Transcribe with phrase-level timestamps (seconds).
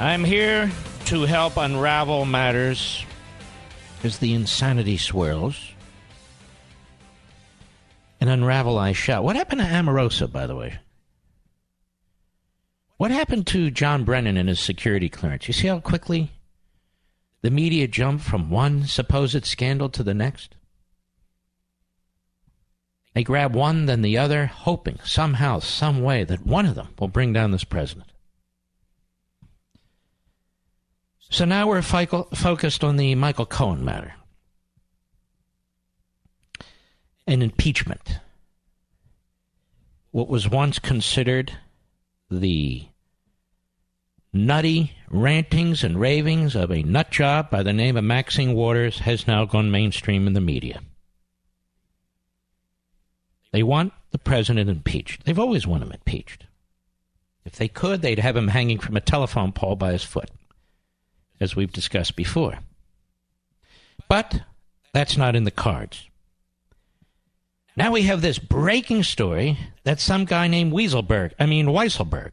[0.00, 0.72] I'm here
[1.06, 3.04] to help unravel matters
[4.02, 5.60] as the insanity swirls.
[8.18, 9.22] And unravel I shall.
[9.22, 10.78] What happened to Omarosa, by the way?
[12.96, 15.46] What happened to John Brennan and his security clearance?
[15.48, 16.30] You see how quickly
[17.42, 20.54] the media jump from one supposed scandal to the next?
[23.12, 27.08] They grab one, then the other, hoping somehow, some way that one of them will
[27.08, 28.09] bring down this president.
[31.30, 34.14] So now we're fico- focused on the Michael Cohen matter
[37.26, 38.18] and impeachment.
[40.10, 41.52] What was once considered
[42.28, 42.88] the
[44.32, 49.28] nutty rantings and ravings of a nut job by the name of Maxine Waters has
[49.28, 50.80] now gone mainstream in the media.
[53.52, 55.24] They want the president impeached.
[55.24, 56.46] They've always wanted him impeached.
[57.44, 60.30] If they could, they'd have him hanging from a telephone pole by his foot,
[61.40, 62.58] as we've discussed before.
[64.08, 64.42] But
[64.92, 66.08] that's not in the cards.
[67.76, 72.32] Now we have this breaking story that some guy named Weaselberg, I mean Weisselberg,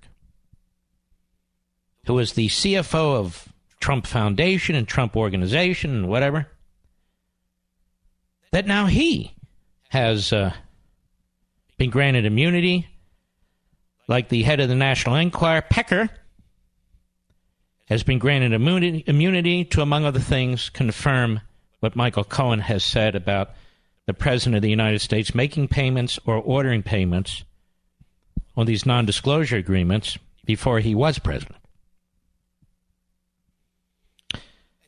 [2.06, 6.48] who was the CFO of Trump Foundation and Trump Organization and whatever,
[8.52, 9.36] that now he
[9.90, 10.54] has uh,
[11.78, 12.88] been granted immunity,
[14.08, 16.10] like the head of the National Enquirer, Pecker,
[17.88, 21.40] has been granted immunity, to, among other things, confirm
[21.80, 23.52] what Michael Cohen has said about
[24.06, 27.44] the President of the United States making payments or ordering payments
[28.56, 31.58] on these non disclosure agreements before he was president.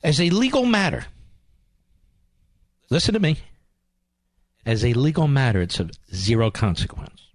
[0.03, 1.05] As a legal matter,
[2.89, 3.37] listen to me.
[4.65, 7.27] As a legal matter, it's of zero consequence.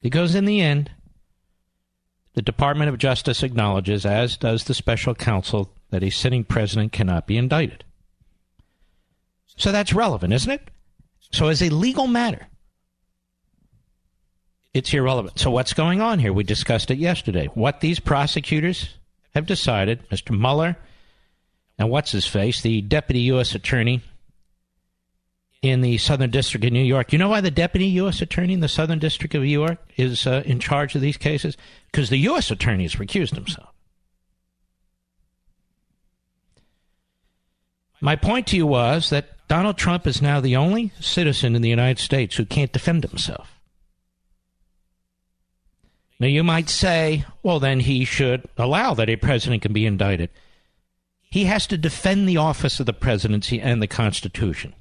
[0.00, 0.90] Because in the end,
[2.38, 7.26] the Department of Justice acknowledges, as does the special counsel, that a sitting president cannot
[7.26, 7.82] be indicted.
[9.56, 10.70] So that's relevant, isn't it?
[11.32, 12.46] So, as a legal matter,
[14.72, 15.40] it's irrelevant.
[15.40, 16.32] So, what's going on here?
[16.32, 17.46] We discussed it yesterday.
[17.54, 18.94] What these prosecutors
[19.34, 20.30] have decided, Mr.
[20.30, 20.76] Mueller
[21.76, 23.56] and what's his face, the deputy U.S.
[23.56, 24.00] attorney
[25.60, 27.12] in the Southern District of New York.
[27.12, 28.22] You know why the deputy U.S.
[28.22, 31.56] attorney in the Southern District of New York is uh, in charge of these cases?
[31.90, 32.50] Because the U.S.
[32.50, 33.70] attorney has recused himself.
[38.00, 41.68] My point to you was that Donald Trump is now the only citizen in the
[41.68, 43.58] United States who can't defend himself.
[46.20, 50.30] Now, you might say, well, then he should allow that a president can be indicted.
[51.30, 54.74] He has to defend the office of the presidency and the Constitution.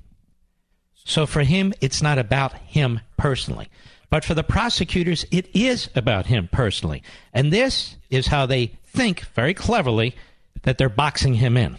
[1.07, 3.69] So for him, it's not about him personally.
[4.09, 7.01] But for the prosecutors, it is about him personally.
[7.33, 10.15] And this is how they think very cleverly
[10.63, 11.77] that they're boxing him in.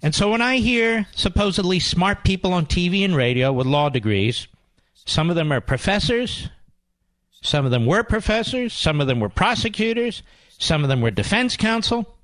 [0.00, 4.46] And so when I hear supposedly smart people on TV and radio with law degrees,
[4.94, 6.48] some of them are professors,
[7.40, 10.22] some of them were professors, some of them were prosecutors,
[10.56, 12.16] some of them were defense counsel,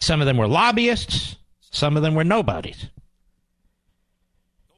[0.00, 1.36] some of them were lobbyists.
[1.70, 2.86] Some of them were nobodies.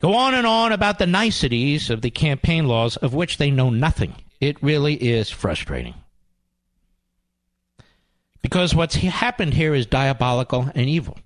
[0.01, 3.71] Go on and on about the niceties of the campaign laws of which they know
[3.71, 4.15] nothing.
[4.41, 5.95] It really is frustrating.
[8.43, 11.19] Because what's happened here is diabolical and evil.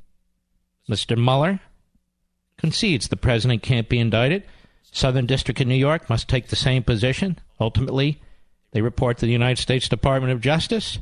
[0.88, 1.16] Mr.
[1.16, 1.60] Mueller
[2.56, 4.44] concedes the president can't be indicted.
[4.90, 7.38] Southern District of New York must take the same position.
[7.60, 8.20] Ultimately,
[8.72, 10.98] they report to the United States Department of Justice.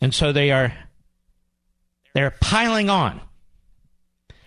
[0.00, 0.72] And so they are
[2.14, 3.20] they're piling on.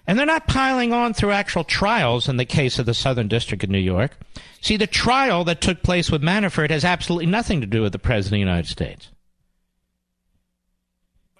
[0.06, 3.64] And they're not piling on through actual trials in the case of the Southern District
[3.64, 4.18] of New York.
[4.60, 8.00] See, the trial that took place with Manafort has absolutely nothing to do with the
[8.00, 9.10] President of the United States.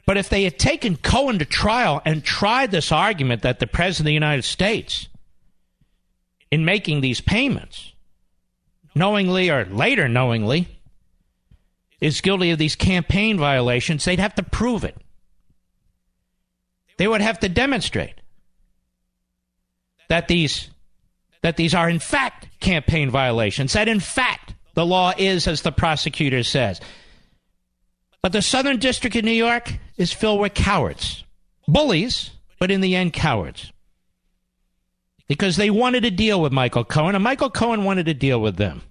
[0.06, 4.04] But if they had taken Cohen to trial and tried this argument that the President
[4.04, 5.08] of the United States,
[6.52, 7.94] in making these payments,
[8.96, 10.68] knowingly or later knowingly,
[12.00, 14.98] is guilty of these campaign violations, they'd have to prove it.
[16.98, 18.16] They would have to demonstrate
[20.14, 20.70] that these
[21.42, 25.72] that these are in fact campaign violations, that in fact the law is as the
[25.72, 26.80] prosecutor says.
[28.22, 31.24] But the Southern District of New York is filled with cowards.
[31.68, 32.30] Bullies,
[32.60, 33.74] but in the end, cowards.
[35.28, 38.58] Because they wanted to deal with Michael Cohen, and Michael Cohen wanted to deal with
[38.58, 38.84] them.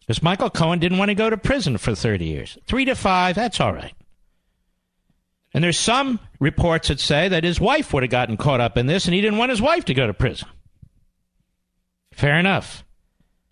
[0.00, 2.58] Because Michael Cohen didn't want to go to prison for 30 years.
[2.66, 3.94] Three to five, that's all right.
[5.54, 8.86] And there's some reports that say that his wife would have gotten caught up in
[8.86, 10.48] this, and he didn't want his wife to go to prison.
[12.12, 12.84] Fair enough.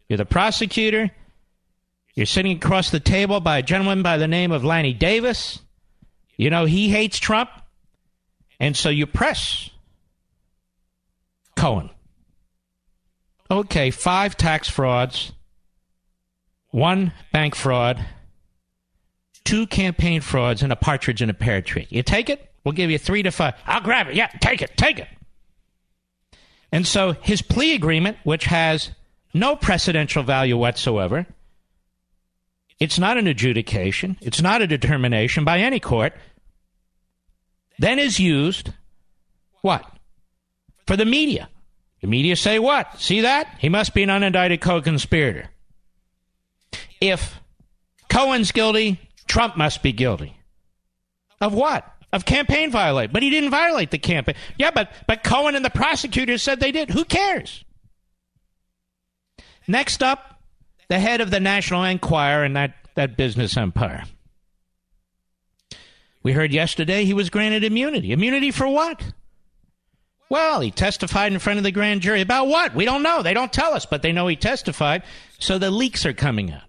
[0.08, 1.10] You're the prosecutor.
[2.14, 5.60] You're sitting across the table by a gentleman by the name of Lanny Davis.
[6.36, 7.50] You know, he hates Trump.
[8.58, 9.70] And so you press
[11.56, 11.90] Cohen.
[13.50, 15.32] Okay, five tax frauds,
[16.70, 18.04] one bank fraud,
[19.46, 21.86] two campaign frauds, and a partridge in a pear tree.
[21.88, 22.52] You take it?
[22.64, 23.54] We'll give you three to five.
[23.64, 24.14] I'll grab it.
[24.14, 24.76] Yeah, take it.
[24.76, 25.08] Take it.
[26.72, 28.90] And so his plea agreement, which has
[29.32, 31.26] no precedential value whatsoever,
[32.80, 36.12] it's not an adjudication, it's not a determination by any court,
[37.78, 38.72] then is used
[39.62, 39.84] what?
[40.86, 41.48] For the media.
[42.00, 43.00] The media say what?
[43.00, 43.48] See that?
[43.58, 45.48] He must be an unindicted co conspirator.
[47.00, 47.40] If
[48.08, 50.36] Cohen's guilty, Trump must be guilty.
[51.40, 51.84] Of what?
[52.12, 53.12] Of campaign violate.
[53.12, 54.36] But he didn't violate the campaign.
[54.56, 56.90] Yeah, but, but Cohen and the prosecutors said they did.
[56.90, 57.64] Who cares?
[59.68, 60.40] Next up,
[60.88, 64.04] the head of the National Enquirer and that, that business empire.
[66.22, 68.12] We heard yesterday he was granted immunity.
[68.12, 69.00] Immunity for what?
[70.28, 72.20] Well, he testified in front of the grand jury.
[72.20, 72.74] About what?
[72.74, 73.22] We don't know.
[73.22, 75.04] They don't tell us, but they know he testified.
[75.38, 76.65] So the leaks are coming out.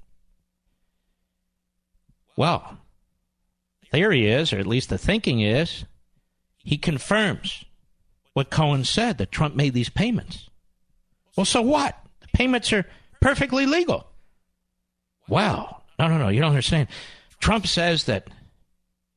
[2.38, 2.78] Well,
[3.92, 5.84] theory is, or at least the thinking is,
[6.60, 7.66] he confirms
[8.34, 10.48] what Cohen said that Trump made these payments.
[11.36, 11.98] Well, so what?
[12.22, 12.86] The payments are
[13.20, 14.08] perfectly legal.
[15.28, 15.82] Wow.
[15.98, 16.30] No, no, no.
[16.30, 16.88] You don't understand.
[17.40, 18.28] Trump says that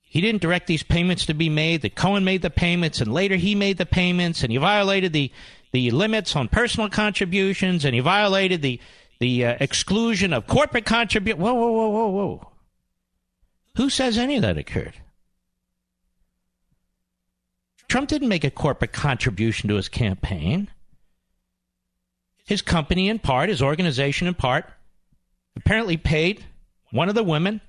[0.01, 3.37] he didn't direct these payments to be made, that Cohen made the payments, and later
[3.37, 5.31] he made the payments, and he violated the,
[5.73, 8.81] the limits on personal contributions, and he violated the,
[9.21, 11.41] the uh, exclusion of corporate contributions.
[11.41, 12.50] Whoa, whoa, whoa, whoa, whoa.
[13.77, 14.95] Who says any of that occurred?
[17.89, 20.69] Trump didn't make a corporate contribution to his campaign.
[22.47, 24.67] His company, in part, his organization, in part,
[25.57, 26.45] apparently paid
[26.93, 27.61] one of the women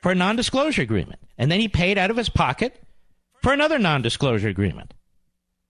[0.00, 1.20] for a non disclosure agreement.
[1.38, 2.82] And then he paid out of his pocket
[3.42, 4.94] for another non disclosure agreement.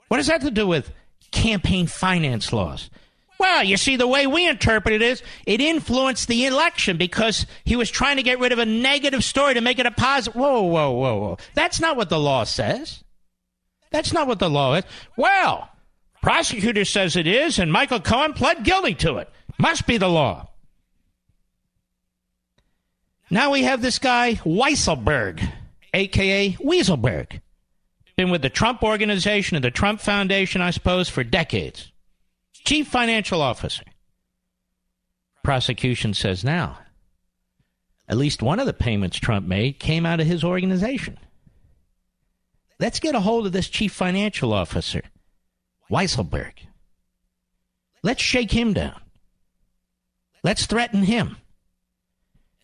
[0.08, 0.92] What does that have to do with
[1.30, 2.90] campaign finance laws?
[3.42, 7.74] Well, you see, the way we interpret it is it influenced the election because he
[7.74, 10.40] was trying to get rid of a negative story to make it a positive.
[10.40, 11.38] Whoa, whoa, whoa, whoa.
[11.54, 13.02] That's not what the law says.
[13.90, 14.84] That's not what the law is.
[15.16, 15.68] Well,
[16.22, 19.28] prosecutor says it is, and Michael Cohen pled guilty to it.
[19.58, 20.48] Must be the law.
[23.28, 25.42] Now we have this guy, Weisselberg,
[25.92, 26.52] a.k.a.
[26.64, 27.40] Weaselberg.
[28.16, 31.91] Been with the Trump Organization and the Trump Foundation, I suppose, for decades.
[32.64, 33.84] Chief Financial Officer.
[35.42, 36.78] Prosecution says now,
[38.08, 41.18] at least one of the payments Trump made came out of his organization.
[42.78, 45.02] Let's get a hold of this Chief Financial Officer,
[45.90, 46.52] Weisselberg.
[48.02, 49.00] Let's shake him down.
[50.42, 51.36] Let's threaten him.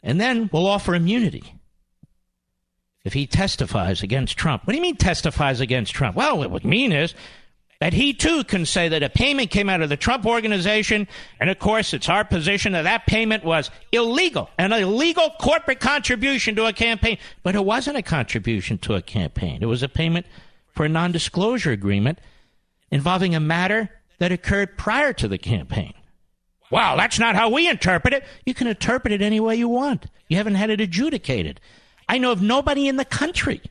[0.03, 1.55] And then we'll offer immunity
[3.05, 4.67] if he testifies against Trump.
[4.67, 6.17] What do you mean testifies against Trump?
[6.17, 7.15] Well, what it would mean is
[7.81, 11.07] that he too can say that a payment came out of the Trump organization,
[11.39, 16.57] and of course, it's our position that that payment was illegal, an illegal corporate contribution
[16.57, 17.19] to a campaign.
[17.45, 20.27] But it wasn't a contribution to a campaign, it was a payment
[20.75, 22.21] for a non disclosure agreement
[22.91, 25.95] involving a matter that occurred prior to the campaign.
[26.71, 28.25] Well, that's not how we interpret it.
[28.45, 30.07] You can interpret it any way you want.
[30.29, 31.61] You haven't had it adjudicated.
[32.09, 33.63] I know of nobody in the country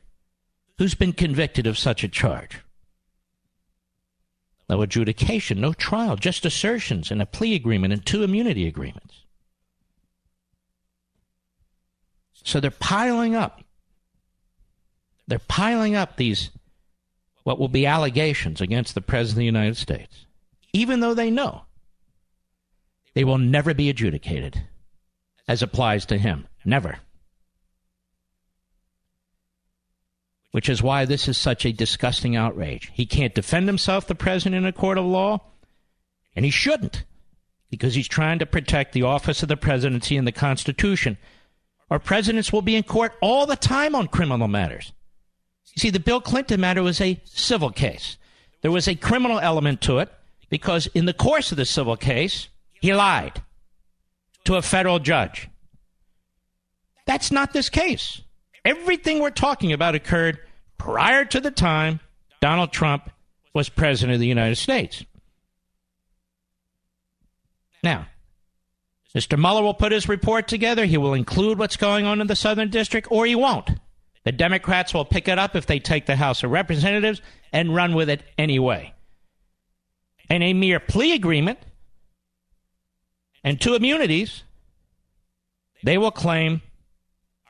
[0.78, 2.60] who's been convicted of such a charge.
[4.68, 9.24] No adjudication, no trial, just assertions and a plea agreement and two immunity agreements.
[12.44, 13.62] So they're piling up.
[15.26, 16.50] They're piling up these,
[17.44, 20.26] what will be allegations against the President of the United States,
[20.72, 21.62] even though they know
[23.14, 24.62] they will never be adjudicated
[25.46, 26.46] as applies to him.
[26.64, 26.98] Never.
[30.58, 32.90] Which is why this is such a disgusting outrage.
[32.92, 35.40] He can't defend himself, the president, in a court of law,
[36.34, 37.04] and he shouldn't,
[37.70, 41.16] because he's trying to protect the office of the presidency and the Constitution.
[41.92, 44.92] Our presidents will be in court all the time on criminal matters.
[45.76, 48.16] You see, the Bill Clinton matter was a civil case.
[48.60, 50.12] There was a criminal element to it
[50.50, 52.48] because in the course of the civil case,
[52.80, 53.44] he lied
[54.42, 55.48] to a federal judge.
[57.06, 58.22] That's not this case.
[58.64, 60.40] Everything we're talking about occurred
[60.78, 62.00] prior to the time
[62.40, 63.10] Donald Trump
[63.52, 65.04] was president of the United States.
[67.82, 68.06] Now,
[69.14, 69.38] Mr.
[69.38, 70.84] Mueller will put his report together.
[70.84, 73.70] He will include what's going on in the Southern District, or he won't.
[74.24, 77.94] The Democrats will pick it up if they take the House of Representatives and run
[77.94, 78.92] with it anyway.
[80.28, 81.58] And a mere plea agreement
[83.42, 84.42] and two immunities,
[85.82, 86.60] they will claim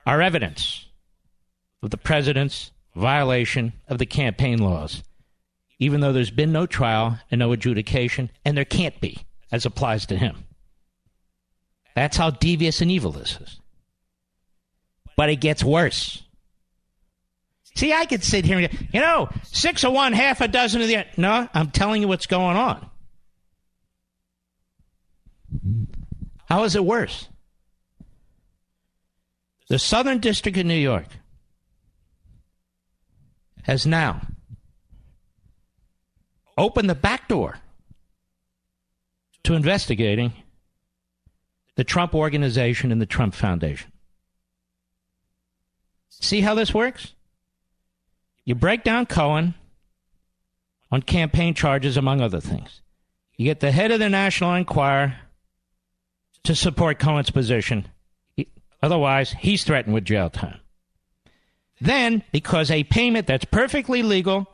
[0.06, 0.87] are evidence
[1.82, 5.02] of the president's violation of the campaign laws,
[5.78, 10.04] even though there's been no trial and no adjudication, and there can't be, as applies
[10.06, 10.44] to him.
[11.94, 13.60] That's how devious and evil this is.
[15.16, 16.22] But it gets worse.
[17.74, 20.88] See, I could sit here and you know, six of one, half a dozen of
[20.88, 21.08] the other.
[21.16, 22.90] No, I'm telling you what's going on.
[26.46, 27.28] How is it worse?
[29.68, 31.06] The Southern District of New York
[33.68, 34.22] has now
[36.56, 37.58] opened the back door
[39.44, 40.32] to investigating
[41.76, 43.92] the Trump Organization and the Trump Foundation.
[46.08, 47.12] See how this works?
[48.44, 49.54] You break down Cohen
[50.90, 52.80] on campaign charges, among other things.
[53.37, 55.14] You get the head of the National Enquirer
[56.44, 57.87] to support Cohen's position.
[58.34, 58.48] He,
[58.82, 60.58] otherwise, he's threatened with jail time.
[61.80, 64.47] Then, because a payment that's perfectly legal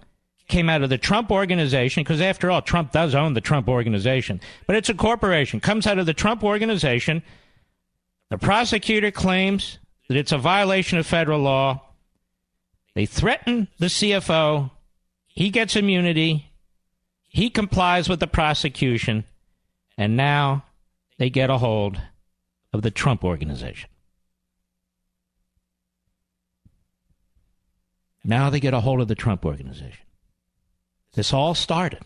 [0.48, 4.40] came out of the Trump organization, because after all, Trump does own the Trump organization,
[4.66, 7.22] but it's a corporation, comes out of the Trump organization.
[8.30, 9.78] The prosecutor claims
[10.08, 11.82] that it's a violation of federal law.
[12.94, 14.70] They threaten the CFO.
[15.26, 16.52] He gets immunity.
[17.28, 19.24] He complies with the prosecution.
[19.96, 20.64] And now
[21.18, 22.00] they get a hold
[22.72, 23.88] of the Trump organization.
[28.24, 30.06] Now they get a hold of the Trump organization.
[31.12, 32.04] This all started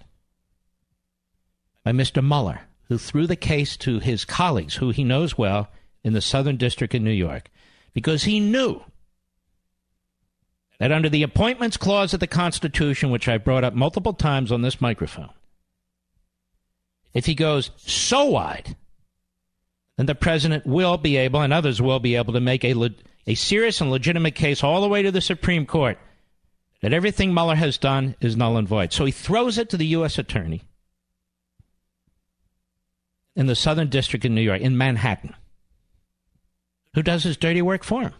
[1.85, 2.23] by Mr.
[2.23, 5.69] Mueller, who threw the case to his colleagues, who he knows well,
[6.03, 7.51] in the Southern District of New York,
[7.95, 8.83] because he knew
[10.79, 14.63] that under the Appointments Clause of the Constitution, which I brought up multiple times on
[14.63, 15.31] this microphone,
[17.15, 18.77] if he goes so wide,
[19.97, 22.91] then the president will be able, and others will be able, to make a, le-
[23.27, 25.99] a serious and legitimate case all the way to the Supreme Court
[26.81, 28.93] that everything Mueller has done is null and void.
[28.93, 30.19] So he throws it to the U.S.
[30.19, 30.63] Attorney
[33.35, 35.35] in the Southern District of New York, in Manhattan,
[36.95, 38.15] who does his dirty work for him.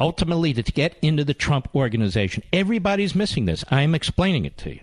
[0.00, 2.42] Ultimately, to get into the Trump organization.
[2.52, 3.64] Everybody's missing this.
[3.70, 4.80] I'm explaining it to you.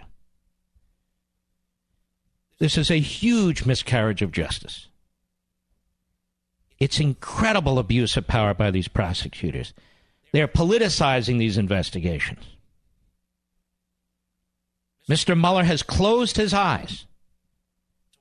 [2.60, 4.88] This is a huge miscarriage of justice.
[6.78, 9.74] It's incredible abuse of power by these prosecutors.
[10.32, 12.46] They're politicizing these investigations.
[15.10, 15.40] Mr.
[15.40, 17.06] Mueller has closed his eyes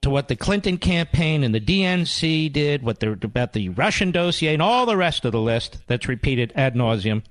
[0.01, 4.55] to what the Clinton campaign and the DNC did, what they're about the Russian dossier,
[4.55, 7.23] and all the rest of the list that's repeated ad nauseum.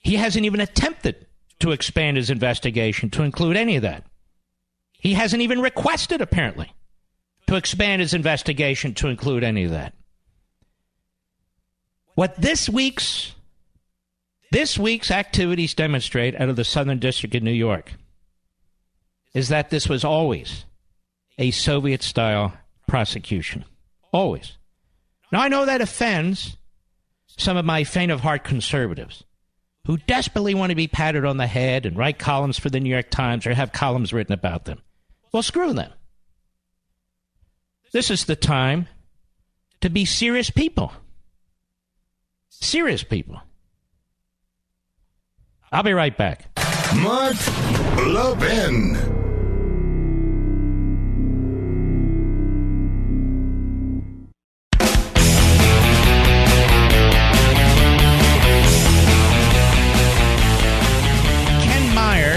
[0.00, 1.26] He hasn't even attempted
[1.60, 4.04] to expand his investigation to include any of that.
[4.92, 6.74] He hasn't even requested, apparently,
[7.46, 9.94] to expand his investigation to include any of that.
[12.16, 13.34] What this week's
[14.50, 17.92] this week's activities demonstrate out of the Southern District of New York
[19.34, 20.64] is that this was always
[21.36, 22.54] a Soviet style
[22.88, 23.66] prosecution.
[24.12, 24.56] Always.
[25.30, 26.56] Now, I know that offends
[27.36, 29.24] some of my faint of heart conservatives
[29.84, 32.88] who desperately want to be patted on the head and write columns for the New
[32.88, 34.80] York Times or have columns written about them.
[35.32, 35.92] Well, screw them.
[37.92, 38.88] This is the time
[39.82, 40.92] to be serious people.
[42.60, 43.40] Serious people.
[45.70, 46.48] I'll be right back.
[46.96, 47.36] Mark
[48.06, 48.94] Levin.
[61.62, 62.36] Ken Meyer,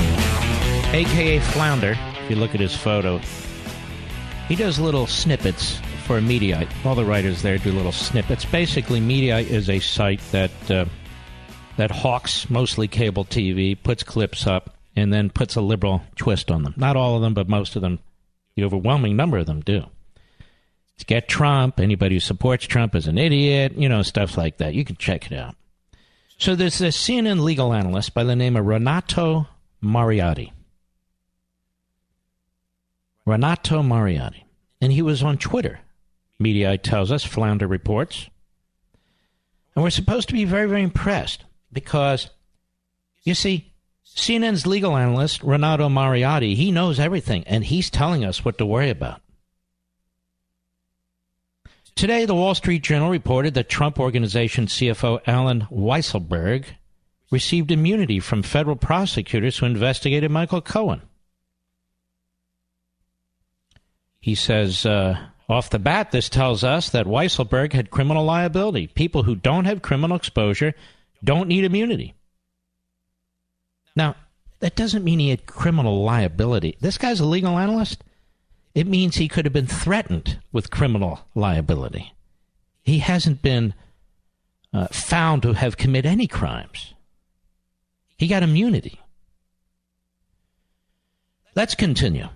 [0.94, 3.20] aka Flounder, if you look at his photo,
[4.48, 6.72] he does little snippets for Mediaite.
[6.88, 8.44] All the writers there do little snippets.
[8.44, 10.86] Basically, Mediaite is a site that uh,
[11.78, 16.64] that hawks mostly cable TV, puts clips up, and then puts a liberal twist on
[16.64, 16.74] them.
[16.78, 18.00] Not all of them, but most of them,
[18.56, 19.86] the overwhelming number of them do.
[20.96, 21.80] It's get Trump.
[21.80, 23.74] Anybody who supports Trump is an idiot.
[23.78, 24.74] You know, stuff like that.
[24.74, 25.56] You can check it out.
[26.40, 29.48] So there's this CNN legal analyst by the name of Renato
[29.84, 30.54] Mariotti.
[33.28, 34.42] Renato Mariotti.
[34.82, 35.82] And he was on Twitter
[36.42, 38.30] Mediaite tells us, Flounder reports.
[39.76, 42.30] And we're supposed to be very, very impressed because,
[43.24, 43.72] you see,
[44.16, 48.90] CNN's legal analyst, Renato Mariotti, he knows everything, and he's telling us what to worry
[48.90, 49.22] about.
[51.96, 56.66] Today, the Wall Street Journal reported that Trump Organization CFO Allen Weisselberg
[57.30, 61.02] received immunity from federal prosecutors who investigated Michael Cohen.
[64.22, 65.18] He says, uh,
[65.50, 68.88] off the bat, this tells us that Weisselberg had criminal liability.
[68.88, 70.76] People who don't have criminal exposure
[71.24, 72.14] don't need immunity.
[73.96, 74.16] Now,
[74.60, 76.78] that doesn't mean he had criminal liability.
[76.80, 78.04] This guy's a legal analyst.
[78.76, 82.14] It means he could have been threatened with criminal liability.
[82.84, 83.74] He hasn't been
[84.72, 86.94] uh, found to have committed any crimes.
[88.18, 89.00] He got immunity.
[91.56, 92.28] Let's continue.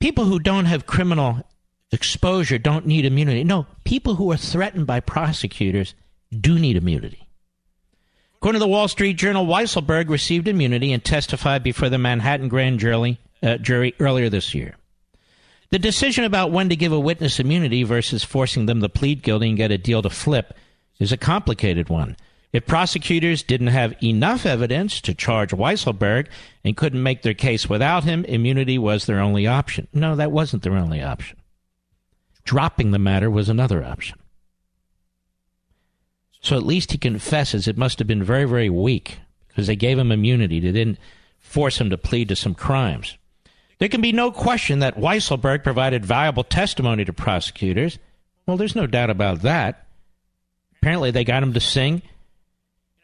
[0.00, 1.44] People who don't have criminal
[1.90, 3.44] exposure don't need immunity.
[3.44, 5.94] No, people who are threatened by prosecutors
[6.38, 7.28] do need immunity.
[8.36, 12.78] According to the Wall Street Journal, Weisselberg received immunity and testified before the Manhattan grand
[12.78, 14.76] jury, uh, jury earlier this year.
[15.70, 19.48] The decision about when to give a witness immunity versus forcing them to plead guilty
[19.48, 20.54] and get a deal to flip
[20.98, 22.16] is a complicated one.
[22.52, 26.28] If prosecutors didn't have enough evidence to charge Weisselberg
[26.64, 29.88] and couldn't make their case without him, immunity was their only option.
[29.92, 31.37] No, that wasn't their only option.
[32.48, 34.18] Dropping the matter was another option.
[36.40, 39.98] So at least he confesses it must have been very, very weak because they gave
[39.98, 40.58] him immunity.
[40.58, 40.98] They didn't
[41.38, 43.18] force him to plead to some crimes.
[43.76, 47.98] There can be no question that Weisselberg provided valuable testimony to prosecutors.
[48.46, 49.86] Well, there's no doubt about that.
[50.80, 52.00] Apparently, they got him to sing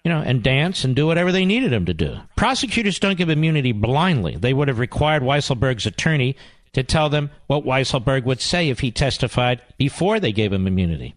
[0.04, 2.16] you know, and dance and do whatever they needed him to do.
[2.34, 4.36] Prosecutors don't give immunity blindly.
[4.36, 6.34] They would have required Weisselberg's attorney
[6.74, 11.14] to tell them what Weisselberg would say if he testified before they gave him immunity.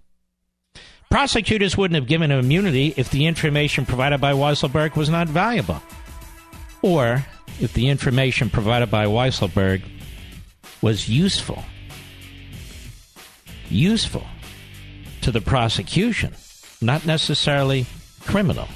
[1.09, 5.81] Prosecutors wouldn't have given him immunity if the information provided by Weisselberg was not valuable,
[6.81, 7.25] or
[7.59, 9.83] if the information provided by Weisselberg
[10.81, 11.63] was useful.
[13.69, 14.25] Useful
[15.21, 16.33] to the prosecution,
[16.81, 17.85] not necessarily
[18.21, 18.67] criminal.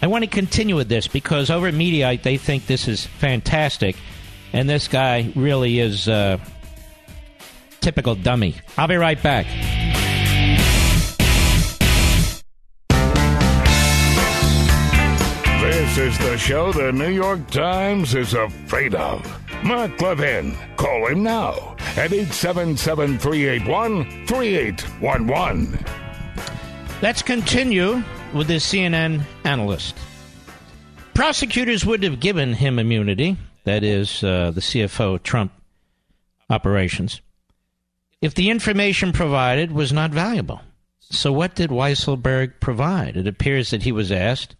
[0.00, 3.96] I want to continue with this because over at Mediaite they think this is fantastic,
[4.52, 6.38] and this guy really is a uh,
[7.80, 8.56] typical dummy.
[8.76, 9.46] I'll be right back.
[15.60, 19.24] This is the show the New York Times is afraid of.
[19.62, 20.56] Mark Levin.
[20.76, 25.84] Call him now at 877 381 3811.
[27.02, 29.96] Let's continue with this CNN analyst.
[31.14, 35.52] Prosecutors would have given him immunity, that is, uh, the CFO Trump
[36.50, 37.20] operations,
[38.20, 40.60] if the information provided was not valuable.
[41.00, 43.16] So, what did Weisselberg provide?
[43.16, 44.56] It appears that he was asked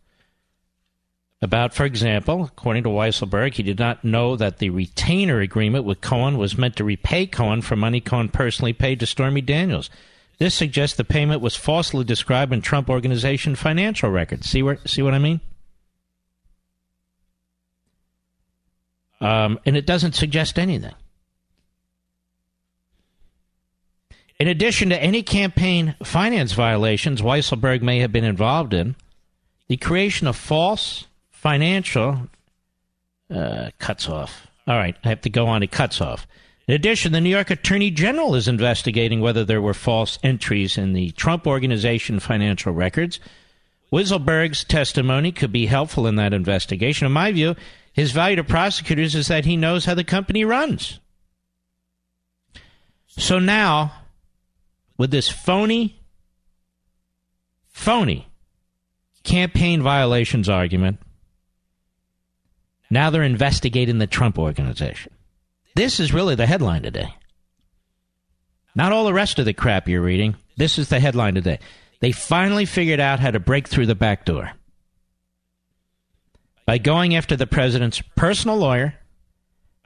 [1.41, 6.01] about, for example, according to Weisselberg, he did not know that the retainer agreement with
[6.01, 9.91] Cohen was meant to repay Cohen for money Cohen personally paid to Stormy Daniels.
[10.39, 14.49] This suggests the payment was falsely described in Trump Organization financial records.
[14.49, 15.41] See where see what I mean?
[19.23, 20.95] Um, and it doesn't suggest anything.
[24.39, 28.97] In addition to any campaign finance violations Weisselberg may have been involved in,
[29.69, 32.29] the creation of false financial
[33.33, 34.49] uh, cuts off.
[34.67, 35.63] All right, I have to go on.
[35.63, 36.27] It cuts off.
[36.67, 40.93] In addition, the New York Attorney General is investigating whether there were false entries in
[40.93, 43.21] the Trump Organization financial records.
[43.93, 47.07] Weisselberg's testimony could be helpful in that investigation.
[47.07, 47.55] In my view,
[47.93, 50.99] his value to prosecutors is that he knows how the company runs.
[53.07, 53.93] So now,
[54.97, 56.01] with this phony,
[57.69, 58.27] phony
[59.25, 60.99] campaign violations argument,
[62.91, 65.13] now they're investigating the Trump Organization.
[65.77, 67.15] This is really the headline today.
[68.75, 70.37] Not all the rest of the crap you're reading.
[70.57, 71.59] This is the headline today.
[72.03, 74.53] They finally figured out how to break through the back door
[76.67, 78.95] by going after the president's personal lawyer,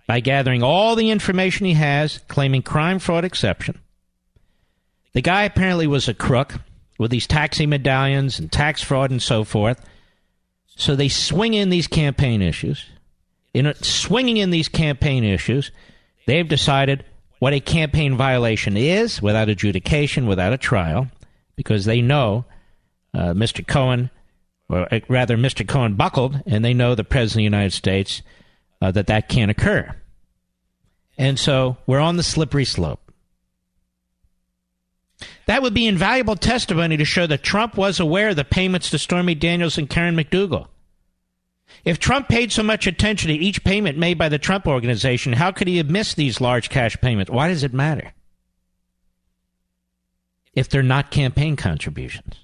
[0.08, 3.78] by gathering all the information he has, claiming crime fraud exception.
[5.12, 6.54] The guy apparently was a crook
[6.98, 9.78] with these taxi medallions and tax fraud and so forth.
[10.66, 12.86] So they swing in these campaign issues
[13.56, 15.70] in swinging in these campaign issues,
[16.26, 17.04] they've decided
[17.38, 21.08] what a campaign violation is without adjudication, without a trial,
[21.56, 22.44] because they know
[23.14, 23.66] uh, Mr.
[23.66, 24.10] Cohen,
[24.68, 25.66] or uh, rather, Mr.
[25.66, 28.22] Cohen buckled, and they know the President of the United States
[28.80, 29.94] uh, that that can't occur.
[31.18, 33.00] And so we're on the slippery slope.
[35.46, 38.98] That would be invaluable testimony to show that Trump was aware of the payments to
[38.98, 40.66] Stormy Daniels and Karen McDougal.
[41.84, 45.52] If Trump paid so much attention to each payment made by the Trump organization, how
[45.52, 47.30] could he have missed these large cash payments?
[47.30, 48.12] Why does it matter?
[50.56, 52.34] If they're not campaign contributions.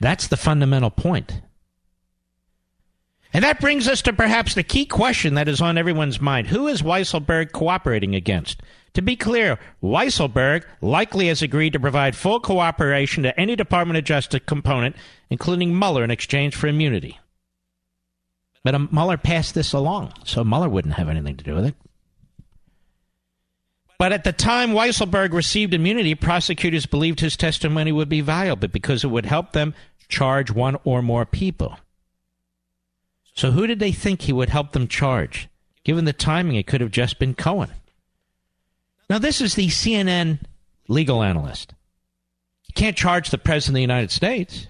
[0.00, 1.40] That's the fundamental point.
[3.32, 6.46] And that brings us to perhaps the key question that is on everyone's mind.
[6.46, 8.62] Who is Weisselberg cooperating against?
[8.94, 14.04] To be clear, Weisselberg likely has agreed to provide full cooperation to any Department of
[14.04, 14.96] Justice component,
[15.30, 17.18] including Mueller, in exchange for immunity.
[18.64, 21.74] But um, Mueller passed this along, so Mueller wouldn't have anything to do with it.
[23.98, 29.02] But at the time Weisselberg received immunity, prosecutors believed his testimony would be valuable because
[29.02, 29.74] it would help them
[30.08, 31.76] charge one or more people.
[33.34, 35.48] So who did they think he would help them charge?
[35.84, 37.70] Given the timing, it could have just been Cohen.
[39.10, 40.40] Now, this is the CNN
[40.86, 41.74] legal analyst.
[42.66, 44.66] You can't charge the President of the United States.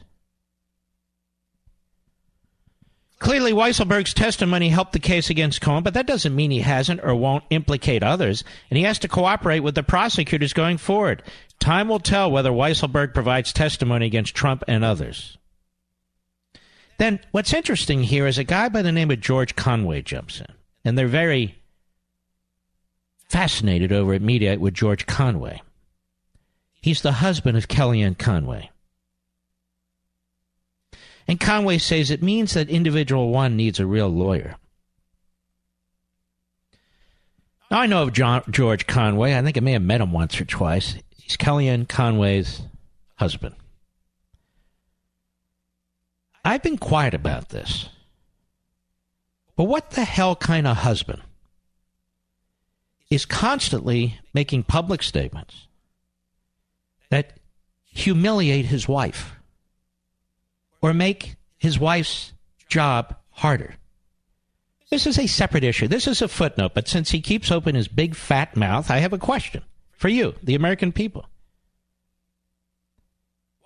[3.19, 7.17] Clearly, Weisselberg's testimony helped the case against Cohen, but that doesn't mean he hasn't or
[7.17, 11.25] won't implicate others, and he has to cooperate with the prosecutors going forward.
[11.59, 15.37] Time will tell whether Weisselberg provides testimony against Trump and others.
[16.99, 20.53] Then what's interesting here is a guy by the name of George Conway jumps in,
[20.85, 21.57] and they're very
[23.29, 25.61] fascinated over at Mediaite with George Conway.
[26.81, 28.71] He's the husband of Kellyanne Conway.
[31.29, 34.57] And Conway says it means that individual one needs a real lawyer.
[37.71, 39.37] Now, I know of John, George Conway.
[39.37, 40.97] I think I may have met him once or twice.
[41.19, 42.63] He's Kellyanne Conway's
[43.17, 43.55] husband.
[46.47, 47.91] I've been quiet about this.
[49.55, 51.21] But what the hell kind of husband
[53.11, 55.67] is constantly making public statements
[57.11, 57.39] that
[57.85, 59.38] humiliate his wife
[60.81, 62.33] or make his wife's
[62.69, 63.75] job harder?
[64.91, 65.89] This is a separate issue.
[65.89, 69.13] This is a footnote, but since he keeps open his big fat mouth, I have
[69.13, 69.63] a question
[69.93, 71.27] for you, the American people.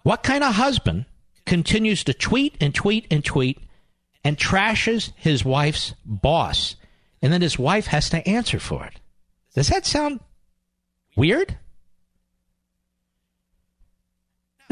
[0.02, 1.06] What kind of husband
[1.46, 3.58] continues to tweet and tweet and tweet
[4.24, 6.76] and trashes his wife's boss,
[7.20, 8.94] and then his wife has to answer for it.
[9.54, 10.20] Does that sound
[11.16, 11.56] weird?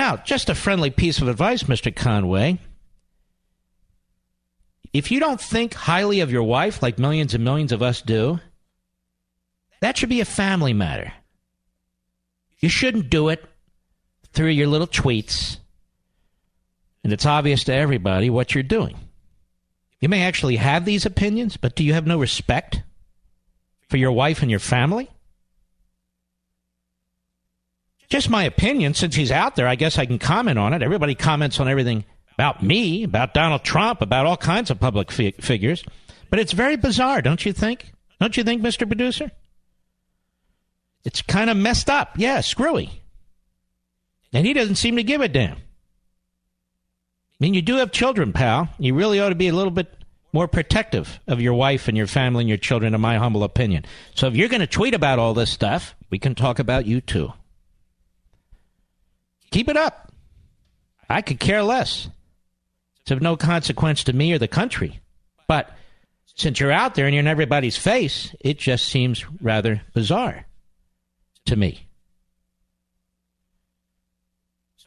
[0.01, 1.95] Now, just a friendly piece of advice, Mr.
[1.95, 2.59] Conway.
[4.95, 8.41] If you don't think highly of your wife like millions and millions of us do,
[9.83, 11.13] that should be a family matter.
[12.61, 13.45] You shouldn't do it
[14.33, 15.59] through your little tweets
[17.05, 18.97] and it's obvious to everybody what you're doing.
[20.01, 22.83] You may actually have these opinions, but do you have no respect
[23.91, 25.11] for your wife and your family?
[28.11, 28.95] Just my opinion.
[28.95, 30.83] Since he's out there, I guess I can comment on it.
[30.83, 35.31] Everybody comments on everything about me, about Donald Trump, about all kinds of public fi-
[35.33, 35.85] figures.
[36.29, 37.93] But it's very bizarre, don't you think?
[38.21, 38.87] Don't you think, Mr.
[38.87, 39.31] Producer?
[41.05, 42.13] It's kind of messed up.
[42.17, 42.91] Yeah, screwy.
[44.33, 45.57] And he doesn't seem to give a damn.
[45.57, 45.61] I
[47.39, 48.69] mean, you do have children, pal.
[48.79, 49.95] You really ought to be a little bit
[50.33, 53.85] more protective of your wife and your family and your children, in my humble opinion.
[54.15, 57.01] So if you're going to tweet about all this stuff, we can talk about you
[57.01, 57.33] too.
[59.51, 60.13] Keep it up.
[61.09, 62.09] I could care less.
[63.03, 65.01] It's of no consequence to me or the country.
[65.49, 65.71] But
[66.37, 70.47] since you're out there and you're in everybody's face, it just seems rather bizarre
[71.47, 71.87] to me.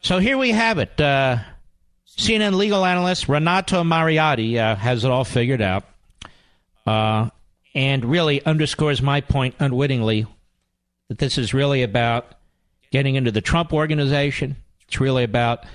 [0.00, 1.00] So here we have it.
[1.00, 1.38] Uh,
[2.16, 5.84] CNN legal analyst Renato Mariotti uh, has it all figured out
[6.86, 7.30] uh,
[7.74, 10.26] and really underscores my point unwittingly
[11.08, 12.34] that this is really about
[12.94, 14.54] getting into the Trump organization.
[14.86, 15.66] It's really about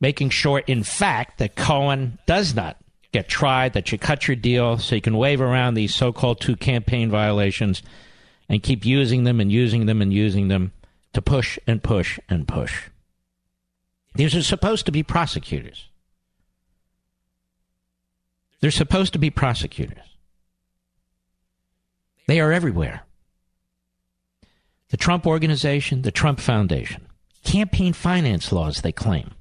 [0.00, 2.76] making sure, in fact, that Cohen does not
[3.10, 6.40] get tried, that you cut your deal so you can wave around these so called
[6.40, 7.82] two campaign violations
[8.48, 10.70] and keep using them and using them and using them
[11.12, 12.88] to push and push and push.
[14.14, 15.88] These are supposed to be prosecutors.
[18.60, 20.06] They're supposed to be prosecutors.
[22.28, 23.02] They are everywhere.
[24.90, 27.06] The Trump Organization, the Trump Foundation,
[27.44, 29.32] campaign finance laws, they claim.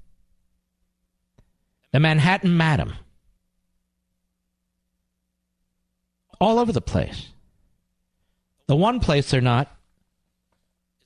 [1.92, 2.96] The Manhattan Madam.
[6.40, 7.28] All over the place.
[8.68, 9.74] The one place they're not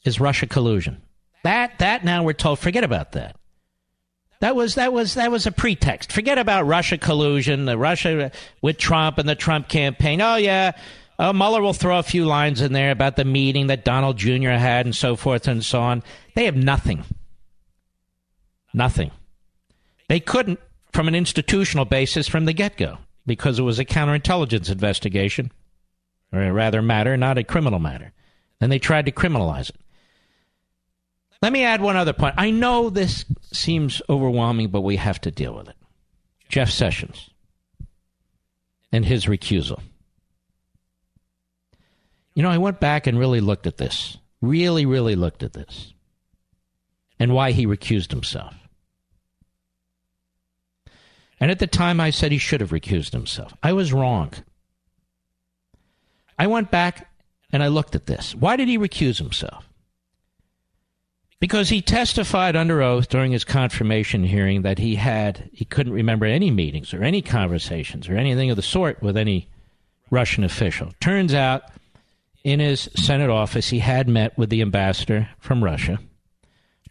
[0.04, 1.02] is Russia collusion.
[1.44, 3.36] That that now we're told forget about that.
[4.40, 6.12] That was that was that was a pretext.
[6.12, 10.22] Forget about Russia collusion, the Russia with Trump and the Trump campaign.
[10.22, 10.74] Oh yeah,
[11.20, 14.52] uh, Mueller will throw a few lines in there about the meeting that Donald Jr.
[14.52, 16.04] had and so forth and so on.
[16.36, 17.04] They have nothing.
[18.74, 19.12] Nothing.
[20.08, 20.60] They couldn't
[20.94, 25.52] from an institutional basis from the get go because it was a counterintelligence investigation,
[26.32, 28.14] or rather matter, not a criminal matter.
[28.62, 29.76] And they tried to criminalize it.
[31.42, 32.36] Let me add one other point.
[32.38, 35.76] I know this seems overwhelming, but we have to deal with it.
[36.50, 37.30] Jeff Sessions
[38.92, 39.82] and his recusal.
[42.38, 44.20] You know, I went back and really looked at this.
[44.44, 45.96] Really, really looked at this.
[47.20, 48.54] And why he recused himself.
[51.40, 53.56] And at the time, I said he should have recused himself.
[53.64, 54.34] I was wrong.
[56.38, 57.10] I went back
[57.52, 58.36] and I looked at this.
[58.36, 59.68] Why did he recuse himself?
[61.40, 66.28] Because he testified under oath during his confirmation hearing that he had, he couldn't remember
[66.28, 69.50] any meetings or any conversations or anything of the sort with any
[70.12, 70.94] Russian official.
[71.00, 71.64] Turns out,
[72.48, 76.00] in his Senate office, he had met with the ambassador from Russia.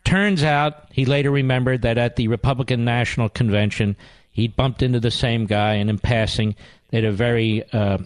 [0.04, 3.96] Turns out, he later remembered that at the Republican National Convention,
[4.30, 6.54] he bumped into the same guy, and in passing,
[6.90, 7.96] they had a very uh,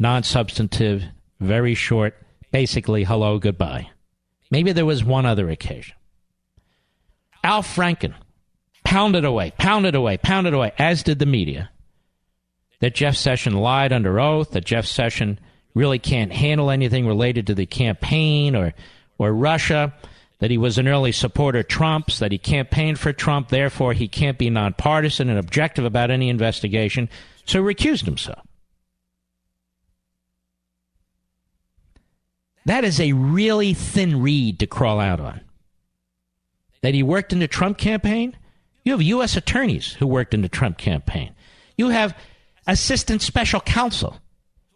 [0.00, 1.04] non substantive,
[1.38, 2.16] very short,
[2.50, 3.88] basically hello, goodbye.
[4.50, 5.94] Maybe there was one other occasion.
[7.44, 8.14] Al Franken
[8.82, 11.70] pounded away, pounded away, pounded away, as did the media,
[12.80, 15.38] that Jeff Sessions lied under oath, that Jeff Sessions
[15.76, 18.72] really can't handle anything related to the campaign or,
[19.18, 19.92] or Russia
[20.38, 24.08] that he was an early supporter of Trump's, that he campaigned for Trump, therefore he
[24.08, 27.10] can't be nonpartisan and objective about any investigation,
[27.44, 28.40] so recused himself.
[32.64, 35.42] That is a really thin reed to crawl out on.
[36.80, 38.34] That he worked in the Trump campaign?
[38.82, 39.36] You have U.S.
[39.36, 41.34] attorneys who worked in the Trump campaign.
[41.76, 42.16] You have
[42.66, 44.20] assistant special counsel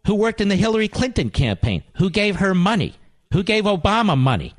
[0.05, 2.95] who worked in the Hillary Clinton campaign, who gave her money,
[3.33, 4.53] who gave Obama money,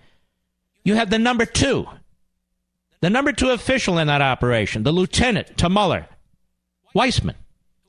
[0.85, 1.87] you have the number two,
[3.01, 6.07] the number two official in that operation, the lieutenant to Mueller,
[6.95, 7.37] Weissmann,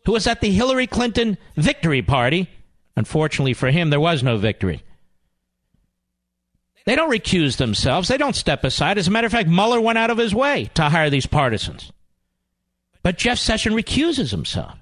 [0.05, 2.49] who was at the Hillary Clinton victory party.
[2.95, 4.83] Unfortunately for him, there was no victory.
[6.85, 8.07] They don't recuse themselves.
[8.07, 8.97] They don't step aside.
[8.97, 11.91] As a matter of fact, Mueller went out of his way to hire these partisans.
[13.01, 14.77] But Jeff Sessions recuses himself.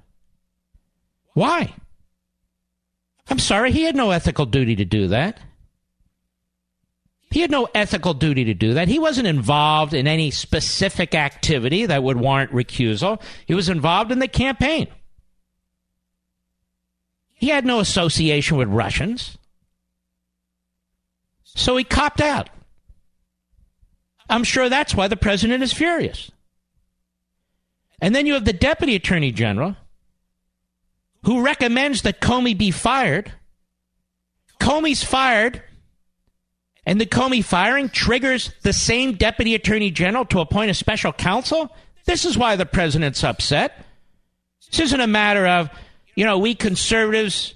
[1.33, 1.73] Why?
[3.31, 5.39] I'm sorry, he had no ethical duty to do that.
[7.31, 8.89] He had no ethical duty to do that.
[8.89, 13.21] He wasn't involved in any specific activity that would warrant recusal.
[13.45, 14.89] He was involved in the campaign.
[17.33, 19.37] He had no association with Russians.
[21.45, 22.49] So he copped out.
[24.29, 26.31] I'm sure that's why the president is furious.
[28.01, 29.77] And then you have the deputy attorney general
[31.31, 33.31] who recommends that Comey be fired.
[34.59, 35.63] Comey's fired
[36.85, 41.73] and the Comey firing triggers the same deputy attorney general to appoint a special counsel?
[42.03, 43.85] This is why the president's upset.
[44.71, 45.69] This isn't a matter of,
[46.15, 47.55] you know, we conservatives,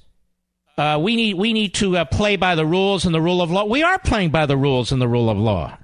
[0.78, 3.52] uh, we need we need to uh, play by the rules and the rule of
[3.52, 3.66] law.
[3.66, 5.78] We are playing by the rules and the rule of law.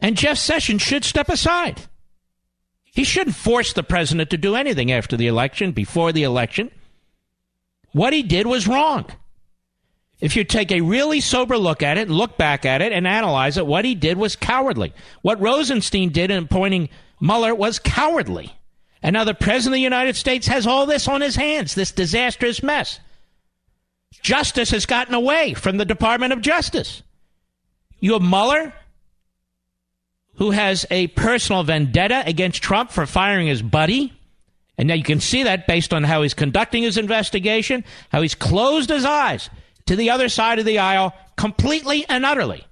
[0.00, 1.88] And Jeff Sessions should step aside.
[2.92, 6.70] He shouldn't force the president to do anything after the election, before the election.
[7.92, 9.06] What he did was wrong
[10.20, 13.06] if you take a really sober look at it and look back at it and
[13.06, 14.92] analyze it, what he did was cowardly.
[15.22, 18.54] What Rosenstein did in appointing Mueller was cowardly.
[19.02, 21.90] And now the President of the United States has all this on his hands, this
[21.90, 23.00] disastrous mess.
[24.20, 27.02] Justice has gotten away from the Department of Justice.
[27.98, 28.74] You have Mueller,
[30.40, 34.10] who has a personal vendetta against Trump for firing his buddy.
[34.78, 38.34] And now you can see that based on how he's conducting his investigation, how he's
[38.34, 39.50] closed his eyes
[39.84, 42.64] to the other side of the aisle completely and utterly.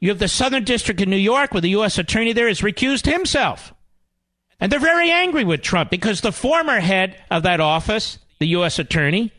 [0.00, 1.98] You have the Southern District in New York, where the U.S.
[1.98, 3.74] Attorney there has recused himself.
[4.58, 8.78] And they're very angry with Trump because the former head of that office, the U.S.
[8.78, 9.32] Attorney,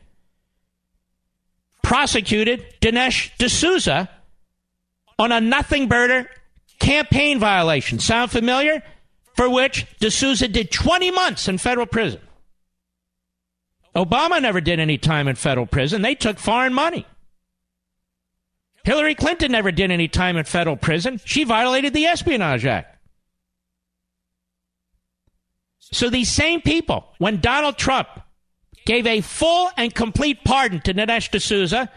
[1.82, 4.12] prosecuted Dinesh D'Souza
[5.18, 6.30] on a nothing burger
[6.82, 8.00] campaign violation.
[8.00, 8.84] Sound familiar?
[9.36, 12.20] For which D'Souza did 20 months in federal prison.
[13.96, 16.02] Obama never did any time in federal prison.
[16.02, 17.06] They took foreign money.
[18.84, 21.22] Hillary Clinton never did any time in federal prison.
[21.24, 22.98] She violated the Espionage Act.
[25.80, 28.08] So these same people, when Donald Trump
[28.86, 31.92] gave a full and complete pardon to Dinesh D'Souza,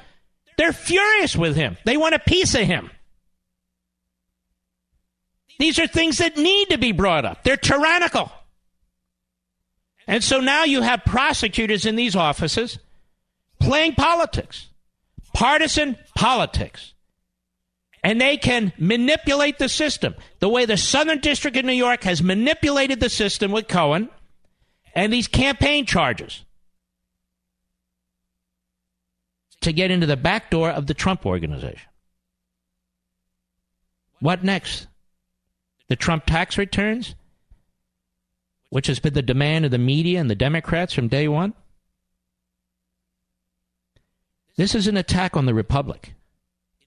[0.59, 1.79] they're furious with him.
[1.85, 2.91] They want a piece of him.
[5.59, 7.45] These are things that need to be brought up.
[7.45, 8.31] They're tyrannical.
[10.07, 12.79] And so now you have prosecutors in these offices
[13.61, 14.69] playing politics,
[15.33, 16.93] partisan politics.
[18.03, 22.23] And they can manipulate the system the way the Southern District of New York has
[22.23, 24.11] manipulated the system with Cohen
[24.95, 26.45] and these campaign charges
[29.63, 31.89] to get into the back door of the Trump organization.
[34.21, 34.87] What next?
[35.89, 37.15] The Trump tax returns?
[38.75, 41.55] which has been the demand of the media and the Democrats from day one?
[44.57, 46.15] This is an attack on the Republic.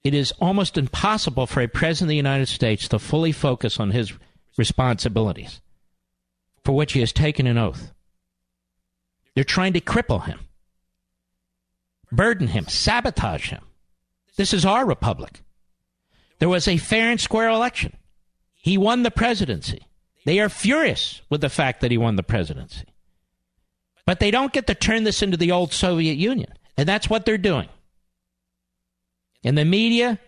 [0.03, 3.91] It is almost impossible for a president of the United States to fully focus on
[3.91, 4.11] his
[4.57, 5.61] responsibilities,
[6.65, 7.93] for which he has taken an oath.
[9.33, 10.41] They're trying to cripple him,
[12.11, 13.63] burden him, sabotage him.
[14.35, 15.39] This is our republic.
[16.39, 17.95] There was a fair and square election.
[18.67, 19.87] He won the presidency.
[20.25, 22.83] They are furious with the fact that he won the presidency.
[24.05, 26.51] But they don't get to turn this into the old Soviet Union.
[26.75, 27.69] And that's what they're doing.
[29.41, 30.19] And the media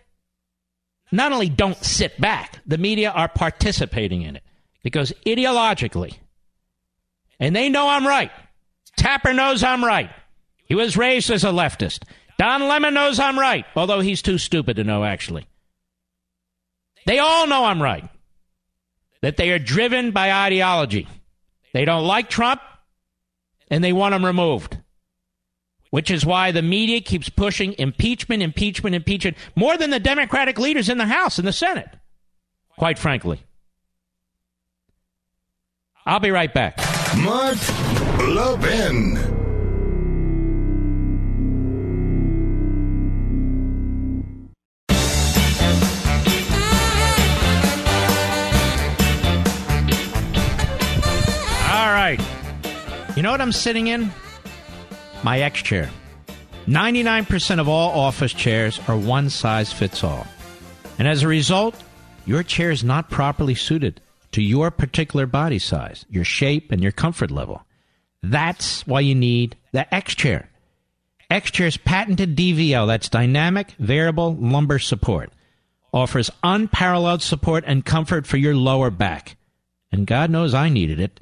[1.12, 4.42] not only don't sit back, the media are participating in it.
[4.82, 6.16] Because ideologically,
[7.38, 8.30] and they know I'm right.
[8.96, 10.08] Tapper knows I'm right.
[10.64, 12.04] He was raised as a leftist.
[12.38, 15.46] Don Lemon knows I'm right, although he's too stupid to know, actually.
[17.04, 18.08] They all know I'm right
[19.22, 21.06] that they are driven by ideology.
[21.72, 22.60] They don't like Trump
[23.70, 24.78] and they want him removed.
[25.90, 30.88] Which is why the media keeps pushing impeachment, impeachment, impeachment more than the Democratic leaders
[30.88, 31.88] in the House and the Senate,
[32.78, 33.40] quite frankly.
[36.06, 36.78] I'll be right back.
[37.16, 37.58] Mark
[38.18, 39.39] Levin.
[53.20, 54.10] You know what I'm sitting in?
[55.22, 55.90] My X chair.
[56.66, 60.26] 99% of all office chairs are one size fits all.
[60.98, 61.74] And as a result,
[62.24, 64.00] your chair is not properly suited
[64.32, 67.62] to your particular body size, your shape, and your comfort level.
[68.22, 70.48] That's why you need the X chair.
[71.28, 75.30] X chair's patented DVL, that's dynamic variable lumbar support,
[75.92, 79.36] offers unparalleled support and comfort for your lower back.
[79.92, 81.20] And God knows I needed it.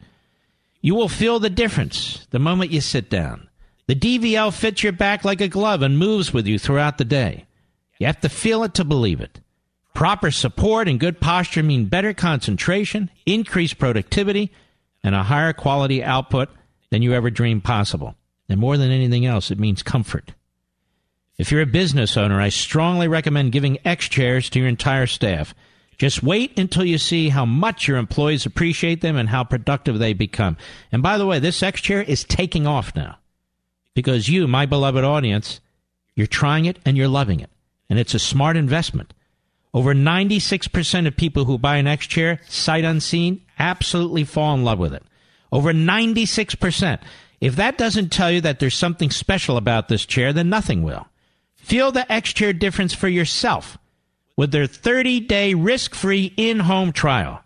[0.80, 3.48] You will feel the difference the moment you sit down.
[3.86, 7.46] The DVL fits your back like a glove and moves with you throughout the day.
[7.98, 9.40] You have to feel it to believe it.
[9.94, 14.52] Proper support and good posture mean better concentration, increased productivity,
[15.02, 16.50] and a higher quality output
[16.90, 18.14] than you ever dreamed possible.
[18.48, 20.32] And more than anything else, it means comfort.
[21.38, 25.54] If you're a business owner, I strongly recommend giving X chairs to your entire staff.
[25.98, 30.12] Just wait until you see how much your employees appreciate them and how productive they
[30.12, 30.56] become.
[30.92, 33.18] And by the way, this X chair is taking off now
[33.94, 35.60] because you, my beloved audience,
[36.14, 37.50] you're trying it and you're loving it.
[37.90, 39.12] And it's a smart investment.
[39.74, 44.78] Over 96% of people who buy an X chair, sight unseen, absolutely fall in love
[44.78, 45.02] with it.
[45.50, 47.00] Over 96%.
[47.40, 51.08] If that doesn't tell you that there's something special about this chair, then nothing will.
[51.56, 53.78] Feel the X chair difference for yourself
[54.38, 57.42] with their 30 day risk free in home trial.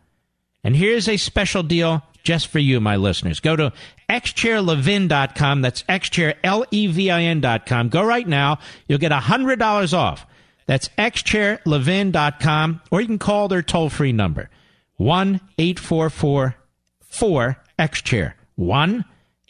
[0.62, 3.40] And here's a special deal just for you, my listeners.
[3.40, 3.72] Go to
[4.11, 5.62] xchairlevin.com.
[5.62, 7.88] That's xchairlevin.com.
[7.88, 8.59] Go right now.
[8.87, 10.26] You'll get $100 off.
[10.66, 12.83] That's xchairlevin.com.
[12.90, 14.50] Or you can call their toll free number
[14.98, 16.57] 1 844
[17.00, 18.35] 4 XChair.
[18.57, 19.05] 1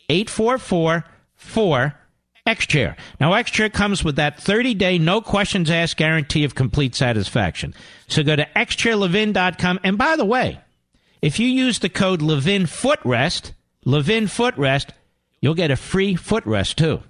[0.08, 1.94] 844 4
[2.46, 2.96] X-Chair.
[3.20, 7.72] Now, X-Chair comes with that 30-day, no questions asked guarantee of complete satisfaction.
[8.08, 9.80] So go to xchairlevin.com.
[9.84, 10.60] And by the way,
[11.20, 13.52] if you use the code Levin Footrest,
[13.84, 14.90] Levin Footrest,
[15.40, 17.02] you'll get a free footrest too.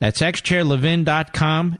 [0.00, 1.78] That's xchairlevin.com.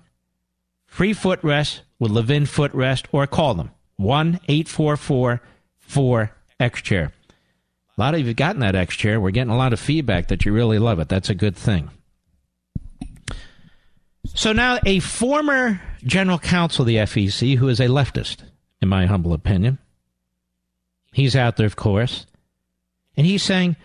[0.86, 5.40] Free footrest with Levin Footrest or call them 1 844
[5.80, 7.12] 4 X Chair.
[7.96, 9.20] A lot of you have gotten that X Chair.
[9.20, 11.08] We're getting a lot of feedback that you really love it.
[11.08, 11.90] That's a good thing.
[14.26, 18.42] So now a former general counsel of the FEC, who is a leftist,
[18.80, 19.78] in my humble opinion,
[21.12, 22.26] he's out there, of course,
[23.16, 23.76] and he's saying,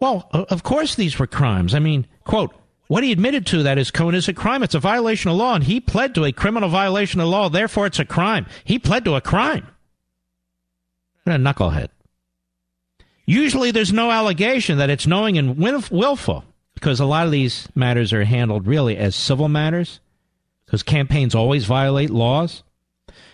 [0.00, 1.74] well, of course these were crimes.
[1.74, 2.54] I mean, quote,
[2.88, 4.64] what he admitted to, that is, Cohen, is a crime.
[4.64, 7.86] It's a violation of law, and he pled to a criminal violation of law, therefore
[7.86, 8.46] it's a crime.
[8.64, 9.68] He pled to a crime.
[11.22, 11.88] What a knucklehead.
[13.26, 16.44] Usually there's no allegation that it's knowing and willful
[16.80, 20.00] because a lot of these matters are handled really as civil matters
[20.64, 22.62] because campaigns always violate laws.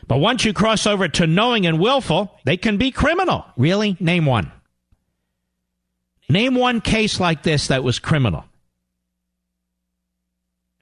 [0.09, 3.45] But once you cross over to knowing and willful, they can be criminal.
[3.57, 3.97] Really?
[4.01, 4.51] Name one.
[6.29, 8.45] Name one case like this that was criminal.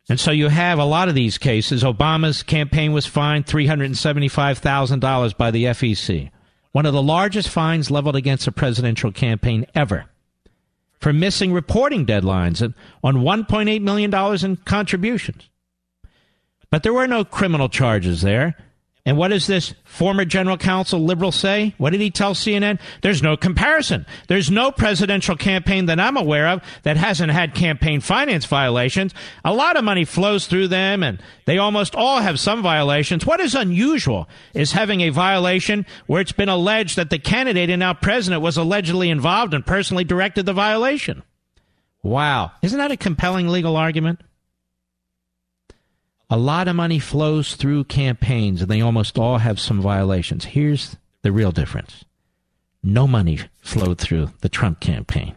[0.09, 1.83] And so you have a lot of these cases.
[1.83, 6.31] Obama's campaign was fined $375,000 by the FEC,
[6.73, 10.07] one of the largest fines leveled against a presidential campaign ever,
[11.01, 12.63] for missing reporting deadlines
[13.03, 15.49] on $1.8 million in contributions.
[16.71, 18.57] But there were no criminal charges there.
[19.07, 21.75] And what does this former general counsel liberal say?
[21.77, 22.81] What did he tell CNN?
[23.03, 24.07] There's no comparison.
[24.29, 29.13] There's no presidential campaign that I'm aware of that hasn't had campaign finance violations.
[29.45, 33.27] A lot of money flows through them and they almost all have some violations.
[33.27, 37.81] What is unusual is having a violation where it's been alleged that the candidate and
[37.81, 41.23] now president was allegedly involved and personally directed the violation.
[42.03, 42.53] Wow.
[42.63, 44.21] Isn't that a compelling legal argument?
[46.31, 50.45] A lot of money flows through campaigns, and they almost all have some violations.
[50.45, 52.05] Here's the real difference
[52.83, 55.37] no money flowed through the Trump campaign.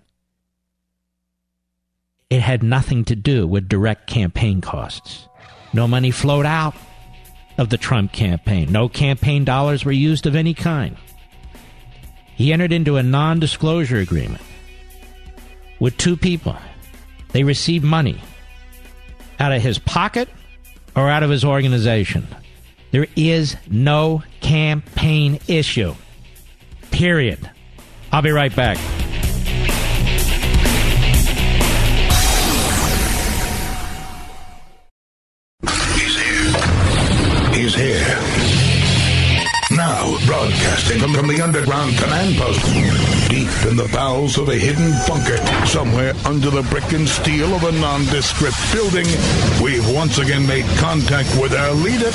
[2.30, 5.30] It had nothing to do with direct campaign costs.
[5.72, 6.76] No money flowed out
[7.58, 8.72] of the Trump campaign.
[8.72, 10.98] No campaign dollars were used of any kind.
[12.36, 14.44] He entered into a non disclosure agreement
[15.80, 16.56] with two people.
[17.32, 18.22] They received money
[19.40, 20.30] out of his pocket
[20.98, 22.28] or out of his organization.
[22.92, 25.94] There is no campaign issue.
[26.90, 27.50] Period.
[28.12, 28.78] I'll be right back.
[35.94, 37.54] He's here.
[37.54, 38.18] He's here.
[39.78, 44.92] Now, broadcasting from, from the underground command post, deep in the bowels of a hidden
[45.08, 49.06] bunker, somewhere under the brick and steel of a nondescript building,
[49.62, 52.10] we've once again made contact with our leader,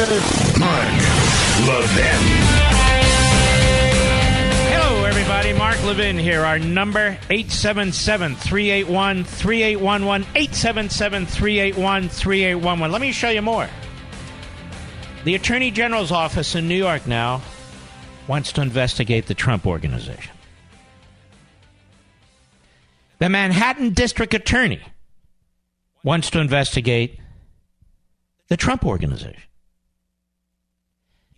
[0.58, 0.88] Mark
[1.68, 2.22] Levin.
[4.72, 5.52] Hello, everybody.
[5.52, 6.44] Mark Levin here.
[6.44, 12.90] Our number, 877-381-3811, 877-381-3811.
[12.90, 13.68] Let me show you more.
[15.24, 17.42] The Attorney General's office in New York now
[18.26, 20.32] wants to investigate the Trump organization.
[23.22, 24.80] The Manhattan District Attorney
[26.02, 27.20] wants to investigate
[28.48, 29.40] the Trump organization.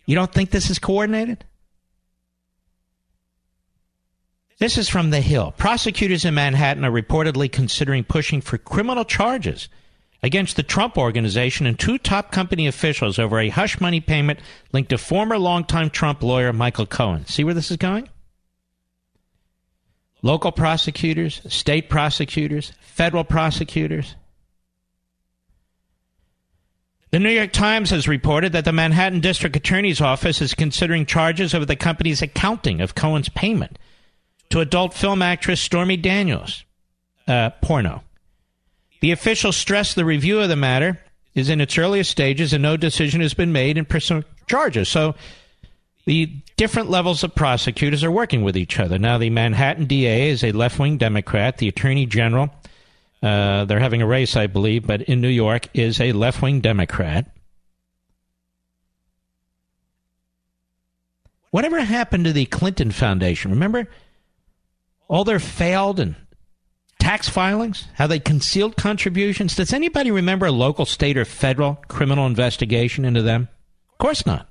[0.07, 1.45] You don't think this is coordinated?
[4.57, 5.53] This is from The Hill.
[5.57, 9.69] Prosecutors in Manhattan are reportedly considering pushing for criminal charges
[10.23, 14.39] against the Trump organization and two top company officials over a hush money payment
[14.71, 17.27] linked to former longtime Trump lawyer Michael Cohen.
[17.27, 18.09] See where this is going?
[20.25, 24.15] Local prosecutors, state prosecutors, federal prosecutors.
[27.11, 31.53] The New York Times has reported that the Manhattan District Attorney's Office is considering charges
[31.53, 33.77] over the company's accounting of Cohen's payment
[34.49, 36.63] to adult film actress Stormy Daniels,
[37.27, 38.01] uh, porno.
[39.01, 40.99] The official stressed the review of the matter
[41.35, 44.89] is in its earliest stages and no decision has been made in pursuing charges.
[44.89, 45.13] So
[46.05, 48.99] the different levels of prosecutors are working with each other.
[48.99, 51.57] Now, the Manhattan DA is a left wing Democrat.
[51.57, 52.49] The Attorney General,
[53.23, 56.61] uh, they're having a race, I believe, but in New York is a left wing
[56.61, 57.31] Democrat.
[61.49, 63.51] Whatever happened to the Clinton Foundation?
[63.51, 63.87] Remember
[65.07, 66.15] all their failed and
[66.99, 69.55] tax filings, how they concealed contributions.
[69.55, 73.47] Does anybody remember a local, state, or federal criminal investigation into them?
[73.93, 74.49] Of course not.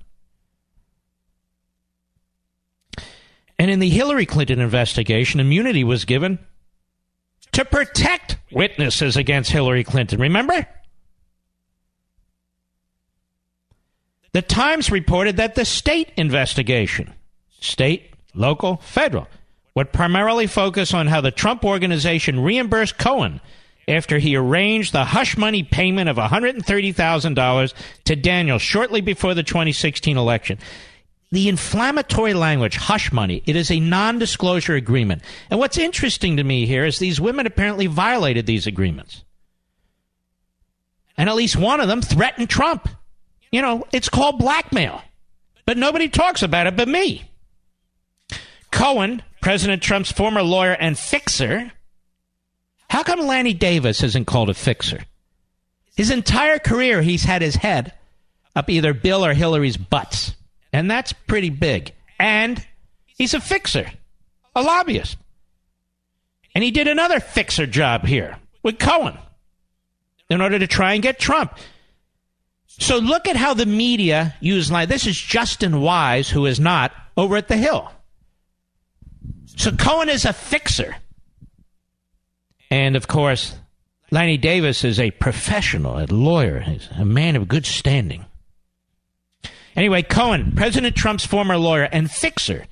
[3.65, 6.39] And in the Hillary Clinton investigation, immunity was given
[7.53, 10.21] to protect witnesses against Hillary Clinton.
[10.21, 10.69] Remember?
[14.33, 17.15] The Times reported that the state investigation,
[17.59, 19.29] state, local, federal,
[19.75, 23.41] would primarily focus on how the Trump organization reimbursed Cohen
[23.89, 30.19] after he arranged the hush money payment of $130,000 to Daniel shortly before the 2016
[30.19, 30.59] election.
[31.35, 35.21] The inflammatory language, hush money, it is a non disclosure agreement.
[35.51, 39.25] And what's interesting to me here is these women apparently violated these agreements.
[41.17, 42.89] And at least one of them threatened Trump.
[43.51, 45.03] You know, it's called blackmail.
[45.67, 47.29] But nobody talks about it but me.
[48.71, 51.73] Cohen President Trump's former lawyer and fixer.
[52.89, 55.01] How come Lanny Davis isn't called a fixer?
[55.97, 57.93] His entire career, he's had his head
[58.55, 60.37] up either Bill or Hillary's butts.
[60.75, 61.93] And that's pretty big.
[62.19, 62.61] And
[63.07, 63.93] he's a fixer,
[64.57, 65.17] a lobbyist.
[66.53, 69.17] And he did another fixer job here with Cohen
[70.29, 71.57] in order to try and get Trump.
[72.67, 74.89] So look at how the media use line.
[74.89, 77.93] This is Justin Wise, who is not over at the Hill.
[79.45, 80.97] So Cohen is a fixer.
[82.69, 83.55] And of course,
[84.11, 88.27] Lanny Davis is a professional, a lawyer, He's a man of good standing.
[89.77, 92.67] Anyway, Cohen, President Trump's former lawyer and fixer,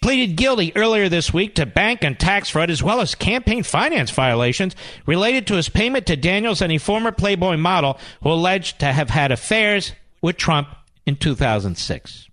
[0.00, 4.10] pleaded guilty earlier this week to bank and tax fraud as well as campaign finance
[4.10, 8.92] violations related to his payment to Daniels and a former Playboy model who alleged to
[8.92, 10.68] have had affairs with Trump
[11.06, 12.28] in 2006.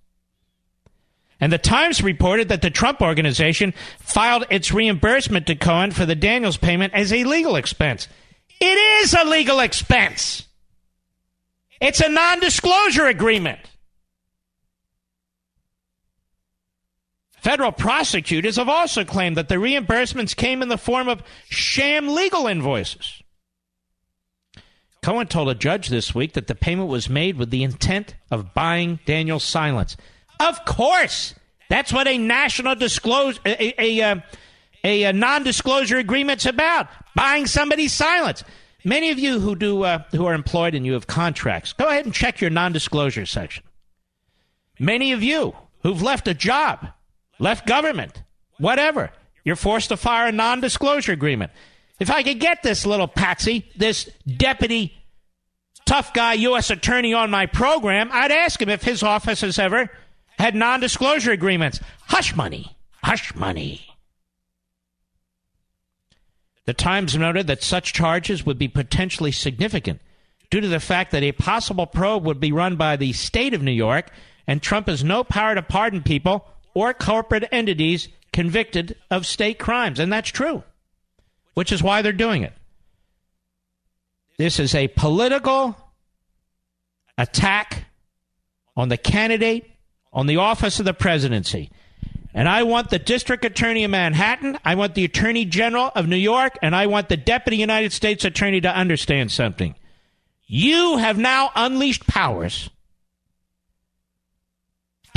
[1.39, 6.13] And the Times reported that the Trump organization filed its reimbursement to Cohen for the
[6.13, 8.07] Daniels payment as a legal expense.
[8.59, 10.47] It is a legal expense.
[11.81, 13.59] It's a non disclosure agreement.
[17.41, 22.45] Federal prosecutors have also claimed that the reimbursements came in the form of sham legal
[22.45, 23.23] invoices.
[25.01, 28.53] Cohen told a judge this week that the payment was made with the intent of
[28.53, 29.97] buying Daniels' silence.
[30.39, 31.33] Of course,
[31.67, 34.23] that's what a national disclose a a, a,
[34.83, 38.43] a, a non-disclosure agreement's about: buying somebody's silence.
[38.83, 42.05] Many of you who do uh, who are employed and you have contracts, go ahead
[42.05, 43.63] and check your non-disclosure section.
[44.77, 46.89] Many of you who've left a job
[47.41, 48.23] left government,
[48.59, 49.11] whatever.
[49.43, 51.51] You're forced to fire a non disclosure agreement.
[51.99, 54.97] If I could get this little patsy, this deputy
[55.85, 56.69] tough guy U.S.
[56.69, 59.89] attorney on my program, I'd ask him if his office has ever
[60.39, 61.79] had non disclosure agreements.
[62.07, 62.77] Hush money.
[63.03, 63.87] Hush money.
[66.65, 69.99] The Times noted that such charges would be potentially significant
[70.51, 73.63] due to the fact that a possible probe would be run by the state of
[73.63, 74.11] New York,
[74.45, 79.99] and Trump has no power to pardon people or corporate entities convicted of state crimes.
[79.99, 80.63] And that's true,
[81.53, 82.53] which is why they're doing it.
[84.37, 85.75] This is a political
[87.17, 87.85] attack
[88.75, 89.69] on the candidate,
[90.13, 91.69] on the office of the presidency.
[92.33, 96.15] And I want the district attorney of Manhattan, I want the attorney general of New
[96.15, 99.75] York, and I want the deputy United States attorney to understand something.
[100.47, 102.69] You have now unleashed powers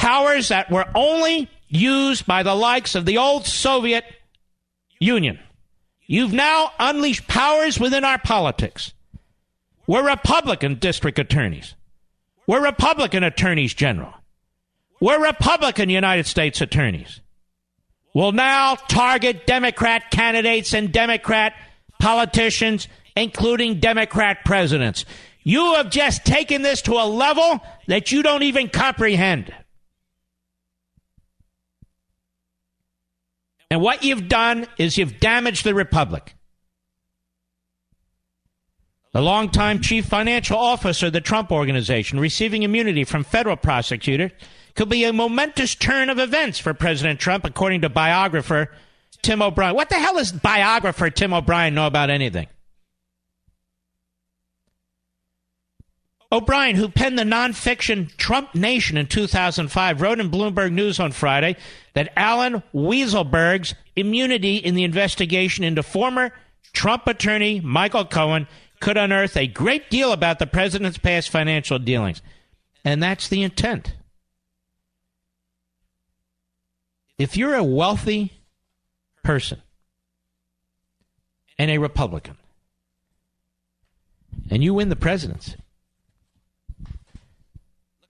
[0.05, 4.05] powers that were only used by the likes of the old Soviet
[5.01, 5.39] Union.
[6.07, 8.93] You've now unleashed powers within our politics.
[9.87, 11.75] We're Republican district attorneys.
[12.47, 14.13] We're Republican attorneys general.
[15.01, 17.23] We're Republican United States attorneys.
[18.13, 21.55] Will now target Democrat candidates and Democrat
[21.99, 25.07] politicians, including Democrat presidents.
[25.45, 29.51] You have just taken this to a level that you don't even comprehend.
[33.71, 36.35] And what you've done is you've damaged the republic.
[39.13, 44.33] The longtime chief financial officer of the Trump organization receiving immunity from federal prosecutors
[44.75, 48.73] could be a momentous turn of events for President Trump, according to biographer
[49.23, 49.77] Tim O'Brien.
[49.77, 52.49] What the hell does biographer Tim O'Brien know about anything?
[56.35, 61.55] O'Brien, who penned the nonfiction Trump Nation in 2005, wrote in Bloomberg News on Friday
[61.93, 66.33] that Allen Weisselberg's immunity in the investigation into former
[66.73, 68.49] Trump attorney Michael Cohen
[68.81, 72.21] could unearth a great deal about the president's past financial dealings.
[72.85, 73.95] And that's the intent.
[77.17, 78.33] If you're a wealthy
[79.23, 79.63] person
[81.57, 82.37] and a Republican,
[84.51, 85.55] and you win the presidency,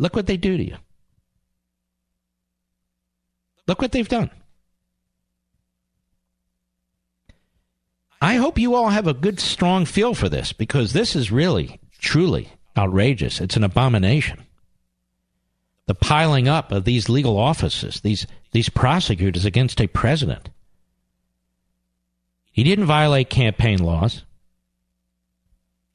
[0.04, 0.76] Look what they do to you.
[3.66, 4.30] Look what they've done.
[8.20, 11.80] I hope you all have a good, strong feel for this because this is really,
[11.98, 13.40] truly outrageous.
[13.40, 14.44] It's an abomination.
[15.86, 20.50] The piling up of these legal offices, these, these prosecutors against a president.
[22.52, 24.24] He didn't violate campaign laws.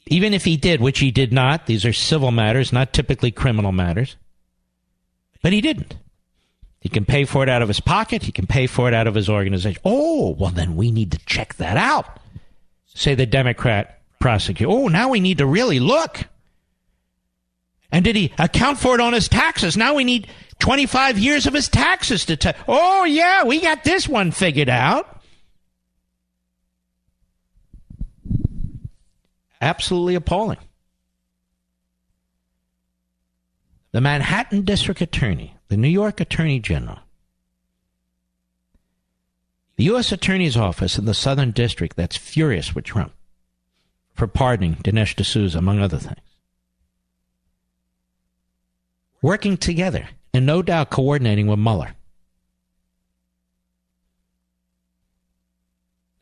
[0.09, 3.71] Even if he did, which he did not, these are civil matters, not typically criminal
[3.71, 4.17] matters.
[5.43, 5.95] But he didn't.
[6.81, 8.23] He can pay for it out of his pocket.
[8.23, 9.81] He can pay for it out of his organization.
[9.85, 12.19] Oh, well, then we need to check that out,
[12.87, 14.71] say the Democrat prosecutor.
[14.71, 16.25] Oh, now we need to really look.
[17.91, 19.77] And did he account for it on his taxes?
[19.77, 20.27] Now we need
[20.59, 22.53] 25 years of his taxes to tell.
[22.67, 25.18] Oh, yeah, we got this one figured out.
[29.61, 30.57] Absolutely appalling.
[33.91, 36.99] The Manhattan District Attorney, the New York Attorney General,
[39.75, 40.11] the U.S.
[40.11, 43.13] Attorney's Office in the Southern District that's furious with Trump
[44.13, 46.19] for pardoning Dinesh D'Souza, among other things.
[49.21, 51.95] Working together and no doubt coordinating with Mueller.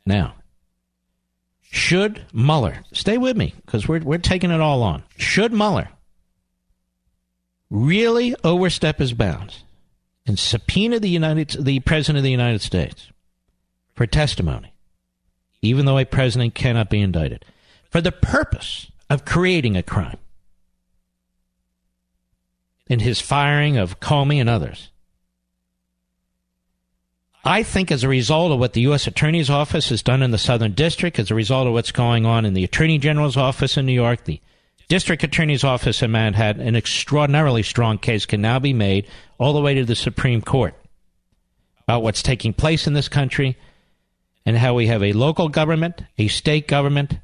[0.05, 0.35] Now,
[1.77, 5.03] Should Mueller, stay with me because we're, we're taking it all on.
[5.15, 5.89] Should Mueller
[7.69, 9.63] really overstep his bounds
[10.25, 13.11] and subpoena the United the President of the United States
[13.93, 14.73] for testimony,
[15.61, 17.45] even though a president cannot be indicted,
[17.91, 20.17] for the purpose of creating a crime
[22.87, 24.89] in his firing of Comey and others.
[27.47, 29.07] I think as a result of what the U.S.
[29.07, 32.43] Attorney's Office has done in the Southern District, as a result of what's going on
[32.43, 34.41] in the Attorney General's office in New York, the
[34.89, 39.61] District Attorney's Office in Manhattan, an extraordinarily strong case can now be made all the
[39.61, 40.75] way to the Supreme Court
[41.83, 43.55] about what's taking place in this country
[44.45, 47.17] and how we have a local government, a state government,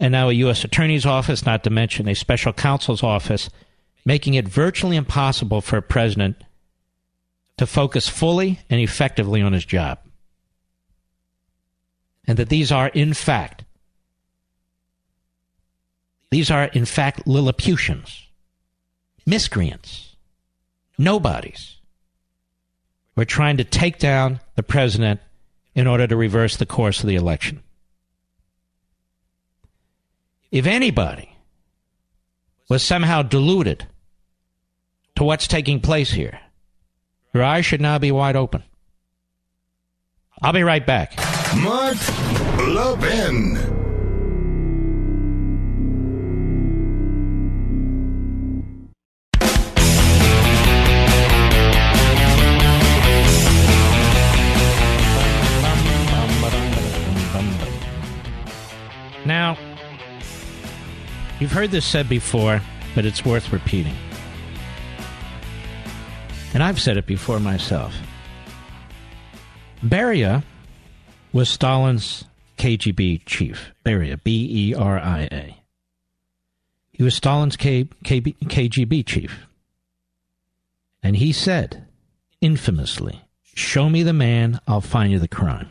[0.00, 0.64] and now a U.S.
[0.64, 3.50] Attorney's Office, not to mention a special counsel's office,
[4.04, 6.42] making it virtually impossible for a president
[7.58, 9.98] to focus fully and effectively on his job.
[12.26, 13.64] And that these are, in fact,
[16.30, 18.26] these are, in fact, Lilliputians,
[19.26, 20.16] miscreants,
[20.98, 21.76] nobodies.
[23.16, 25.20] We're trying to take down the president
[25.74, 27.62] in order to reverse the course of the election.
[30.50, 31.34] If anybody
[32.68, 33.86] was somehow deluded
[35.16, 36.40] to what's taking place here,
[37.34, 38.62] your eyes should now be wide open.
[40.40, 41.16] I'll be right back.
[41.56, 41.96] Mark
[42.68, 43.58] Levin.
[59.26, 59.58] Now,
[61.38, 62.62] you've heard this said before,
[62.94, 63.94] but it's worth repeating.
[66.54, 67.94] And I've said it before myself.
[69.84, 70.42] Beria
[71.32, 72.24] was Stalin's
[72.56, 73.72] KGB chief.
[73.84, 75.56] Beria, B E R I A.
[76.92, 79.46] He was Stalin's K- KB- KGB chief.
[81.02, 81.86] And he said,
[82.40, 83.22] infamously,
[83.58, 85.70] Show me the man, I'll find you the crime.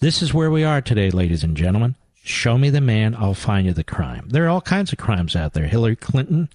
[0.00, 1.94] This is where we are today, ladies and gentlemen.
[2.22, 4.28] Show me the man, I'll find you the crime.
[4.28, 5.66] There are all kinds of crimes out there.
[5.66, 6.50] Hillary Clinton,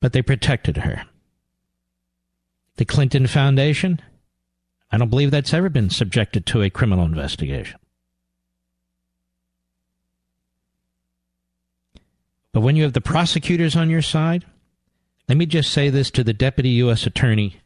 [0.00, 1.04] but they protected her.
[2.76, 4.00] The Clinton Foundation,
[4.90, 7.78] I don't believe that's ever been subjected to a criminal investigation.
[12.52, 14.44] But when you have the prosecutors on your side,
[15.28, 17.06] let me just say this to the deputy U.S.
[17.06, 17.60] attorney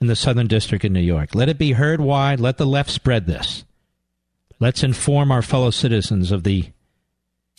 [0.00, 1.34] in the Southern District of New York.
[1.34, 2.40] Let it be heard wide.
[2.40, 3.64] Let the left spread this.
[4.60, 6.70] Let's inform our fellow citizens of the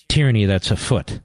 [0.07, 1.21] tyranny that's afoot.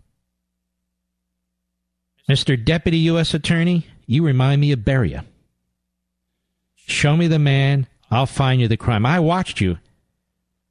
[2.29, 2.63] Mr.
[2.63, 3.35] Deputy U.S.
[3.35, 5.25] Attorney, you remind me of Beria.
[6.75, 9.05] Show me the man, I'll find you the crime.
[9.05, 9.79] I watched you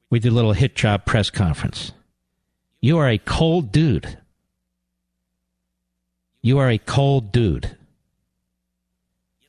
[0.09, 1.91] with your little hit job press conference.
[2.81, 4.17] You are a cold dude.
[6.41, 7.77] You are a cold dude.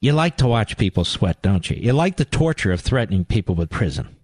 [0.00, 1.76] You like to watch people sweat, don't you?
[1.76, 4.14] You like the torture of threatening people with prison.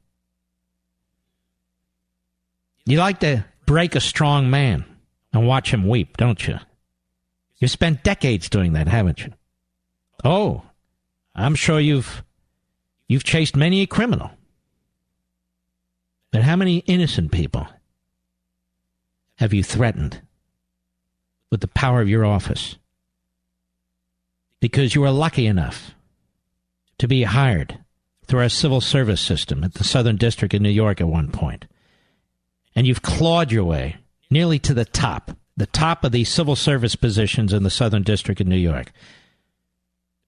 [2.85, 4.85] You like to break a strong man
[5.33, 6.59] and watch him weep, don't you?
[7.61, 9.33] You've spent decades doing that, haven't you?
[10.25, 10.63] Oh,
[11.35, 12.25] I'm sure you've
[13.07, 14.31] you've chased many a criminal.
[16.33, 17.67] But how many innocent people
[19.37, 20.23] have you threatened
[21.51, 22.77] with the power of your office?
[24.61, 25.95] because you were lucky enough
[26.99, 27.79] to be hired
[28.27, 31.67] through our civil service system at the Southern District in New York at one point.
[32.77, 33.97] And you've clawed your way
[34.31, 38.41] nearly to the top, the top of the civil service positions in the Southern District
[38.41, 38.93] in New York.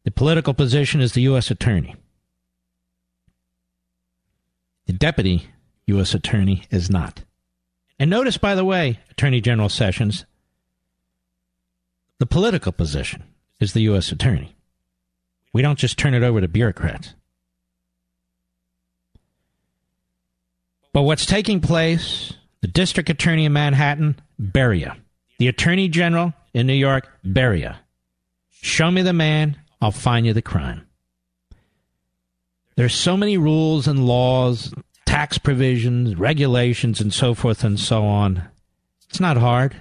[0.04, 1.50] The political position is the U.S.
[1.50, 1.96] Attorney.
[4.84, 5.46] The deputy
[5.86, 6.12] U.S.
[6.12, 7.24] Attorney is not.
[7.98, 10.26] And notice, by the way, Attorney General Sessions,
[12.18, 13.22] the political position
[13.58, 14.12] is the U.S.
[14.12, 14.54] Attorney.
[15.54, 17.14] We don't just turn it over to bureaucrats.
[20.92, 24.98] But what's taking place, the District Attorney in Manhattan, Beria.
[25.43, 27.78] The Attorney General in New York, Beria.
[28.49, 30.86] Show me the man, I'll find you the crime.
[32.76, 34.72] There's so many rules and laws,
[35.05, 38.45] tax provisions, regulations, and so forth and so on.
[39.09, 39.74] It's not hard.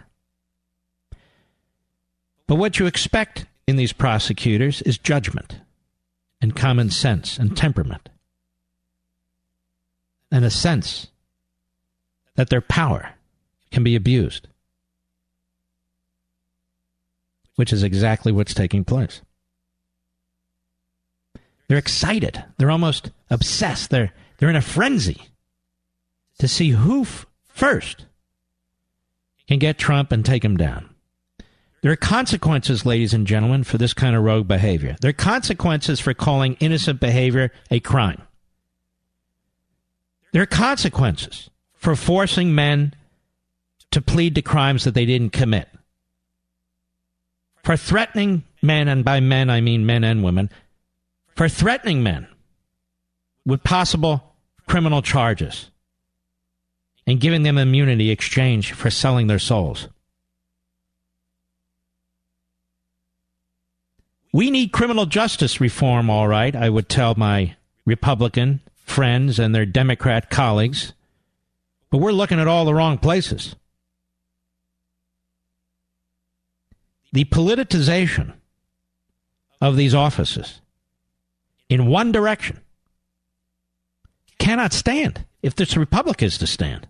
[2.48, 5.60] But what you expect in these prosecutors is judgment
[6.42, 8.10] and common sense and temperament
[10.32, 11.10] and a sense
[12.34, 13.12] that their power
[13.70, 14.48] can be abused,
[17.56, 19.22] which is exactly what's taking place.
[21.68, 22.44] They're excited.
[22.58, 23.92] They're almost obsessed.
[23.92, 25.30] They're They're in a frenzy
[26.40, 28.06] to see who f- first
[29.48, 30.90] can get Trump and take him down.
[31.82, 34.96] There are consequences, ladies and gentlemen, for this kind of rogue behavior.
[35.02, 38.22] There are consequences for calling innocent behavior a crime.
[40.32, 42.94] There are consequences for forcing men
[43.92, 45.70] to plead to crimes that they didn't commit.
[47.64, 50.50] For threatening men, and by men I mean men and women,
[51.36, 52.28] for threatening men
[53.46, 54.36] with possible
[54.68, 55.70] criminal charges
[57.08, 59.88] and giving them immunity in exchange for selling their souls.
[64.34, 67.56] We need criminal justice reform, all right, I would tell my
[67.86, 70.94] Republican friends and their Democrat colleagues.
[71.90, 73.56] But we're looking at all the wrong places.
[77.12, 78.34] The politicization
[79.60, 80.62] of these offices
[81.70, 82.60] in one direction
[84.40, 86.88] cannot stand if this republic is to stand.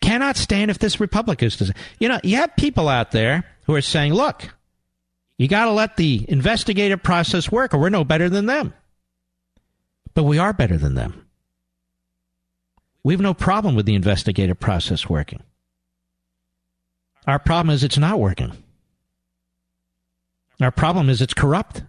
[0.00, 1.78] Cannot stand if this republic is to stand.
[1.98, 4.54] You know, you have people out there who are saying, look,
[5.38, 8.74] you got to let the investigative process work or we're no better than them.
[10.14, 11.26] But we are better than them.
[13.02, 15.42] We have no problem with the investigative process working.
[17.26, 18.52] Our problem is it's not working.
[20.60, 21.82] Our problem is it's corrupt.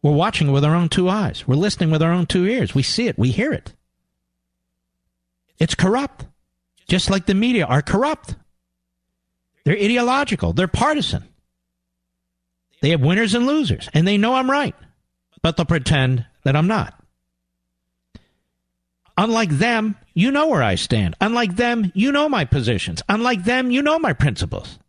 [0.00, 1.46] We're watching with our own two eyes.
[1.46, 2.74] We're listening with our own two ears.
[2.74, 3.18] We see it.
[3.18, 3.74] We hear it.
[5.58, 6.26] It's corrupt.
[6.88, 8.34] Just like the media are corrupt.
[9.64, 10.52] They're ideological.
[10.52, 11.28] They're partisan.
[12.80, 14.74] They have winners and losers, and they know I'm right,
[15.40, 17.01] but they'll pretend that I'm not.
[19.22, 21.14] Unlike them, you know where I stand.
[21.20, 23.04] Unlike them, you know my positions.
[23.08, 24.80] Unlike them, you know my principles.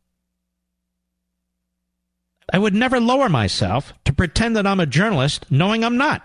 [2.52, 6.24] I would never lower myself to pretend that I'm a journalist knowing I'm not.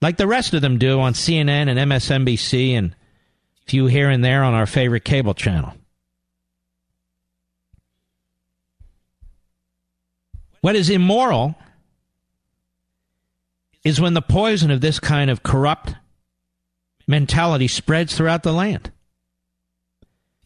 [0.00, 4.24] Like the rest of them do on CNN and MSNBC and a few here and
[4.24, 5.72] there on our favorite cable channel.
[10.60, 11.56] What is immoral
[13.82, 15.96] is when the poison of this kind of corrupt
[17.06, 18.90] mentality spreads throughout the land.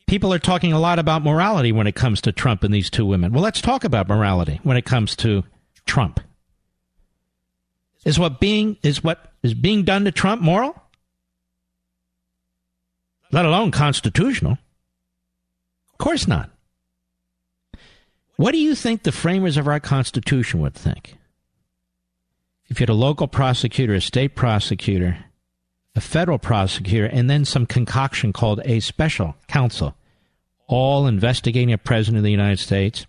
[0.07, 3.07] People are talking a lot about morality when it comes to Trump and these two
[3.07, 3.33] women.
[3.33, 5.45] Well, let's talk about morality when it comes to
[5.87, 6.21] Trump.
[8.05, 10.75] Is what being is what is being done to Trump moral?
[13.31, 14.59] Let alone constitutional.
[15.93, 16.51] Of course not.
[18.37, 21.19] What do you think the framers of our Constitution would think?
[22.69, 25.27] If you had a local prosecutor, a state prosecutor,
[26.01, 29.95] a federal prosecutor, and then some concoction called a special counsel,
[30.67, 33.07] all investigating a president of the United States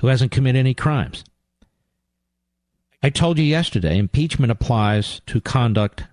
[0.00, 1.22] who hasn't committed any crimes.
[3.02, 6.04] I told you yesterday, impeachment applies to conduct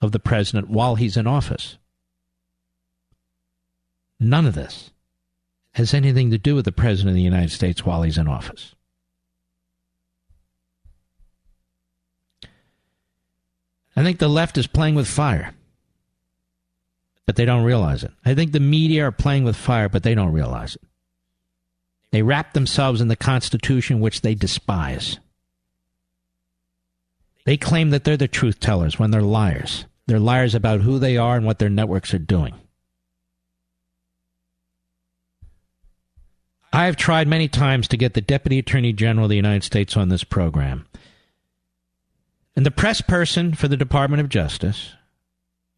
[0.00, 1.78] of the president while he's in office.
[4.20, 4.92] None of this
[5.72, 8.76] has anything to do with the President of the United States while he's in office.
[14.00, 15.52] I think the left is playing with fire,
[17.26, 18.10] but they don't realize it.
[18.24, 20.80] I think the media are playing with fire, but they don't realize it.
[22.10, 25.18] They wrap themselves in the Constitution, which they despise.
[27.44, 29.84] They claim that they're the truth tellers when they're liars.
[30.06, 32.54] They're liars about who they are and what their networks are doing.
[36.72, 39.94] I have tried many times to get the Deputy Attorney General of the United States
[39.94, 40.86] on this program.
[42.56, 44.94] And the press person for the Department of Justice,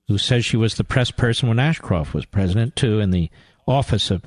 [0.08, 3.30] who says she was the press person when Ashcroft was president, too, in the
[3.66, 4.24] Office of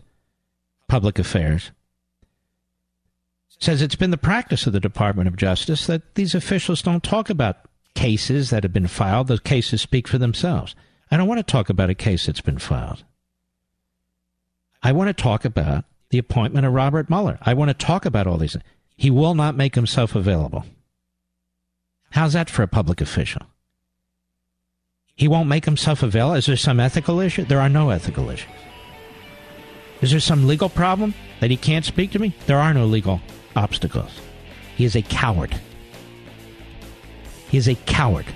[0.88, 1.72] Public Affairs,
[3.60, 7.30] says it's been the practice of the Department of Justice that these officials don't talk
[7.30, 7.58] about
[7.96, 9.28] cases that have been filed.
[9.28, 10.76] The cases speak for themselves.
[11.10, 13.04] I don't want to talk about a case that's been filed.
[14.84, 17.39] I want to talk about the appointment of Robert Mueller.
[17.41, 18.58] I want to talk about all these.
[18.96, 20.66] He will not make himself available.
[22.16, 23.41] How's that for a public official?
[25.18, 26.36] He won't make himself available?
[26.36, 27.43] Is there some ethical issue?
[27.43, 28.49] There are no ethical issues.
[29.99, 32.34] Is there some legal problem that he can't speak to me?
[32.45, 33.20] There are no legal
[33.57, 34.22] obstacles.
[34.78, 35.59] He is a coward.
[37.49, 38.28] He is a coward.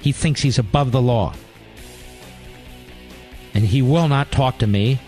[0.00, 1.34] He thinks he's above the law.
[3.54, 4.98] And he will not talk to me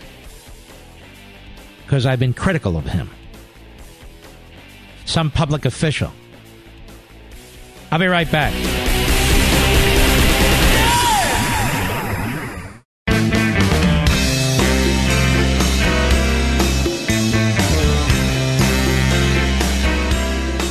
[1.83, 3.09] because I've been critical of him.
[5.03, 6.13] Some public official.
[7.91, 8.53] I'll be right back.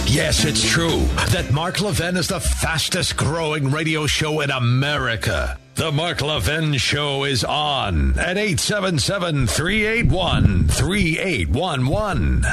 [0.09, 5.59] Yes, it's true that Mark Levin is the fastest growing radio show in America.
[5.77, 12.45] The Mark Levin Show is on at 877 381 3811.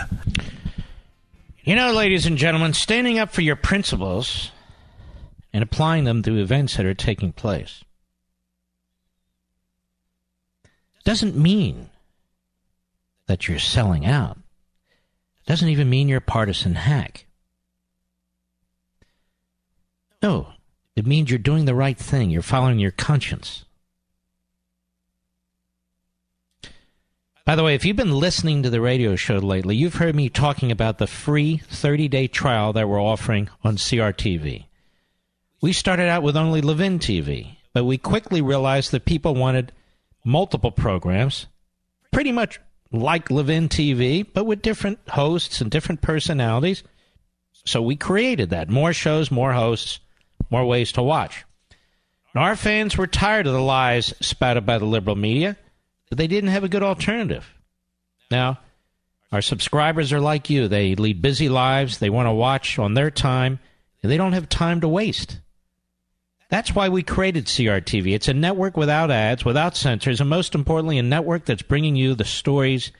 [1.63, 4.51] You know, ladies and gentlemen, standing up for your principles
[5.53, 7.83] and applying them to events that are taking place
[11.03, 11.89] doesn't mean
[13.27, 14.37] that you're selling out.
[15.41, 17.25] It doesn't even mean you're a partisan hack.
[20.21, 20.53] No,
[20.95, 22.29] it means you're doing the right thing.
[22.29, 23.65] You're following your conscience.
[27.45, 30.29] By the way, if you've been listening to the radio show lately, you've heard me
[30.29, 34.67] talking about the free 30 day trial that we're offering on CRTV.
[35.63, 39.71] We started out with only Levin TV, but we quickly realized that people wanted
[40.25, 41.45] multiple programs,
[42.11, 42.59] pretty much
[42.91, 46.83] like Levin TV, but with different hosts and different personalities.
[47.63, 48.69] So we created that.
[48.69, 50.01] More shows, more hosts,
[50.49, 51.45] more ways to watch.
[52.33, 55.55] And Our fans were tired of the lies spouted by the liberal media,
[56.09, 57.49] but they didn't have a good alternative.
[58.29, 58.59] Now,
[59.31, 60.67] our subscribers are like you.
[60.67, 63.59] They lead busy lives, they want to watch on their time,
[64.01, 65.37] and they don't have time to waste.
[66.53, 68.13] That's why we created CRTV.
[68.13, 72.13] It's a network without ads, without censors, and most importantly, a network that's bringing you
[72.13, 72.91] the stories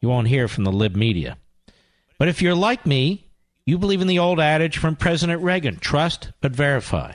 [0.00, 1.36] you won't hear from the lib media.
[2.20, 3.26] But if you're like me,
[3.66, 7.14] you believe in the old adage from President Reagan trust but verify.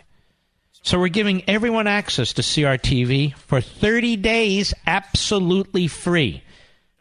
[0.81, 6.43] So we're giving everyone access to CRTV for 30 days absolutely free.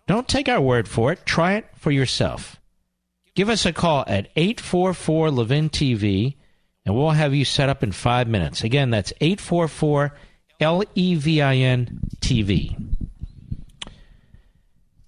[0.07, 2.61] Don't take our word for it, try it for yourself.
[3.35, 6.37] Give us a call at 844 Levin TV
[6.85, 8.63] and we'll have you set up in five minutes.
[8.63, 10.13] Again, that's 844
[10.61, 12.77] L E V I N TV.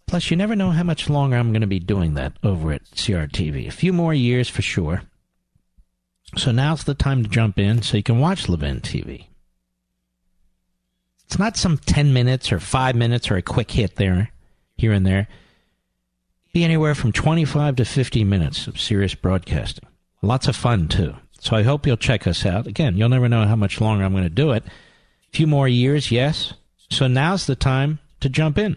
[0.06, 2.84] Plus, you never know how much longer I'm going to be doing that over at
[2.84, 3.66] CRTV.
[3.66, 5.02] A few more years for sure.
[6.36, 9.26] So now's the time to jump in so you can watch Levin TV.
[11.24, 14.30] It's not some 10 minutes or 5 minutes or a quick hit there,
[14.76, 15.26] here and there.
[16.52, 19.88] Be anywhere from 25 to 50 minutes of serious broadcasting.
[20.22, 21.14] Lots of fun, too.
[21.46, 22.66] So I hope you'll check us out.
[22.66, 24.64] Again, you'll never know how much longer I'm going to do it.
[24.66, 26.54] A few more years, yes.
[26.90, 28.76] So now's the time to jump in,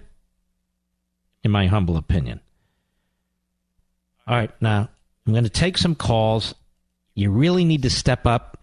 [1.44, 2.42] in my humble opinion.
[4.28, 4.88] All right, now
[5.26, 6.54] I'm going to take some calls.
[7.16, 8.60] You really need to step up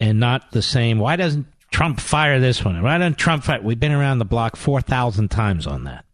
[0.00, 0.98] and not the same.
[0.98, 2.80] Why doesn't Trump fire this one?
[2.80, 3.60] Why doesn't Trump fire?
[3.60, 6.06] We've been around the block 4,000 times on that.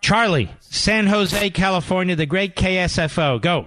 [0.00, 3.38] Charlie, San Jose, California, the great KSFO.
[3.42, 3.66] Go.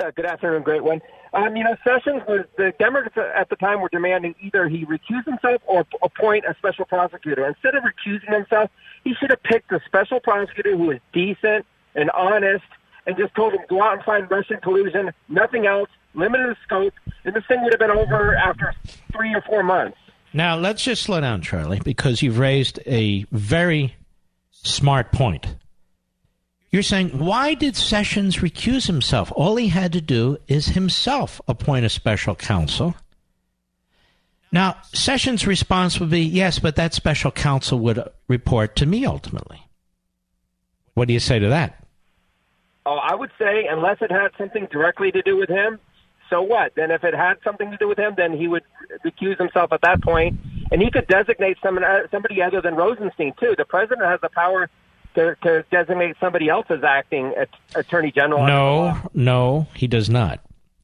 [0.00, 1.02] Uh, good afternoon, great one.
[1.32, 5.24] Um, you know, Sessions was the Democrats at the time were demanding either he recuse
[5.24, 7.44] himself or appoint a special prosecutor.
[7.48, 8.70] Instead of recusing himself,
[9.02, 12.64] he should have picked a special prosecutor who was decent and honest
[13.06, 16.94] and just told him go out and find Russian collusion, nothing else, limited scope,
[17.24, 18.72] and this thing would have been over after
[19.10, 19.98] three or four months.
[20.32, 23.96] Now let's just slow down, Charlie, because you've raised a very
[24.52, 25.56] smart point.
[26.70, 29.32] You're saying, why did Sessions recuse himself?
[29.34, 32.94] All he had to do is himself appoint a special counsel.
[34.52, 39.66] Now, Sessions' response would be, yes, but that special counsel would report to me ultimately.
[40.94, 41.84] What do you say to that?
[42.84, 45.78] Oh, I would say, unless it had something directly to do with him,
[46.30, 46.74] so what?
[46.74, 48.62] Then if it had something to do with him, then he would
[49.04, 50.38] recuse himself at that point,
[50.70, 53.54] and he could designate someone, somebody other than Rosenstein, too.
[53.56, 54.68] The president has the power
[55.14, 57.34] to, to designate somebody else as acting
[57.74, 58.46] attorney general.
[58.46, 60.40] No, no, he does not.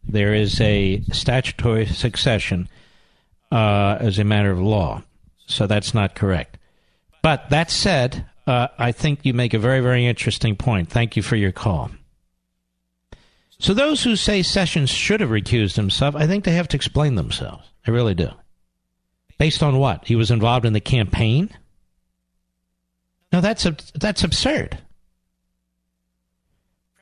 [0.07, 2.69] There is a statutory succession
[3.51, 5.03] uh, as a matter of law,
[5.47, 6.59] so that's not correct.
[7.23, 10.91] But that said, uh, I think you make a very, very interesting point.
[10.91, 11.91] Thank you for your call.
[13.59, 17.15] So those who say Sessions should have recused himself, I think they have to explain
[17.15, 17.67] themselves.
[17.87, 18.29] I really do.
[19.39, 20.07] Based on what?
[20.07, 21.51] He was involved in the campaign?
[23.35, 24.79] No, that's that's absurd.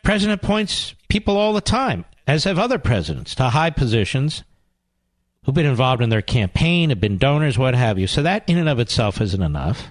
[0.02, 4.42] President appoints people all the time, as have other presidents, to high positions
[5.44, 8.06] who've been involved in their campaign, have been donors, what have you.
[8.06, 9.90] So that in and of itself isn't enough.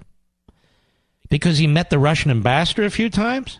[1.29, 3.59] Because he met the Russian ambassador a few times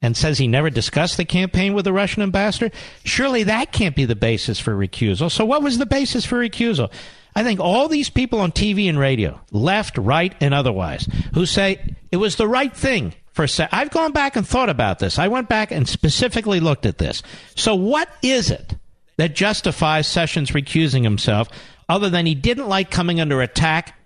[0.00, 2.70] and says he never discussed the campaign with the Russian ambassador,
[3.04, 5.30] surely that can't be the basis for recusal.
[5.30, 6.90] So what was the basis for recusal?
[7.34, 11.94] I think all these people on TV and radio, left, right, and otherwise, who say
[12.10, 15.18] it was the right thing for se- I've gone back and thought about this.
[15.18, 17.22] I went back and specifically looked at this.
[17.54, 18.74] So what is it
[19.16, 21.48] that justifies Sessions recusing himself
[21.88, 23.96] other than he didn't like coming under attack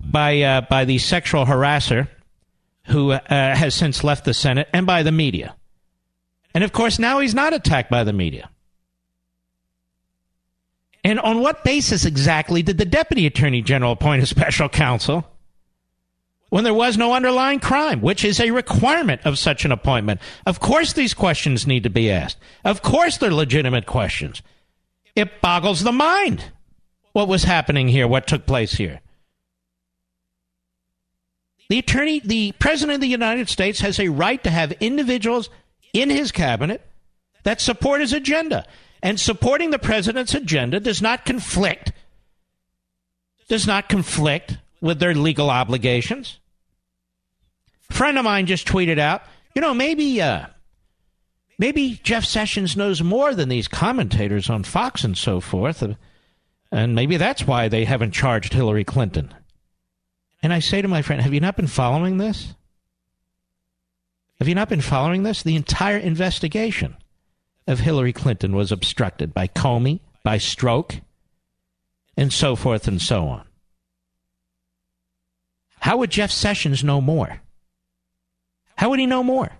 [0.00, 2.08] by uh, by the sexual harasser
[2.86, 5.56] who uh, has since left the Senate and by the media?
[6.54, 8.48] And of course, now he's not attacked by the media.
[11.02, 15.26] And on what basis exactly did the Deputy Attorney General appoint a special counsel
[16.48, 20.20] when there was no underlying crime, which is a requirement of such an appointment?
[20.46, 22.38] Of course, these questions need to be asked.
[22.64, 24.40] Of course, they're legitimate questions.
[25.14, 26.44] It boggles the mind
[27.12, 29.00] what was happening here, what took place here.
[31.68, 35.48] The attorney, the president of the United States has a right to have individuals
[35.92, 36.82] in his cabinet
[37.44, 38.66] that support his agenda.
[39.02, 41.92] And supporting the president's agenda does not conflict
[43.48, 46.38] does not conflict with their legal obligations.
[47.90, 49.22] A friend of mine just tweeted out,
[49.54, 50.46] you know, maybe uh,
[51.58, 55.84] maybe Jeff Sessions knows more than these commentators on Fox and so forth,
[56.72, 59.32] and maybe that's why they haven't charged Hillary Clinton.
[60.44, 62.54] And I say to my friend, have you not been following this?
[64.38, 65.42] Have you not been following this?
[65.42, 66.98] The entire investigation
[67.66, 71.00] of Hillary Clinton was obstructed by Comey, by Strzok,
[72.14, 73.46] and so forth and so on.
[75.80, 77.40] How would Jeff Sessions know more?
[78.76, 79.50] How would he know more?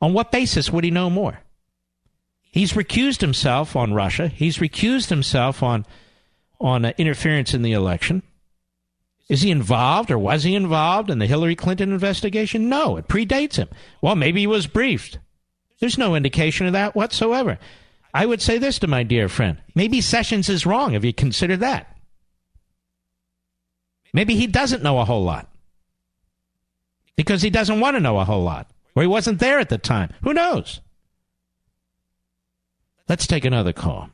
[0.00, 1.38] On what basis would he know more?
[2.50, 4.26] He's recused himself on Russia.
[4.26, 5.86] He's recused himself on
[6.60, 8.24] on uh, interference in the election.
[9.32, 12.68] Is he involved or was he involved in the Hillary Clinton investigation?
[12.68, 13.70] No, it predates him.
[14.02, 15.20] Well, maybe he was briefed.
[15.80, 17.58] There's no indication of that whatsoever.
[18.12, 19.56] I would say this to my dear friend.
[19.74, 20.92] Maybe Sessions is wrong.
[20.92, 21.96] Have you considered that?
[24.12, 25.48] Maybe he doesn't know a whole lot.
[27.16, 28.70] Because he doesn't want to know a whole lot.
[28.94, 30.12] Or he wasn't there at the time.
[30.24, 30.82] Who knows?
[33.08, 34.10] Let's take another call.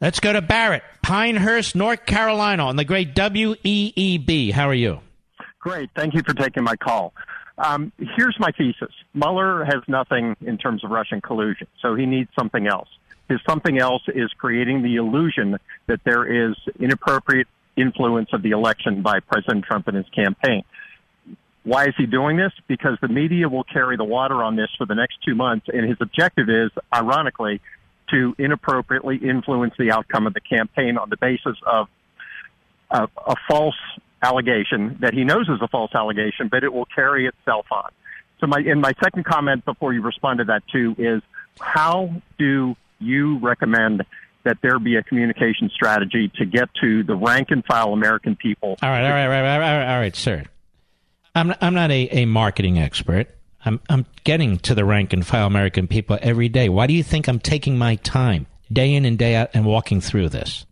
[0.00, 4.52] Let's go to Barrett, Pinehurst, North Carolina, on the great WEEB.
[4.52, 5.00] How are you?
[5.58, 5.88] Great.
[5.96, 7.14] Thank you for taking my call.
[7.58, 8.92] Um, here's my thesis.
[9.14, 12.88] Mueller has nothing in terms of Russian collusion, so he needs something else.
[13.30, 19.00] His something else is creating the illusion that there is inappropriate influence of the election
[19.00, 20.62] by President Trump and his campaign.
[21.64, 22.52] Why is he doing this?
[22.68, 25.88] Because the media will carry the water on this for the next two months, and
[25.88, 27.60] his objective is, ironically,
[28.10, 31.88] to inappropriately influence the outcome of the campaign on the basis of
[32.90, 33.76] a, a false
[34.22, 37.90] allegation that he knows is a false allegation, but it will carry itself on.
[38.40, 41.22] So my, my second comment before you respond to that too is
[41.60, 44.04] how do you recommend
[44.44, 48.76] that there be a communication strategy to get to the rank and file American people?
[48.82, 50.44] All right, all right, all right, all right, all right, sir.
[51.34, 53.28] I'm I'm not a, a marketing expert.
[53.66, 56.68] I'm I'm getting to the rank and file American people every day.
[56.68, 60.00] Why do you think I'm taking my time day in and day out and walking
[60.00, 60.64] through this?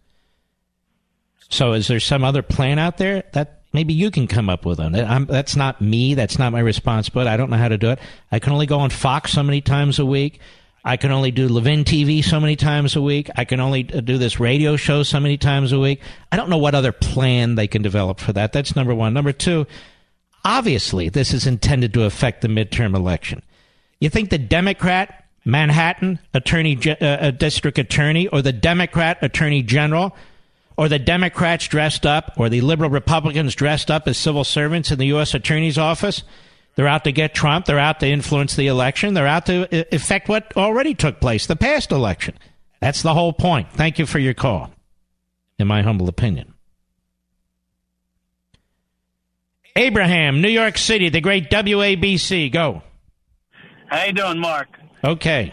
[1.51, 4.81] So is there some other plan out there that maybe you can come up with?
[4.81, 6.15] I'm, that's not me.
[6.15, 7.31] That's not my responsibility.
[7.31, 7.99] I don't know how to do it.
[8.33, 10.41] I can only go on Fox so many times a week.
[10.85, 13.31] I can only do Levin TV so many times a week.
[13.37, 16.01] I can only uh, do this radio show so many times a week.
[16.31, 18.53] I don't know what other plan they can develop for that.
[18.53, 19.15] That's number one.
[19.15, 19.67] Number two,
[20.45, 23.43] obviously, this is intended to affect the midterm election.
[24.01, 30.15] You think the Democrat Manhattan attorney, uh, district attorney, or the Democrat attorney general
[30.77, 34.99] or the Democrats dressed up, or the liberal Republicans dressed up as civil servants in
[34.99, 35.35] the U.S.
[35.35, 36.23] Attorney's Office.
[36.75, 37.67] They're out to get Trump.
[37.67, 39.15] They're out to influence the election.
[39.15, 42.37] They're out to affect what already took place, the past election.
[42.81, 43.71] That's the whole point.
[43.73, 44.71] Thank you for your call,
[45.59, 46.54] in my humble opinion.
[49.77, 52.53] Abraham, New York City, the great WABC.
[52.53, 52.83] Go.
[53.89, 54.69] How you doing, Mark?
[55.03, 55.53] Okay.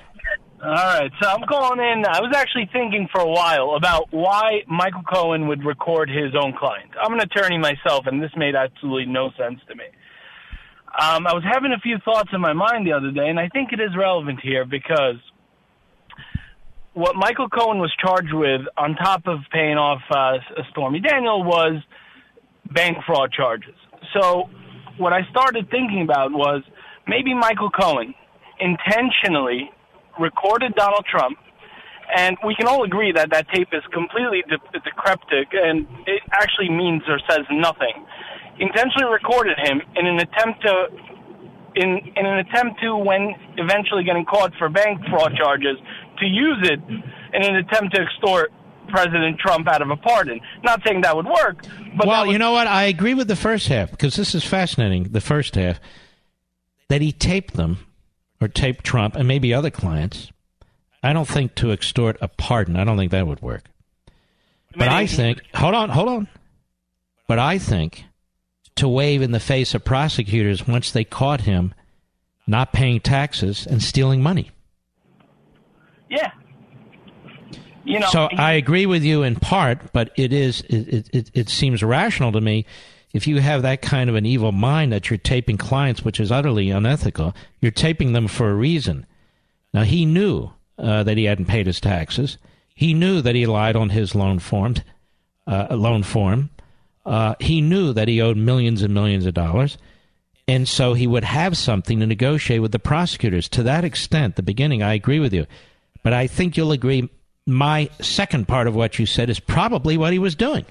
[0.64, 2.06] All right, so I'm calling in.
[2.06, 6.54] I was actually thinking for a while about why Michael Cohen would record his own
[6.56, 6.92] client.
[7.02, 9.86] I'm an attorney myself, and this made absolutely no sense to me.
[11.02, 13.48] Um, I was having a few thoughts in my mind the other day, and I
[13.48, 15.16] think it is relevant here because
[16.94, 20.34] what Michael Cohen was charged with, on top of paying off uh,
[20.70, 21.82] Stormy Daniel, was
[22.72, 23.81] bank fraud charges.
[24.14, 24.50] So
[24.98, 26.64] what I started thinking about was
[27.08, 28.14] maybe Michael Cohen
[28.60, 29.70] intentionally
[30.20, 31.38] recorded Donald Trump,
[32.16, 36.70] and we can all agree that that tape is completely de- decrepit and it actually
[36.70, 38.06] means or says nothing.
[38.60, 40.88] Intentionally recorded him in an attempt to
[41.76, 45.78] in in an attempt to when eventually getting caught for bank fraud charges
[46.20, 46.80] to use it
[47.34, 48.52] in an attempt to extort
[48.92, 50.40] President Trump out of a pardon.
[50.64, 51.64] Not saying that would work,
[51.98, 52.68] but well, was- you know what?
[52.68, 55.04] I agree with the first half because this is fascinating.
[55.04, 55.80] The first half
[56.90, 57.86] that he taped them
[58.40, 60.32] or taped Trump and maybe other clients.
[61.04, 62.76] I don't think to extort a pardon.
[62.76, 63.64] I don't think that would work.
[64.76, 66.28] But I think, hold on, hold on.
[67.28, 68.06] But I think
[68.76, 71.74] to wave in the face of prosecutors once they caught him
[72.48, 74.52] not paying taxes, and stealing money.
[76.10, 76.32] Yeah.
[77.92, 81.50] You know, so I agree with you in part, but it is it, it, it
[81.50, 82.66] seems rational to me
[83.14, 86.32] if you have that kind of an evil mind that you're taping clients, which is
[86.32, 87.36] utterly unethical.
[87.60, 89.06] You're taping them for a reason.
[89.74, 92.38] Now he knew uh, that he hadn't paid his taxes.
[92.74, 94.76] He knew that he lied on his loan form.
[95.46, 96.50] Uh, loan form.
[97.06, 99.78] Uh, he knew that he owed millions and millions of dollars,
[100.48, 103.50] and so he would have something to negotiate with the prosecutors.
[103.50, 105.48] To that extent, the beginning, I agree with you,
[106.04, 107.10] but I think you'll agree.
[107.52, 110.66] My second part of what you said is probably what he was doing.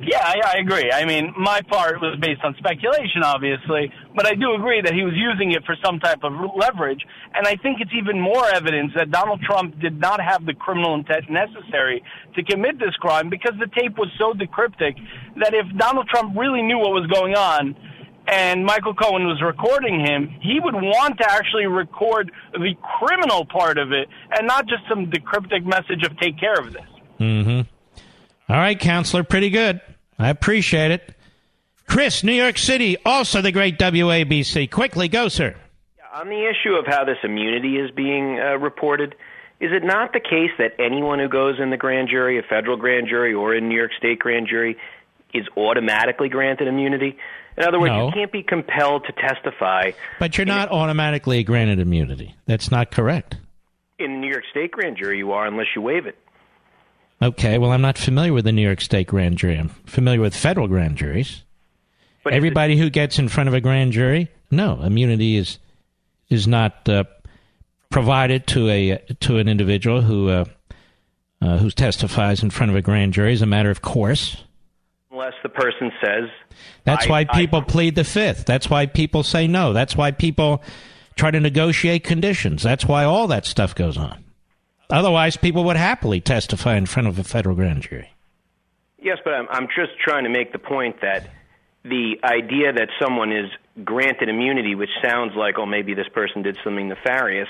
[0.00, 0.90] Yeah, I, I agree.
[0.90, 5.02] I mean, my part was based on speculation, obviously, but I do agree that he
[5.02, 7.04] was using it for some type of leverage.
[7.34, 10.94] And I think it's even more evidence that Donald Trump did not have the criminal
[10.94, 12.02] intent necessary
[12.34, 14.96] to commit this crime because the tape was so decryptic
[15.36, 17.76] that if Donald Trump really knew what was going on,
[18.30, 23.76] and Michael Cohen was recording him, he would want to actually record the criminal part
[23.76, 26.82] of it and not just some decryptic message of take care of this.
[27.18, 27.60] Mm-hmm.
[28.48, 29.80] All right, counselor, pretty good.
[30.18, 31.14] I appreciate it.
[31.86, 34.70] Chris, New York City, also the great WABC.
[34.70, 35.56] Quickly, go, sir.
[36.14, 39.14] On the issue of how this immunity is being uh, reported,
[39.60, 42.76] is it not the case that anyone who goes in the grand jury, a federal
[42.76, 44.76] grand jury, or in New York State grand jury,
[45.34, 47.16] is automatically granted immunity?
[47.56, 48.06] In other words, No.
[48.06, 52.34] you can't be compelled to testify But you're not automatically granted immunity.
[52.46, 53.36] That's not correct.
[53.98, 55.18] in the New York State grand jury.
[55.18, 56.16] You are unless you waive it.
[57.22, 59.56] Okay, well, I'm not familiar with the New York State grand jury.
[59.58, 61.44] I'm familiar with federal grand juries.
[62.24, 65.58] But Everybody who gets in front of a grand jury, no, immunity is
[66.30, 67.04] is not uh,
[67.90, 70.44] provided to a to an individual who uh,
[71.42, 74.44] uh, who testifies in front of a grand jury as a matter of course.
[75.20, 76.30] Unless the person says
[76.84, 78.46] That's I- why I- people plead the fifth.
[78.46, 79.72] That's why people say no.
[79.72, 80.62] That's why people
[81.16, 82.62] try to negotiate conditions.
[82.62, 84.24] That's why all that stuff goes on.
[84.88, 88.12] Otherwise, people would happily testify in front of a federal grand jury.
[88.98, 91.30] Yes, but I'm, I'm just trying to make the point that
[91.84, 93.50] the idea that someone is
[93.84, 97.48] granted immunity, which sounds like, oh, maybe this person did something nefarious,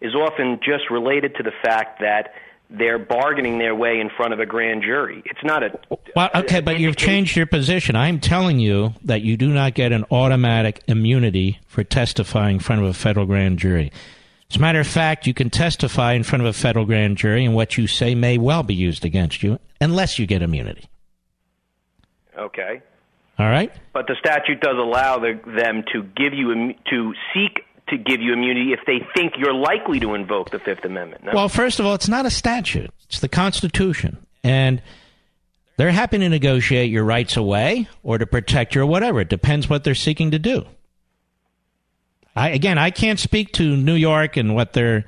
[0.00, 2.34] is often just related to the fact that
[2.78, 5.22] they're bargaining their way in front of a grand jury.
[5.24, 5.78] It's not a.
[6.14, 7.96] Well, okay, but you've changed your position.
[7.96, 12.82] I'm telling you that you do not get an automatic immunity for testifying in front
[12.82, 13.92] of a federal grand jury.
[14.50, 17.44] As a matter of fact, you can testify in front of a federal grand jury,
[17.44, 20.84] and what you say may well be used against you unless you get immunity.
[22.38, 22.82] Okay.
[23.38, 23.72] All right?
[23.92, 28.32] But the statute does allow the, them to give you to seek to give you
[28.32, 31.24] immunity if they think you're likely to invoke the Fifth Amendment.
[31.24, 31.32] No?
[31.34, 34.26] Well, first of all, it's not a statute, it's the Constitution.
[34.42, 34.82] And
[35.76, 39.20] they're happy to negotiate your rights away or to protect you or whatever.
[39.20, 40.64] It depends what they're seeking to do.
[42.36, 45.04] I, again, I can't speak to New York and what their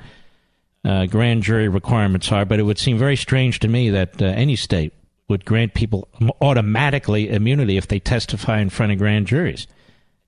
[0.84, 4.26] uh, grand jury requirements are, but it would seem very strange to me that uh,
[4.26, 4.92] any state
[5.28, 6.08] would grant people
[6.40, 9.66] automatically immunity if they testify in front of grand juries.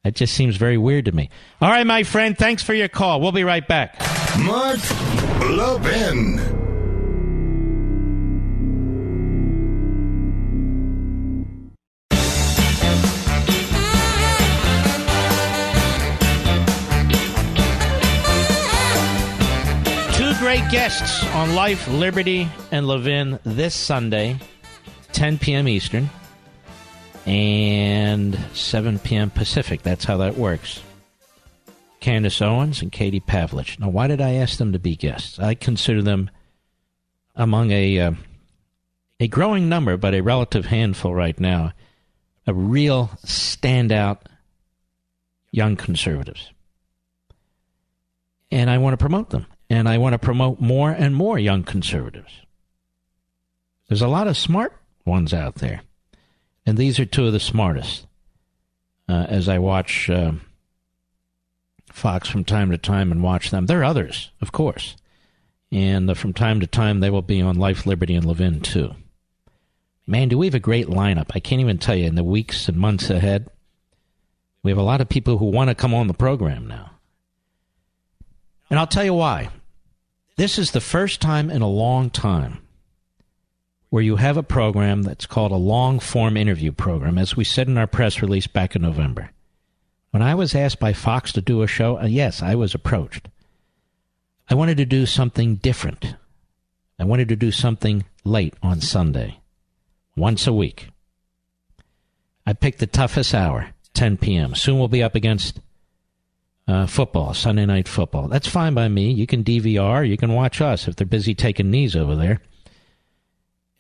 [0.09, 1.28] That just seems very weird to me.
[1.61, 3.20] All right, my friend, thanks for your call.
[3.20, 4.00] We'll be right back.
[4.38, 4.78] Mark
[5.50, 6.38] Levin.
[20.14, 24.39] Two great guests on Life, Liberty, and Levin this Sunday,
[25.12, 25.68] 10 p.m.
[25.68, 26.09] Eastern
[27.28, 29.30] and 7 p.m.
[29.30, 29.82] Pacific.
[29.82, 30.82] That's how that works.
[32.00, 33.78] Candace Owens and Katie Pavlich.
[33.78, 35.38] Now, why did I ask them to be guests?
[35.38, 36.30] I consider them
[37.36, 38.12] among a uh,
[39.20, 41.72] a growing number, but a relative handful right now,
[42.46, 44.18] a real standout
[45.50, 46.52] young conservatives
[48.50, 49.46] and I want to promote them.
[49.70, 52.32] And I want to promote more and more young conservatives.
[53.88, 54.74] There's a lot of smart
[55.05, 55.82] ones out there,
[56.69, 58.07] and these are two of the smartest.
[59.09, 60.32] Uh, as I watch uh,
[61.90, 64.95] Fox from time to time and watch them, there are others, of course,
[65.73, 68.95] and uh, from time to time they will be on Life, Liberty, and Levin too.
[70.07, 71.31] Man, do we have a great lineup!
[71.35, 73.49] I can't even tell you in the weeks and months ahead.
[74.62, 76.90] We have a lot of people who want to come on the program now.
[78.69, 79.49] And I'll tell you why.
[80.36, 82.59] This is the first time in a long time
[83.90, 87.69] where you have a program that's called a long form interview program, as we said
[87.69, 89.31] in our press release back in November.
[90.10, 93.28] When I was asked by Fox to do a show, uh, yes, I was approached.
[94.48, 96.15] I wanted to do something different.
[96.98, 99.39] I wanted to do something late on Sunday,
[100.16, 100.89] once a week.
[102.47, 104.55] I picked the toughest hour, 10 p.m.
[104.55, 105.60] Soon we'll be up against
[106.66, 108.28] uh, football, Sunday night football.
[108.28, 109.12] That's fine by me.
[109.12, 112.40] You can DVR, you can watch us if they're busy taking knees over there.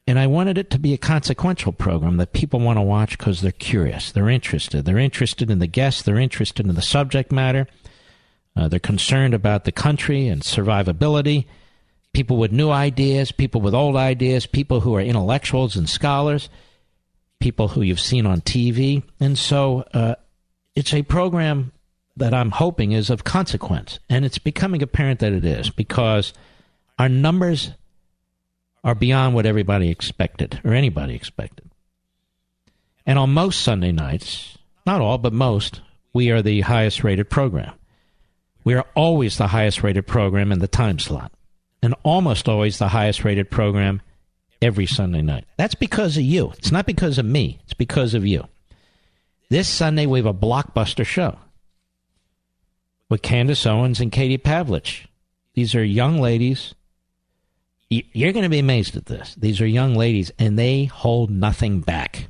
[0.08, 3.42] And I wanted it to be a consequential program that people want to watch because
[3.42, 7.66] they're curious, they're interested, they're interested in the guests, they're interested in the subject matter,
[8.56, 11.44] uh, they're concerned about the country and survivability.
[12.14, 16.48] People with new ideas, people with old ideas, people who are intellectuals and scholars,
[17.38, 19.02] people who you've seen on TV.
[19.20, 20.14] And so uh,
[20.74, 21.70] it's a program
[22.16, 23.98] that I'm hoping is of consequence.
[24.08, 26.32] And it's becoming apparent that it is because
[26.98, 27.72] our numbers
[28.84, 31.70] are beyond what everybody expected or anybody expected.
[33.06, 35.80] And on most Sunday nights, not all, but most,
[36.12, 37.72] we are the highest rated program.
[38.64, 41.32] We are always the highest rated program in the time slot,
[41.82, 44.02] and almost always the highest rated program
[44.60, 45.46] every Sunday night.
[45.56, 46.52] That's because of you.
[46.58, 48.44] It's not because of me, it's because of you.
[49.48, 51.38] This Sunday, we have a blockbuster show
[53.08, 55.06] with Candace Owens and Katie Pavlich.
[55.54, 56.74] These are young ladies.
[57.90, 59.34] You're going to be amazed at this.
[59.34, 62.28] These are young ladies, and they hold nothing back.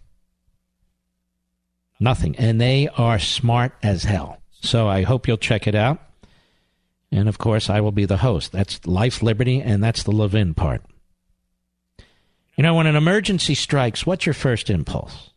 [1.98, 2.36] Nothing.
[2.36, 4.40] And they are smart as hell.
[4.60, 6.00] So I hope you'll check it out.
[7.10, 8.52] And of course, I will be the host.
[8.52, 10.82] That's Life, Liberty, and that's the Levin part.
[12.56, 15.30] You know, when an emergency strikes, what's your first impulse?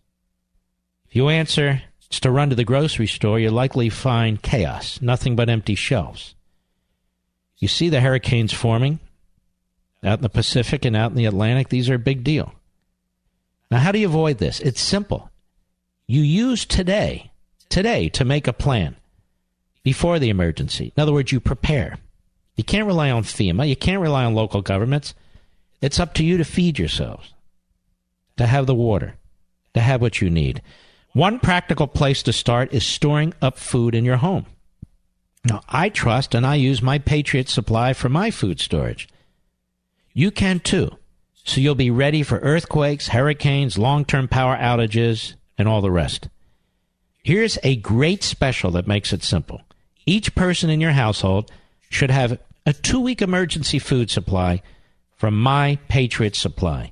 [1.08, 5.36] If you answer, it's to run to the grocery store, you'll likely find chaos, nothing
[5.36, 6.36] but empty shelves.
[7.58, 9.00] You see the hurricanes forming
[10.04, 11.70] out in the Pacific and out in the Atlantic.
[11.70, 12.54] These are a big deal.
[13.70, 14.60] Now, how do you avoid this?
[14.60, 15.30] It's simple.
[16.08, 17.32] You use today,
[17.70, 18.98] today, to make a plan
[19.84, 20.92] before the emergency.
[20.96, 21.98] In other words, you prepare.
[22.56, 23.68] You can't rely on FEMA.
[23.68, 25.14] You can't rely on local governments.
[25.82, 27.34] It's up to you to feed yourselves,
[28.38, 29.16] to have the water,
[29.74, 30.62] to have what you need.
[31.14, 34.46] One practical place to start is storing up food in your home.
[35.46, 39.08] Now, I trust and I use my Patriot Supply for my food storage.
[40.14, 40.98] You can too,
[41.44, 46.28] so you'll be ready for earthquakes, hurricanes, long term power outages, and all the rest.
[47.24, 49.62] Here's a great special that makes it simple.
[50.06, 51.52] Each person in your household
[51.90, 54.62] should have a two week emergency food supply
[55.18, 56.92] from My Patriot Supply.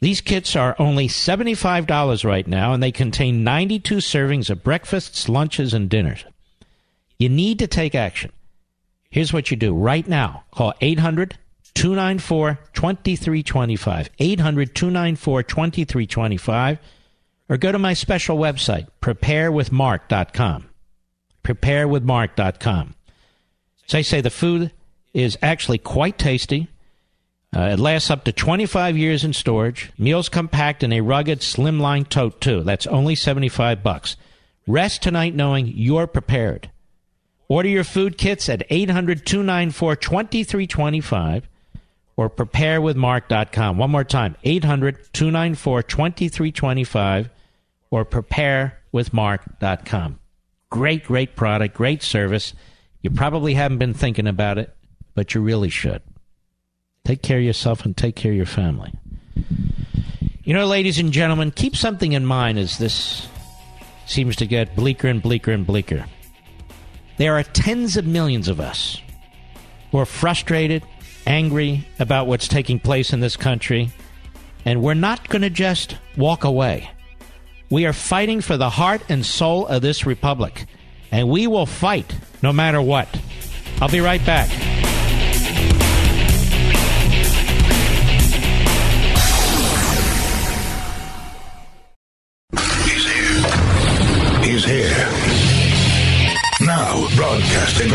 [0.00, 5.74] These kits are only $75 right now, and they contain 92 servings of breakfasts, lunches,
[5.74, 6.24] and dinners.
[7.18, 8.30] You need to take action.
[9.10, 11.38] Here's what you do right now call 800
[11.76, 14.10] 294 2325.
[14.18, 16.78] 800 294 2325.
[17.48, 20.68] Or go to my special website, preparewithmark.com.
[21.44, 22.94] Preparewithmark.com.
[23.86, 24.72] So I say the food
[25.14, 26.68] is actually quite tasty.
[27.56, 29.92] Uh, it lasts up to 25 years in storage.
[29.96, 32.64] Meals come packed in a rugged, slimline tote too.
[32.64, 34.16] That's only 75 bucks.
[34.66, 36.68] Rest tonight knowing you're prepared.
[37.48, 41.44] Order your food kits at 800-294-2325
[42.16, 43.78] or preparewithmark.com.
[43.78, 47.30] One more time, 800-294-2325
[47.90, 50.18] or preparewithmark.com.
[50.70, 52.54] Great, great product, great service.
[53.02, 54.74] You probably haven't been thinking about it,
[55.14, 56.02] but you really should.
[57.04, 58.92] Take care of yourself and take care of your family.
[60.42, 63.28] You know, ladies and gentlemen, keep something in mind as this
[64.06, 66.06] seems to get bleaker and bleaker and bleaker.
[67.16, 69.00] There are tens of millions of us
[69.90, 70.82] who are frustrated,
[71.26, 73.90] angry about what's taking place in this country,
[74.64, 76.90] and we're not going to just walk away.
[77.70, 80.66] We are fighting for the heart and soul of this republic,
[81.10, 83.08] and we will fight no matter what.
[83.80, 84.75] I'll be right back.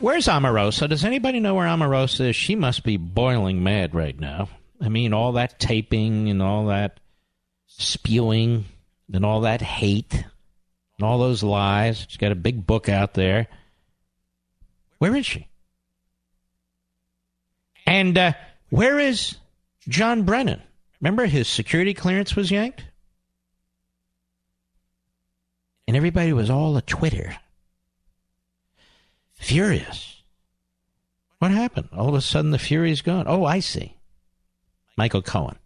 [0.00, 0.88] Where's Omarosa?
[0.88, 2.36] Does anybody know where Omarosa is?
[2.36, 4.48] She must be boiling mad right now.
[4.80, 7.00] I mean, all that taping and all that
[7.66, 8.64] spewing
[9.12, 12.06] and all that hate and all those lies.
[12.08, 13.48] She's got a big book out there.
[14.98, 15.48] Where is she?
[17.84, 18.32] And uh,
[18.70, 19.36] where is
[19.88, 20.62] John Brennan?
[21.00, 22.84] Remember his security clearance was yanked?
[25.88, 27.36] And everybody was all a Twitter.
[29.38, 30.22] Furious.
[31.38, 31.88] What happened?
[31.92, 33.24] All of a sudden, the fury's gone.
[33.28, 33.96] Oh, I see.
[34.96, 35.56] Michael Cohen.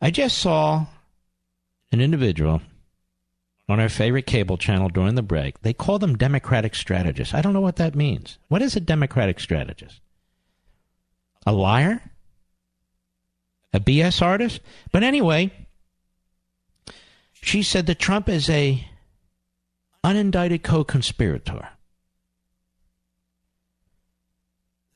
[0.00, 0.86] I just saw
[1.90, 2.60] an individual
[3.68, 5.62] on our favorite cable channel during the break.
[5.62, 7.32] They call them Democratic strategists.
[7.32, 8.38] I don't know what that means.
[8.48, 10.00] What is a Democratic strategist?
[11.46, 12.02] A liar?
[13.72, 14.60] A BS artist?
[14.90, 15.50] But anyway,
[17.32, 18.86] she said that Trump is a
[20.04, 21.68] unindicted co-conspirator.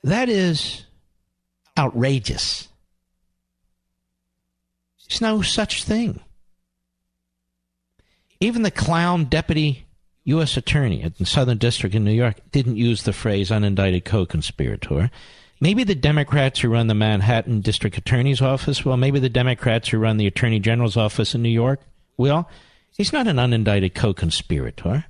[0.03, 0.85] That is
[1.79, 2.69] outrageous.
[5.09, 6.21] There's no such thing.
[8.41, 9.87] Even the clown deputy
[10.25, 10.57] U.S.
[10.57, 15.11] attorney at the Southern District in New York didn't use the phrase unindicted co conspirator.
[15.61, 18.97] Maybe the Democrats who run the Manhattan District Attorney's Office will.
[18.97, 21.81] Maybe the Democrats who run the Attorney General's office in New York
[22.17, 22.49] will.
[22.91, 25.07] He's not an unindicted co conspirator.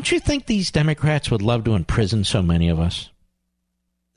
[0.00, 3.10] Don't you think these Democrats would love to imprison so many of us?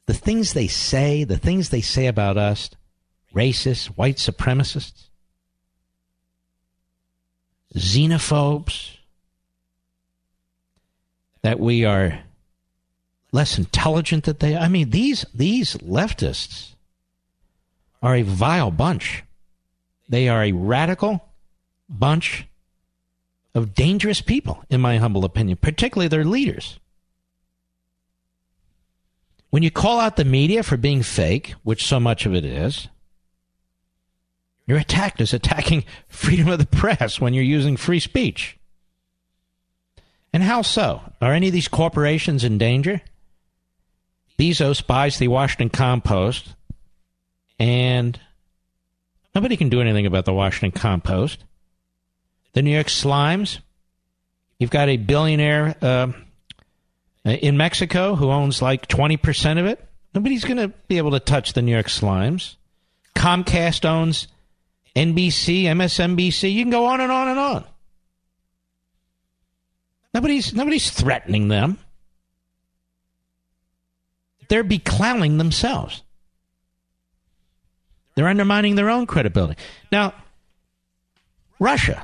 [0.05, 2.69] The things they say, the things they say about us,
[3.35, 5.09] racists, white supremacists,
[7.75, 8.95] xenophobes,
[11.41, 12.17] that we are
[13.33, 16.75] less intelligent than they I mean these these leftists
[18.01, 19.25] are a vile bunch.
[20.07, 21.25] They are a radical
[21.89, 22.47] bunch
[23.55, 26.79] of dangerous people, in my humble opinion, particularly their leaders.
[29.51, 32.87] When you call out the media for being fake, which so much of it is,
[34.65, 38.57] you're attacked as attacking freedom of the press when you're using free speech.
[40.33, 41.01] And how so?
[41.21, 43.01] Are any of these corporations in danger?
[44.39, 46.55] Bezos buys the Washington Compost,
[47.59, 48.19] and
[49.35, 51.43] nobody can do anything about the Washington Compost.
[52.53, 53.59] The New York Slimes.
[54.59, 56.11] You've got a billionaire uh,
[57.25, 59.83] in Mexico who owns like 20% of it.
[60.13, 62.55] Nobody's going to be able to touch the New York Slimes.
[63.15, 64.27] Comcast owns
[64.95, 66.53] NBC, MSNBC.
[66.53, 67.65] You can go on and on and on.
[70.13, 71.79] Nobody's nobody's threatening them.
[74.47, 76.03] They're beclowning themselves.
[78.13, 79.59] They're undermining their own credibility.
[79.91, 80.13] Now,
[81.59, 82.03] Russia.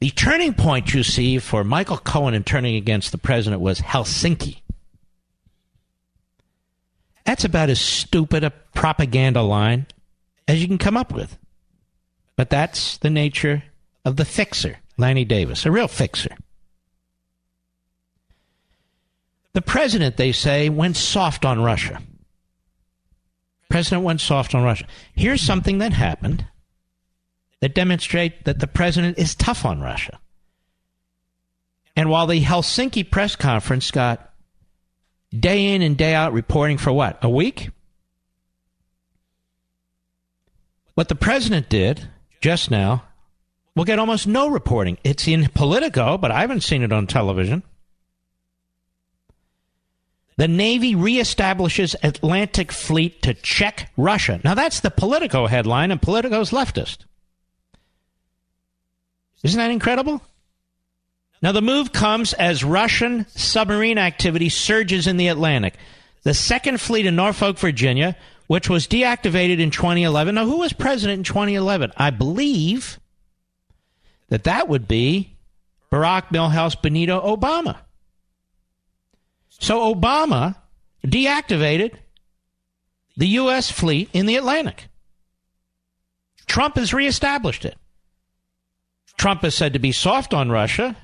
[0.00, 4.62] The turning point you see for Michael Cohen in turning against the president was Helsinki.
[7.26, 9.86] That's about as stupid a propaganda line
[10.48, 11.38] as you can come up with.
[12.34, 13.62] But that's the nature
[14.06, 16.34] of the fixer, Lanny Davis, a real fixer.
[19.52, 22.00] The president, they say, went soft on Russia.
[23.68, 24.86] President went soft on Russia.
[25.14, 26.46] Here's something that happened
[27.60, 30.18] that demonstrate that the president is tough on Russia.
[31.96, 34.32] And while the Helsinki press conference got
[35.38, 37.22] day in and day out reporting for what?
[37.22, 37.70] A week?
[40.94, 42.08] What the president did
[42.40, 43.04] just now
[43.74, 44.98] will get almost no reporting.
[45.04, 47.62] It's in Politico, but I haven't seen it on television.
[50.36, 54.40] The Navy reestablishes Atlantic Fleet to check Russia.
[54.42, 57.04] Now, that's the Politico headline, and Politico's leftist.
[59.42, 60.20] Isn't that incredible?
[61.42, 65.74] Now, the move comes as Russian submarine activity surges in the Atlantic.
[66.22, 68.14] The Second Fleet in Norfolk, Virginia,
[68.46, 70.34] which was deactivated in 2011.
[70.34, 71.92] Now, who was president in 2011?
[71.96, 73.00] I believe
[74.28, 75.36] that that would be
[75.90, 77.78] Barack Milhouse Benito Obama.
[79.48, 80.56] So Obama
[81.04, 81.94] deactivated
[83.16, 83.70] the U.S.
[83.70, 84.88] fleet in the Atlantic.
[86.46, 87.76] Trump has reestablished it.
[89.20, 90.96] Trump is said to be soft on Russia.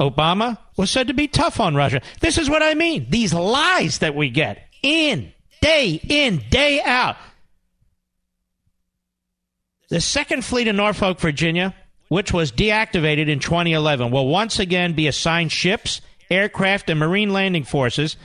[0.00, 2.02] Obama was said to be tough on Russia.
[2.18, 3.06] This is what I mean.
[3.10, 7.14] These lies that we get in, day in, day out.
[9.88, 11.76] The second fleet in Norfolk, Virginia,
[12.08, 16.00] which was deactivated in 2011, will once again be assigned ships,
[16.32, 18.16] aircraft, and marine landing forces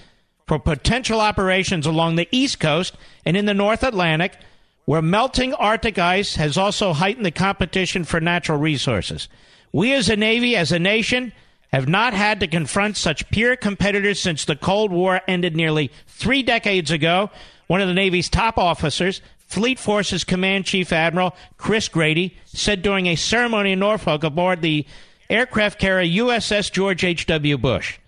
[0.48, 2.98] for potential operations along the East Coast
[3.28, 4.34] and in the North Atlantic
[4.90, 9.30] where melting Arctic ice has also heightened the competition for natural resources.
[9.72, 11.32] We as a Navy, as a nation,
[11.72, 16.42] have not had to confront such peer competitors since the Cold War ended nearly three
[16.42, 17.30] decades ago.
[17.68, 23.06] One of the Navy's top officers, Fleet Forces Command Chief Admiral Chris Grady, said during
[23.06, 24.88] a ceremony in Norfolk aboard the
[25.30, 27.60] aircraft carrier USS George H.W.
[27.60, 28.00] Bush.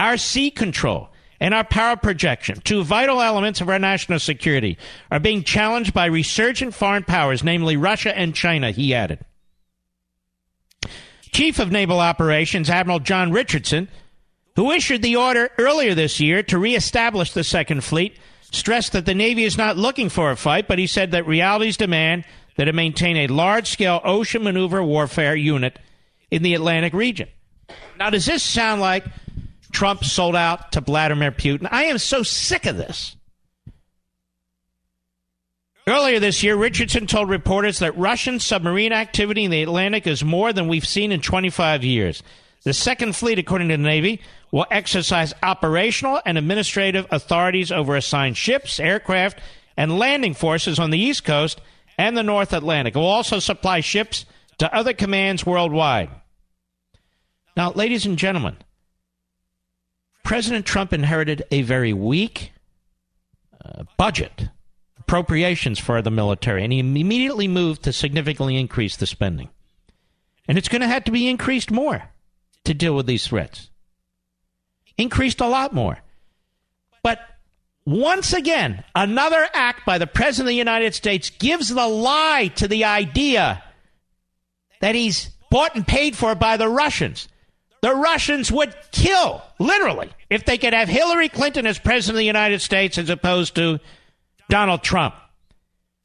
[0.00, 4.78] Our sea control and our power projection, two vital elements of our national security,
[5.10, 9.18] are being challenged by resurgent foreign powers, namely Russia and China, he added.
[11.32, 13.88] Chief of Naval Operations, Admiral John Richardson,
[14.56, 18.16] who issued the order earlier this year to reestablish the Second Fleet,
[18.52, 21.76] stressed that the Navy is not looking for a fight, but he said that realities
[21.76, 22.24] demand
[22.56, 25.78] that it maintain a large scale ocean maneuver warfare unit
[26.30, 27.28] in the Atlantic region.
[27.98, 29.04] Now, does this sound like
[29.74, 31.68] Trump sold out to Vladimir Putin?
[31.70, 33.16] I am so sick of this.
[35.86, 40.50] Earlier this year, Richardson told reporters that Russian submarine activity in the Atlantic is more
[40.52, 42.22] than we've seen in 25 years.
[42.62, 48.38] The Second Fleet, according to the Navy, will exercise operational and administrative authorities over assigned
[48.38, 49.40] ships, aircraft,
[49.76, 51.60] and landing forces on the East Coast
[51.98, 52.94] and the North Atlantic.
[52.94, 54.24] It will also supply ships
[54.58, 56.08] to other commands worldwide.
[57.56, 58.56] Now, ladies and gentlemen,
[60.24, 62.52] President Trump inherited a very weak
[63.64, 64.48] uh, budget,
[64.98, 69.50] appropriations for the military, and he immediately moved to significantly increase the spending.
[70.48, 72.10] And it's going to have to be increased more
[72.64, 73.70] to deal with these threats.
[74.96, 75.98] Increased a lot more.
[77.02, 77.20] But
[77.84, 82.66] once again, another act by the President of the United States gives the lie to
[82.66, 83.62] the idea
[84.80, 87.28] that he's bought and paid for by the Russians.
[87.84, 92.24] The Russians would kill, literally, if they could have Hillary Clinton as President of the
[92.24, 93.78] United States as opposed to
[94.48, 95.14] Donald Trump.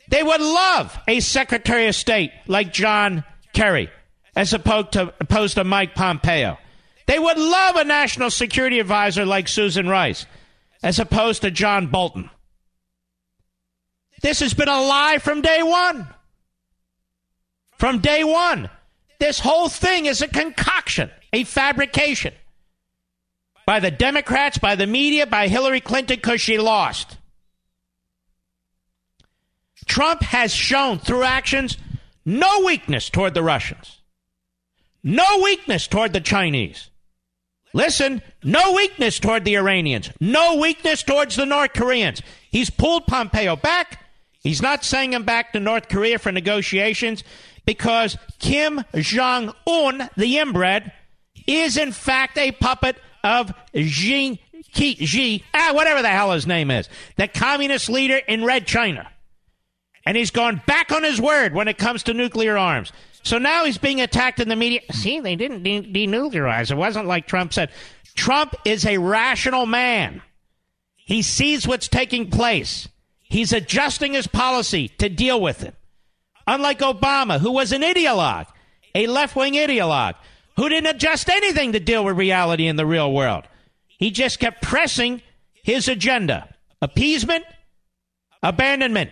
[0.10, 3.23] They would love a Secretary of State like John
[3.53, 3.89] Kerry
[4.35, 6.57] as opposed to, opposed to Mike Pompeo.
[7.07, 10.26] They would love a national security advisor like Susan Rice
[10.84, 12.30] as opposed to John Bolton.
[14.22, 16.10] This has been a lie from day one.
[17.77, 18.69] From day one.
[19.22, 22.34] This whole thing is a concoction, a fabrication
[23.65, 27.18] by the Democrats, by the media, by Hillary Clinton because she lost.
[29.85, 31.77] Trump has shown through actions
[32.26, 34.01] no weakness toward the Russians.
[35.03, 36.89] No weakness toward the Chinese.
[37.73, 40.11] Listen, no weakness toward the Iranians.
[40.19, 42.22] No weakness towards the North Koreans.
[42.51, 44.03] He's pulled Pompeo back.
[44.41, 47.23] He's not sending him back to North Korea for negotiations
[47.65, 50.91] because Kim Jong Un, the inbred,
[51.49, 54.39] is in fact a puppet of Xi,
[54.73, 59.09] Xi, ah, whatever the hell his name is, the communist leader in Red China.
[60.05, 62.91] And he's gone back on his word when it comes to nuclear arms.
[63.23, 64.81] So now he's being attacked in the media.
[64.91, 66.71] See, they didn't de- denuclearize.
[66.71, 67.69] It wasn't like Trump said.
[68.15, 70.21] Trump is a rational man.
[70.95, 72.88] He sees what's taking place.
[73.23, 75.76] He's adjusting his policy to deal with it.
[76.47, 78.47] Unlike Obama, who was an ideologue,
[78.95, 80.15] a left wing ideologue,
[80.60, 83.45] who didn't adjust anything to deal with reality in the real world.
[83.88, 85.22] He just kept pressing
[85.64, 87.45] his agenda appeasement,
[88.44, 89.11] abandonment,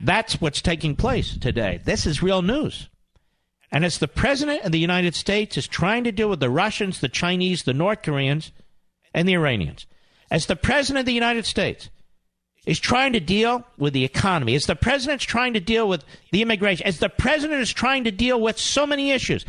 [0.00, 1.80] that's what's taking place today.
[1.84, 2.88] This is real news.
[3.70, 7.00] And as the President of the United States is trying to deal with the Russians,
[7.00, 8.50] the Chinese, the North Koreans,
[9.14, 9.86] and the Iranians,
[10.28, 11.88] as the President of the United States
[12.66, 16.42] is trying to deal with the economy, as the President's trying to deal with the
[16.42, 19.44] immigration, as the President is trying to deal with so many issues,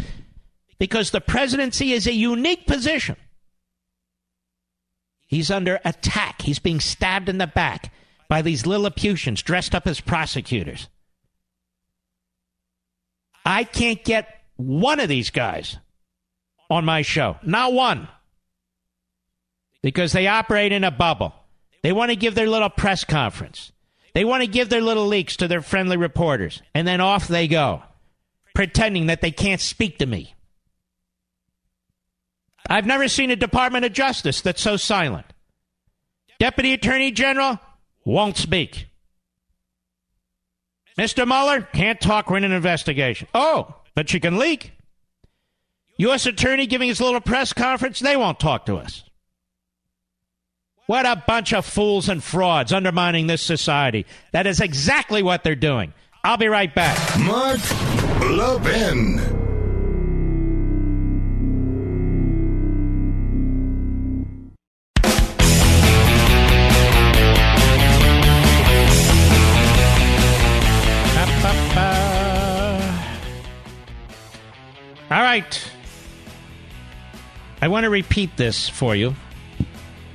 [0.80, 3.16] because the presidency is a unique position.
[5.26, 6.44] He's under attack.
[6.44, 7.92] He's being stabbed in the back
[8.30, 10.88] by these Lilliputians dressed up as prosecutors.
[13.44, 14.28] I can't get
[14.58, 15.78] one of these guys
[16.70, 17.38] on my show.
[17.44, 18.08] Not one.
[19.82, 21.34] Because they operate in a bubble.
[21.84, 23.72] They want to give their little press conference.
[24.14, 26.62] They want to give their little leaks to their friendly reporters.
[26.74, 27.84] And then off they go,
[28.56, 30.34] pretending that they can't speak to me.
[32.70, 35.26] I've never seen a Department of Justice that's so silent.
[36.40, 37.60] Deputy Attorney General,
[38.06, 38.88] won't speak.
[40.98, 41.28] Mr.
[41.28, 42.30] Mueller can't talk.
[42.30, 43.28] We're in an investigation.
[43.34, 44.72] Oh, but you can leak.
[45.98, 46.26] U.S.
[46.26, 49.04] Attorney giving his little press conference, they won't talk to us.
[50.88, 54.06] What a bunch of fools and frauds undermining this society.
[54.32, 55.94] That is exactly what they're doing.
[56.24, 56.98] I'll be right back.
[57.20, 57.60] Mark
[58.22, 59.20] Levin.
[75.10, 75.72] All right.
[77.62, 79.16] I want to repeat this for you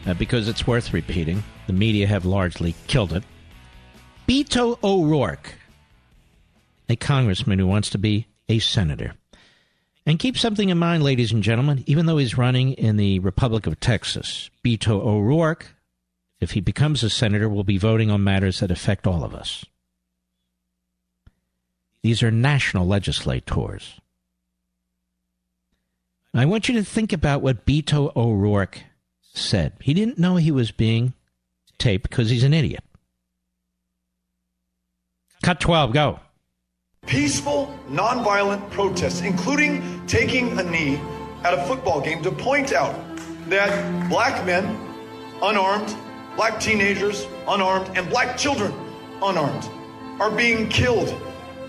[0.07, 1.43] uh, because it's worth repeating.
[1.67, 3.25] The media have largely killed it.
[4.27, 5.55] Beto O'Rourke,
[6.89, 9.15] a congressman who wants to be a senator.
[10.05, 13.67] And keep something in mind, ladies and gentlemen, even though he's running in the Republic
[13.67, 15.75] of Texas, Beto O'Rourke,
[16.41, 19.65] if he becomes a senator, will be voting on matters that affect all of us.
[22.03, 24.01] These are national legislators.
[26.35, 28.83] I want you to think about what Beto O'Rourke
[29.35, 29.73] said.
[29.81, 31.15] He didn't know he was being
[31.79, 32.85] taped because he's an idiot.
[35.43, 36.21] Cut 12, go.
[37.07, 41.01] Peaceful, nonviolent protests, including taking a knee
[41.43, 42.95] at a football game to point out
[43.49, 44.65] that black men,
[45.43, 45.97] unarmed,
[46.37, 48.73] black teenagers, unarmed, and black children,
[49.21, 49.69] unarmed,
[50.21, 51.09] are being killed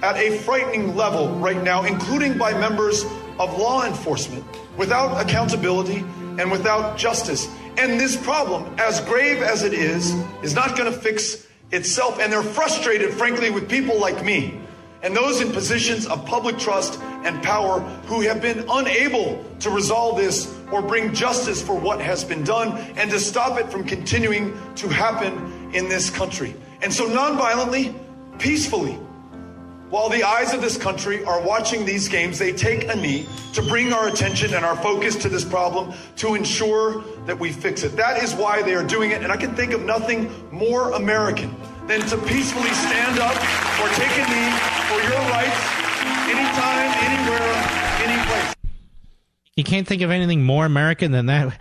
[0.03, 3.03] at a frightening level right now, including by members
[3.40, 4.45] of law enforcement,
[4.77, 6.06] without accountability
[6.39, 7.47] and without justice.
[7.77, 12.19] And this problem, as grave as it is, is not going to fix itself.
[12.19, 14.60] And they're frustrated, frankly, with people like me
[15.03, 20.18] and those in positions of public trust and power who have been unable to resolve
[20.18, 24.57] this or bring justice for what has been done and to stop it from continuing
[24.76, 26.55] to happen in this country.
[26.81, 27.93] And so, nonviolently,
[28.39, 28.97] peacefully,
[29.94, 33.61] while the eyes of this country are watching these games, they take a knee to
[33.61, 37.95] bring our attention and our focus to this problem to ensure that we fix it.
[37.95, 39.22] That is why they are doing it.
[39.22, 41.56] And I can think of nothing more American
[41.86, 44.52] than to peacefully stand up or take a knee
[44.90, 45.61] for your rights
[46.26, 47.53] anytime, anywhere,
[48.02, 48.56] any place.
[49.56, 51.56] You can't think of anything more American than that.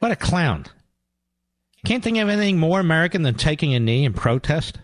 [0.00, 0.66] What a clown.
[1.84, 4.80] Can't think of anything more American than taking a knee in protest.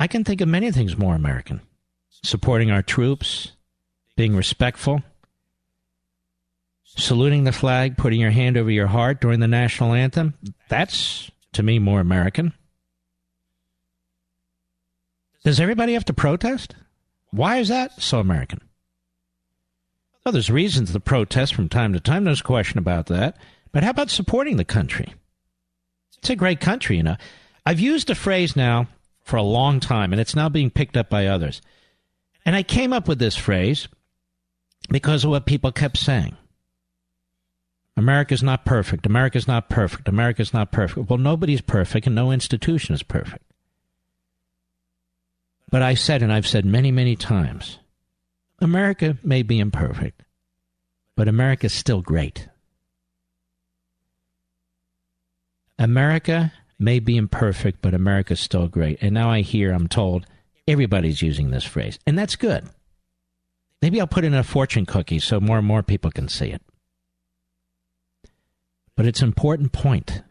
[0.00, 1.60] I can think of many things more American.
[2.24, 3.52] Supporting our troops,
[4.16, 5.02] being respectful,
[6.84, 10.34] saluting the flag, putting your hand over your heart during the national anthem.
[10.70, 12.54] That's, to me, more American.
[15.44, 16.74] Does everybody have to protest?
[17.30, 18.60] Why is that so American?
[20.24, 22.24] Well, there's reasons to protest from time to time.
[22.24, 23.36] There's a question about that.
[23.70, 25.12] But how about supporting the country?
[26.18, 27.16] It's a great country, you know.
[27.66, 28.88] I've used a phrase now
[29.30, 31.62] for a long time, and it's now being picked up by others.
[32.44, 33.86] And I came up with this phrase
[34.88, 36.36] because of what people kept saying.
[37.96, 39.06] America's not perfect.
[39.06, 40.08] America's not perfect.
[40.08, 41.08] America's not perfect.
[41.08, 43.44] Well, nobody's perfect, and no institution is perfect.
[45.70, 47.78] But I said, and I've said many, many times,
[48.58, 50.24] America may be imperfect,
[51.14, 52.48] but America's still great.
[55.78, 58.98] America may be imperfect, but America's still great.
[59.00, 60.26] And now I hear, I'm told,
[60.66, 61.98] everybody's using this phrase.
[62.06, 62.68] And that's good.
[63.82, 66.62] Maybe I'll put in a fortune cookie so more and more people can see it.
[68.96, 70.22] But it's an important point.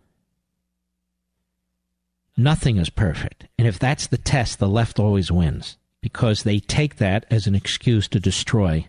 [2.38, 3.48] Nothing is perfect.
[3.58, 7.56] And if that's the test, the left always wins because they take that as an
[7.56, 8.88] excuse to destroy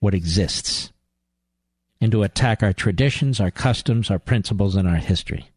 [0.00, 0.92] what exists
[2.00, 5.50] and to attack our traditions, our customs, our principles, and our history.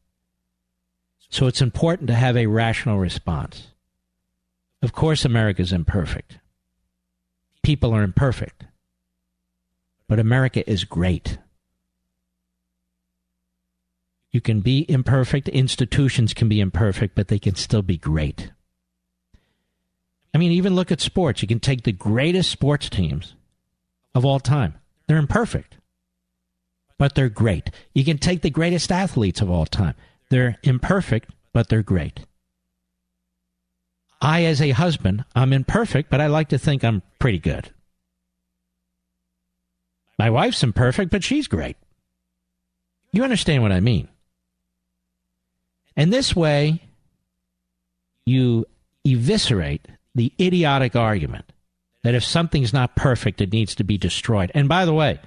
[1.30, 3.68] So it's important to have a rational response.
[4.82, 6.40] Of course, America is imperfect.
[7.64, 8.66] People are imperfect.
[10.08, 11.38] But America is great.
[14.32, 18.52] You can be imperfect, institutions can be imperfect, but they can still be great.
[20.34, 21.42] I mean, even look at sports.
[21.42, 23.36] You can take the greatest sports teams
[24.14, 24.76] of all time,
[25.08, 25.78] they're imperfect,
[26.98, 27.72] but they're great.
[27.94, 29.96] You can take the greatest athletes of all time,
[30.30, 32.22] they're imperfect, but they're great.
[34.22, 37.72] I, as a husband, I'm imperfect, but I like to think I'm pretty good.
[40.18, 41.78] My wife's imperfect, but she's great.
[43.12, 44.08] You understand what I mean?
[45.96, 46.82] And this way,
[48.26, 48.66] you
[49.06, 51.46] eviscerate the idiotic argument
[52.04, 54.52] that if something's not perfect, it needs to be destroyed.
[54.54, 55.20] And by the way,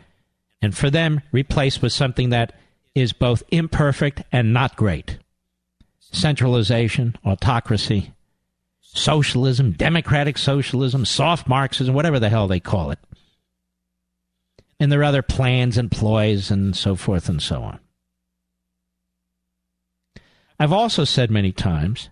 [0.62, 2.52] and for them, replaced with something that
[2.94, 5.18] is both imperfect and not great
[6.12, 8.12] centralization, autocracy,
[8.80, 12.98] socialism, democratic socialism, soft Marxism, whatever the hell they call it.
[14.80, 17.78] And there are other plans and ploys and so forth and so on.
[20.58, 22.10] I've also said many times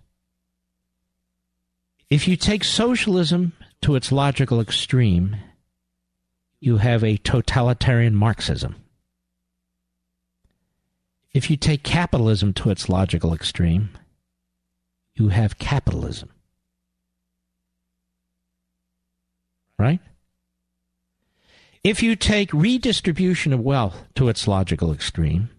[2.09, 5.35] if you take socialism to its logical extreme,
[6.59, 8.75] you have a totalitarian Marxism.
[11.39, 13.91] If you take capitalism to its logical extreme,
[15.15, 16.31] you have capitalism.
[19.77, 20.01] Right?
[21.81, 25.49] If you take redistribution of wealth to its logical extreme,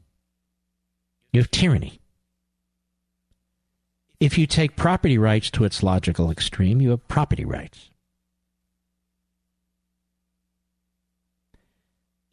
[1.32, 2.02] you have tyranny.
[4.20, 7.88] If you take property rights to its logical extreme, you have property rights.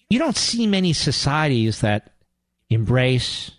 [0.10, 2.12] You don't see many societies that
[2.70, 3.52] embrace,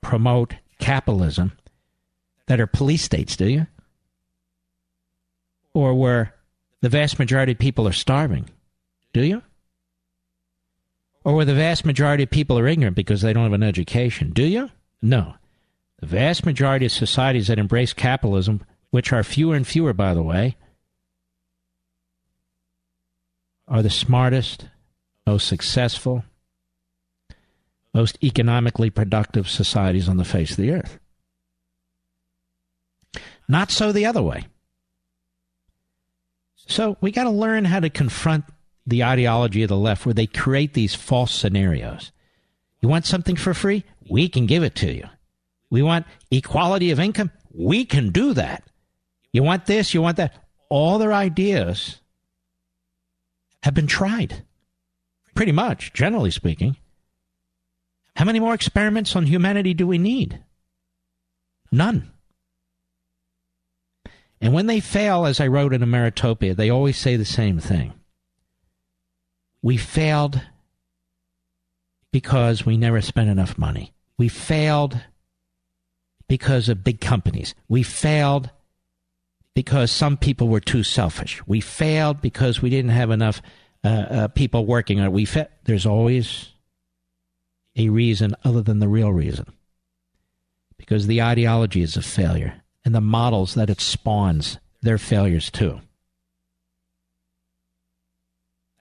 [0.00, 1.52] promote capitalism
[2.46, 3.66] that are police states, do you?
[5.74, 6.34] Or where
[6.80, 8.48] the vast majority of people are starving.
[9.12, 9.42] Do you?
[11.24, 14.30] Or where the vast majority of people are ignorant because they don't have an education.
[14.30, 14.70] Do you?
[15.02, 15.34] No.
[16.00, 20.22] The vast majority of societies that embrace capitalism, which are fewer and fewer, by the
[20.22, 20.56] way,
[23.66, 24.68] are the smartest,
[25.26, 26.24] most successful,
[27.98, 31.00] most economically productive societies on the face of the earth.
[33.48, 34.46] Not so the other way.
[36.54, 38.44] So we got to learn how to confront
[38.86, 42.12] the ideology of the left where they create these false scenarios.
[42.80, 43.82] You want something for free?
[44.08, 45.08] We can give it to you.
[45.68, 47.32] We want equality of income?
[47.52, 48.62] We can do that.
[49.32, 49.92] You want this?
[49.92, 50.40] You want that?
[50.68, 52.00] All their ideas
[53.64, 54.44] have been tried.
[55.34, 56.76] Pretty much, generally speaking.
[58.18, 60.40] How many more experiments on humanity do we need?
[61.70, 62.10] None.
[64.40, 67.92] And when they fail, as I wrote in Ameritopia, they always say the same thing.
[69.62, 70.40] We failed
[72.10, 73.94] because we never spent enough money.
[74.18, 75.00] We failed
[76.26, 77.54] because of big companies.
[77.68, 78.50] We failed
[79.54, 81.40] because some people were too selfish.
[81.46, 83.40] We failed because we didn't have enough
[83.84, 85.12] uh, uh, people working on it.
[85.12, 86.50] We fa- There's always
[87.78, 89.46] a reason other than the real reason.
[90.76, 95.80] Because the ideology is a failure, and the models that it spawns, they're failures too.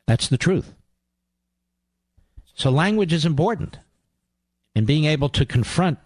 [0.07, 0.74] That's the truth.
[2.56, 3.78] So language is important.
[4.76, 5.99] And being able to confront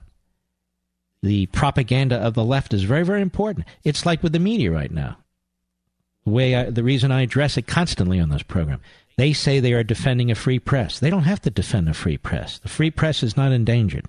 [1.21, 3.67] the propaganda of the left is very, very important.
[3.83, 5.17] It's like with the media right now.
[6.25, 8.81] The way I, the reason I address it constantly on this program.
[9.17, 10.99] They say they are defending a free press.
[10.99, 12.59] They don't have to defend a free press.
[12.59, 14.05] The free press is not endangered.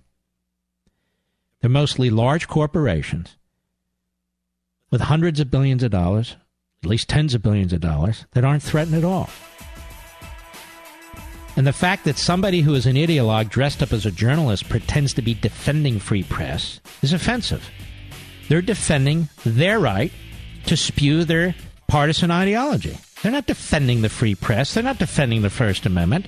[1.60, 3.36] They're mostly large corporations
[4.90, 6.36] with hundreds of billions of dollars,
[6.82, 9.30] at least tens of billions of dollars, that aren't threatened at all.
[11.56, 15.12] And the fact that somebody who is an ideologue dressed up as a journalist pretends
[15.14, 17.68] to be defending free press is offensive.
[18.48, 20.12] They're defending their right
[20.66, 21.54] to spew their
[21.88, 22.96] partisan ideology.
[23.22, 24.74] They're not defending the free press.
[24.74, 26.26] They're not defending the First Amendment.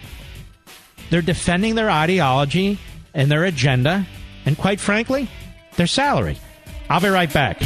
[1.11, 2.79] They're defending their ideology
[3.13, 4.07] and their agenda,
[4.47, 5.29] and quite frankly,
[5.77, 6.39] their salary.
[6.89, 7.61] I'll be right back.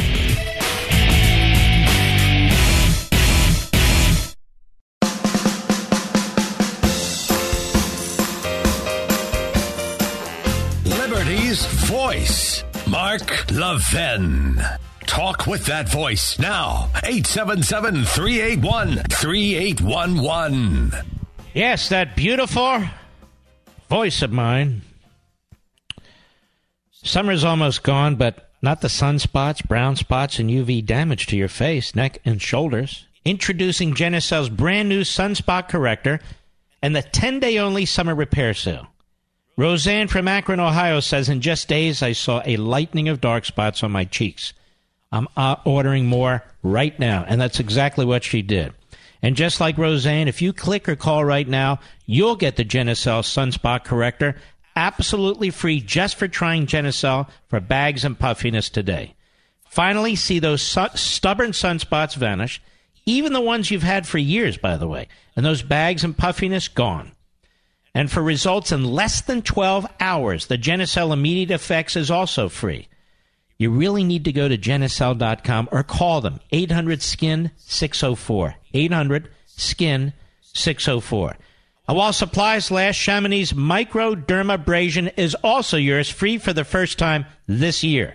[13.09, 14.63] Mark Levin.
[15.07, 16.91] Talk with that voice now.
[16.97, 20.93] 877 381 3811.
[21.55, 22.85] Yes, that beautiful
[23.89, 24.83] voice of mine.
[26.91, 31.95] Summer's almost gone, but not the sunspots, brown spots, and UV damage to your face,
[31.95, 33.07] neck, and shoulders.
[33.25, 36.21] Introducing Genucel's brand new sunspot corrector
[36.83, 38.87] and the 10 day only summer repair sale.
[39.59, 43.83] Roseanne from Akron, Ohio says, In just days, I saw a lightning of dark spots
[43.83, 44.53] on my cheeks.
[45.11, 47.25] I'm uh, ordering more right now.
[47.27, 48.73] And that's exactly what she did.
[49.21, 53.25] And just like Roseanne, if you click or call right now, you'll get the Genucel
[53.25, 54.37] Sunspot Corrector
[54.77, 59.17] absolutely free just for trying Genucel for bags and puffiness today.
[59.69, 62.63] Finally, see those su- stubborn sunspots vanish,
[63.07, 66.69] even the ones you've had for years, by the way, and those bags and puffiness
[66.69, 67.11] gone.
[67.99, 72.87] And for results in less than 12 hours, the Genucel Immediate Effects is also free.
[73.57, 78.55] You really need to go to Genucel.com or call them 800 Skin 604.
[78.73, 80.13] 800 Skin
[80.43, 81.37] 604.
[81.89, 87.83] And while supplies last, Chamonix microdermabrasion is also yours, free for the first time this
[87.83, 88.15] year.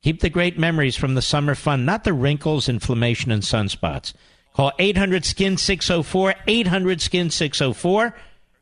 [0.00, 4.14] Keep the great memories from the summer fun, not the wrinkles, inflammation, and sunspots.
[4.54, 8.14] Call 800 Skin 604, 800 Skin 604,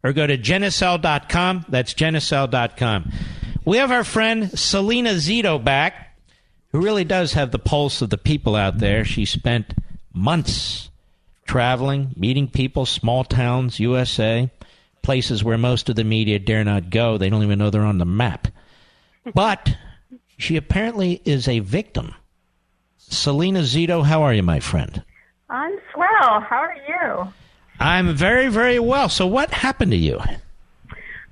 [0.07, 1.67] or go to Genucel.com.
[1.69, 3.13] That's Genucel.com.
[3.65, 6.17] We have our friend Selena Zito back
[6.71, 9.05] who really does have the pulse of the people out there.
[9.05, 9.75] She spent
[10.13, 10.91] months
[11.45, 14.49] traveling, meeting people, small towns, USA,
[15.03, 17.19] places where most of the media dare not go.
[17.19, 18.47] They don't even know they're on the map.
[19.35, 19.77] But
[20.39, 22.15] she apparently is a victim.
[22.99, 25.03] Selena Zito, how are you, my friend?
[25.51, 26.41] I'm swell.
[26.41, 27.33] How are you?
[27.79, 29.09] I'm very, very well.
[29.09, 30.21] So, what happened to you?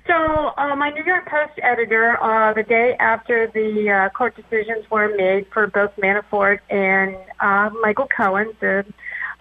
[0.07, 0.13] So,
[0.57, 5.15] uh, my New York Post editor, uh, the day after the uh, court decisions were
[5.15, 8.85] made for both Manafort and uh, Michael Cohen, the,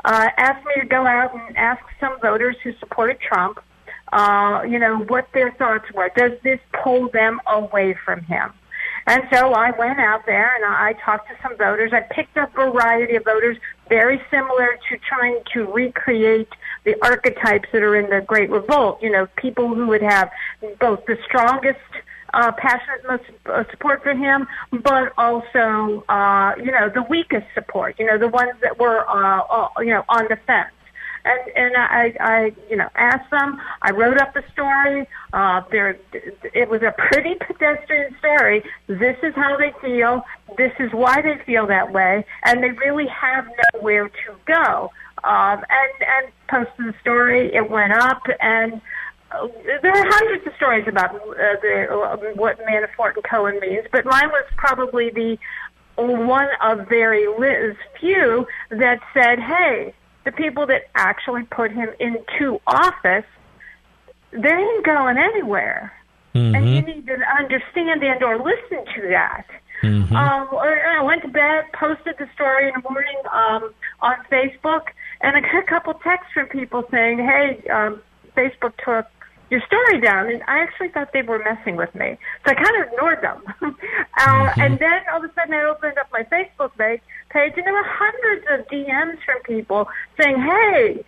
[0.06, 3.60] uh, asked me to go out and ask some voters who supported Trump,
[4.12, 6.10] uh, you know, what their thoughts were.
[6.16, 8.50] Does this pull them away from him?
[9.06, 11.92] And so I went out there and I talked to some voters.
[11.92, 13.58] I picked up a variety of voters
[13.88, 16.48] very similar to trying to recreate
[16.84, 19.02] the archetypes that are in the Great Revolt.
[19.02, 20.30] You know, people who would have
[20.80, 21.78] both the strongest
[22.32, 24.46] uh, passionate most, uh, support for him,
[24.82, 27.96] but also, uh, you know, the weakest support.
[27.98, 30.70] You know, the ones that were, uh, uh, you know, on the fence
[31.24, 33.60] and and I, I you know asked them.
[33.82, 35.08] I wrote up the story.
[35.32, 38.62] Uh, there, it was a pretty pedestrian story.
[38.86, 40.22] This is how they feel.
[40.56, 44.90] This is why they feel that way, and they really have nowhere to go.
[45.24, 47.54] Um, and and posted the story.
[47.54, 48.80] It went up, and
[49.32, 49.48] uh,
[49.82, 54.04] there are hundreds of stories about uh, the uh, what Manafort and Cohen means, but
[54.04, 55.38] mine was probably the
[55.96, 57.26] one of very
[58.00, 59.94] few that said, "Hey,
[60.24, 63.26] the people that actually put him into office,
[64.32, 65.92] they ain't going anywywhere.
[66.34, 66.54] Mm-hmm.
[66.54, 69.46] And you need to understand and or listen to that.
[69.82, 70.16] Mm-hmm.
[70.16, 74.86] Um, I went to bed, posted the story in the morning um, on Facebook,
[75.24, 78.00] and I got a couple texts from people saying, "Hey, um,
[78.36, 79.06] Facebook took
[79.50, 80.28] your story down.
[80.30, 82.16] And I actually thought they were messing with me.
[82.44, 83.42] So I kind of ignored them.
[83.62, 83.70] uh,
[84.18, 84.60] mm-hmm.
[84.60, 87.72] And then all of a sudden I opened up my Facebook page, page and there
[87.72, 89.88] were hundreds of DMs from people
[90.20, 91.04] saying, hey,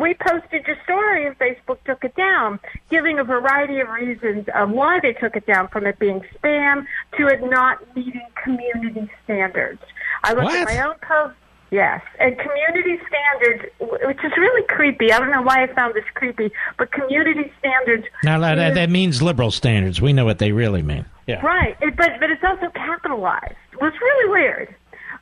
[0.00, 2.60] we posted your story and Facebook took it down,
[2.90, 6.86] giving a variety of reasons of why they took it down from it being spam
[7.18, 9.82] to it not meeting community standards.
[10.24, 10.68] I looked what?
[10.68, 11.36] at my own post.
[11.72, 15.10] Yes, and community standards, which is really creepy.
[15.10, 18.04] I don't know why I found this creepy, but community standards.
[18.22, 19.98] Now that, that means liberal standards.
[19.98, 21.06] We know what they really mean.
[21.26, 21.40] Yeah.
[21.40, 23.56] Right, it, but but it's also capitalized.
[23.72, 24.74] It was really weird.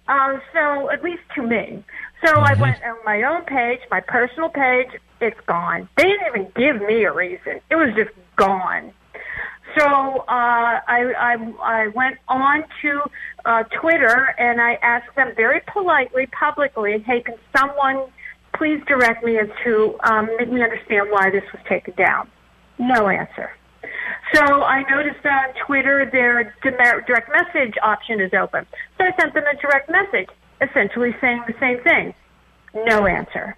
[0.09, 1.85] Um, so at least to me.
[2.25, 2.45] So mm-hmm.
[2.45, 4.89] I went on my own page, my personal page.
[5.21, 5.89] It's gone.
[5.97, 7.61] They didn't even give me a reason.
[7.71, 8.93] It was just gone.
[9.79, 13.01] So uh, I, I I went on to
[13.45, 18.11] uh, Twitter and I asked them very politely, publicly, "Hey, can someone
[18.55, 22.29] please direct me as to um, make me understand why this was taken down?"
[22.79, 23.51] No answer.
[24.35, 28.67] So I noticed on Twitter their direct message option is open.
[28.99, 30.29] So I sent them a direct message,
[30.61, 32.15] essentially saying the same thing.
[32.87, 33.57] No answer.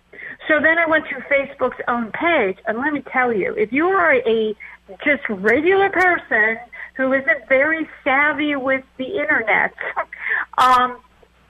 [0.49, 3.87] So then I went to Facebook's own page, and let me tell you, if you
[3.87, 4.57] are a
[5.05, 6.59] just regular person
[6.97, 9.73] who isn't very savvy with the internet,
[10.59, 10.99] um,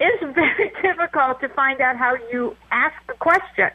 [0.00, 3.70] it's very difficult to find out how you ask the question.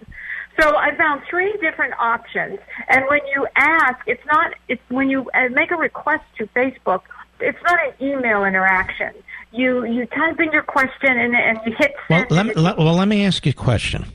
[0.60, 2.58] So I found three different options,
[2.90, 4.54] and when you ask, it's not.
[4.68, 7.02] It's when you uh, make a request to Facebook.
[7.40, 9.12] It's not an email interaction.
[9.52, 11.94] You you type in your question and, and you hit.
[12.10, 14.06] Well, let, let, well, let me ask you a question.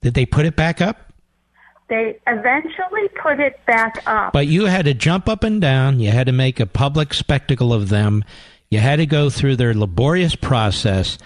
[0.00, 1.09] Did they put it back up?
[1.90, 4.32] They eventually put it back up.
[4.32, 5.98] But you had to jump up and down.
[5.98, 8.24] You had to make a public spectacle of them.
[8.70, 11.18] You had to go through their laborious process,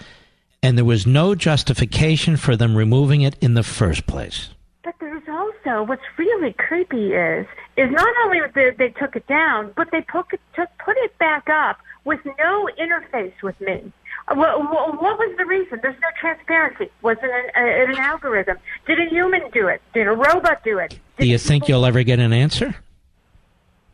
[0.63, 4.49] and there was no justification for them removing it in the first place.
[4.83, 7.45] But there's also what's really creepy is
[7.77, 11.15] is not only that they took it down, but they put it, took, put it
[11.19, 13.91] back up with no interface with me.
[14.27, 15.79] What, what was the reason?
[15.83, 16.91] There's no transparency.
[17.03, 18.57] Was it an, an algorithm?
[18.87, 19.81] Did a human do it?
[19.93, 20.89] Did a robot do it?
[20.89, 22.75] Did do you think you'll ever get an answer?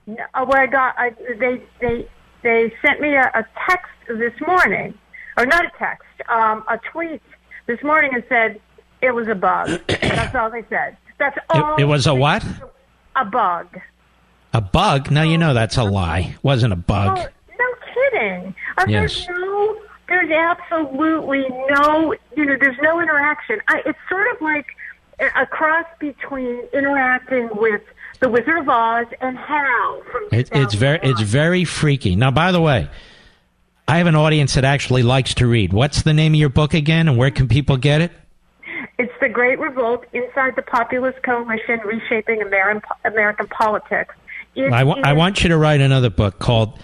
[0.07, 0.95] No, uh, well, I got.
[0.97, 2.07] I, they they
[2.43, 4.97] they sent me a, a text this morning,
[5.37, 7.21] or not a text, um, a tweet
[7.67, 8.59] this morning, and said
[9.01, 9.81] it was a bug.
[9.87, 10.97] That's all they said.
[11.19, 11.75] That's all.
[11.75, 12.43] It, it was a what?
[13.15, 13.79] A bug.
[14.53, 15.11] A bug?
[15.11, 16.33] Now you know that's a lie.
[16.35, 17.19] It wasn't a bug.
[17.19, 17.27] Oh,
[17.57, 18.55] no kidding.
[18.87, 19.25] Yes.
[19.27, 19.80] there no
[20.11, 23.59] there's absolutely no, you know, there's no interaction.
[23.67, 24.65] I, it's sort of like
[25.35, 27.81] a cross between interacting with
[28.19, 30.27] the Wizard of Oz and Hal from.
[30.31, 32.15] It, it's very, it's very freaky.
[32.15, 32.89] Now, by the way,
[33.87, 35.73] I have an audience that actually likes to read.
[35.73, 38.11] What's the name of your book again, and where can people get it?
[38.97, 44.13] It's The Great Revolt Inside the Populist Coalition Reshaping American, American Politics.
[44.57, 46.79] I, w- I want you to write another book called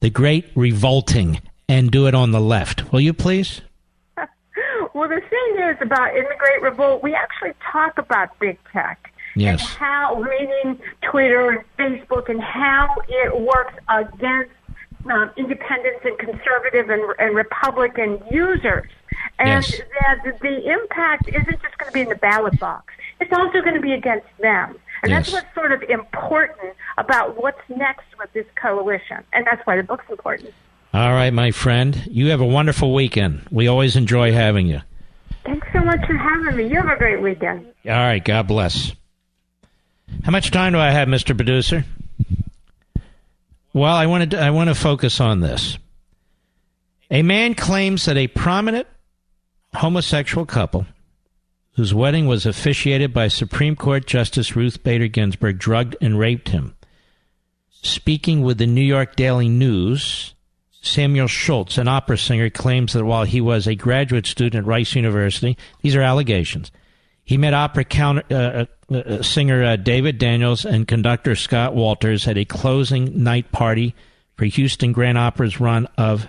[0.00, 1.40] The Great Revolting
[1.72, 2.92] and do it on the left.
[2.92, 3.62] Will you please?
[4.16, 9.10] well, the thing is about in the Great Revolt, we actually talk about big tech.
[9.34, 9.60] Yes.
[9.60, 14.50] And how, meaning Twitter and Facebook, and how it works against
[15.10, 18.90] um, independents and conservative and, and Republican users.
[19.38, 19.80] And yes.
[20.00, 22.92] that the impact isn't just going to be in the ballot box.
[23.18, 24.76] It's also going to be against them.
[25.02, 25.30] And yes.
[25.30, 29.24] that's what's sort of important about what's next with this coalition.
[29.32, 30.52] And that's why the book's important.
[30.94, 32.06] All right, my friend.
[32.10, 33.42] You have a wonderful weekend.
[33.50, 34.82] We always enjoy having you.
[35.44, 36.68] Thanks so much for having me.
[36.68, 37.66] You have a great weekend.
[37.86, 38.22] All right.
[38.22, 38.92] God bless.
[40.22, 41.34] How much time do I have, Mr.
[41.34, 41.84] Producer?
[43.72, 45.78] Well, I wanted to, I want to focus on this.
[47.10, 48.86] A man claims that a prominent
[49.74, 50.86] homosexual couple
[51.74, 56.74] whose wedding was officiated by Supreme Court Justice Ruth Bader Ginsburg, drugged and raped him.
[57.70, 60.34] Speaking with the New York Daily News,
[60.82, 64.96] Samuel Schultz, an opera singer, claims that while he was a graduate student at Rice
[64.96, 66.72] University, these are allegations,
[67.24, 72.26] he met opera counter, uh, uh, uh, singer uh, David Daniels and conductor Scott Walters
[72.26, 73.94] at a closing night party
[74.34, 76.26] for Houston Grand Opera's run of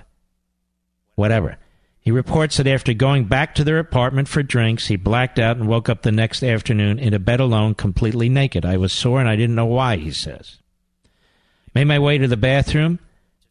[1.15, 1.57] whatever.
[1.99, 5.67] He reports that after going back to their apartment for drinks, he blacked out and
[5.67, 8.65] woke up the next afternoon in a bed alone, completely naked.
[8.65, 10.59] I was sore and I didn't know why, he says.
[11.73, 12.99] Made my way to the bathroom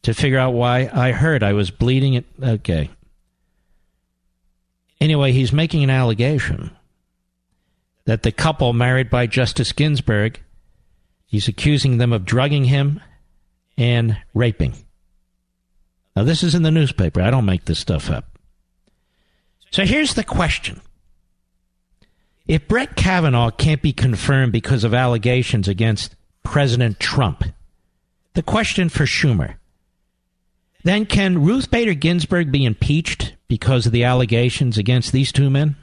[0.03, 2.13] to figure out why I heard I was bleeding.
[2.13, 2.89] It okay.
[5.01, 6.71] Anyway, he's making an allegation
[8.05, 10.39] that the couple married by Justice Ginsburg,
[11.25, 13.01] he's accusing them of drugging him
[13.77, 14.73] and raping.
[16.15, 17.21] Now, this is in the newspaper.
[17.21, 18.37] I don't make this stuff up.
[19.71, 20.81] So here's the question.
[22.45, 27.43] If Brett Kavanaugh can't be confirmed because of allegations against President Trump,
[28.33, 29.55] the question for Schumer,
[30.83, 35.75] then can Ruth Bader Ginsburg be impeached because of the allegations against these two men?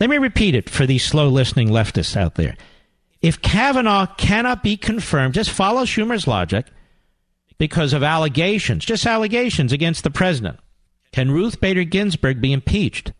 [0.00, 2.56] Let me repeat it for these slow listening leftists out there.
[3.22, 6.66] If Kavanaugh cannot be confirmed, just follow Schumer's logic
[7.58, 10.58] because of allegations, just allegations against the president.
[11.12, 13.12] Can Ruth Bader Ginsburg be impeached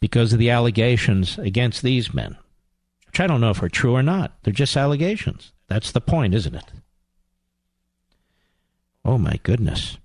[0.00, 2.36] because of the allegations against these men?
[3.06, 4.36] Which I don't know if are true or not.
[4.42, 5.52] They're just allegations.
[5.68, 6.64] That's the point, isn't it?
[9.08, 9.96] Oh my goodness.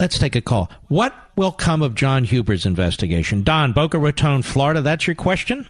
[0.00, 0.70] Let's take a call.
[0.88, 3.42] What will come of John Huber's investigation?
[3.42, 5.68] Don, Boca Raton, Florida, that's your question?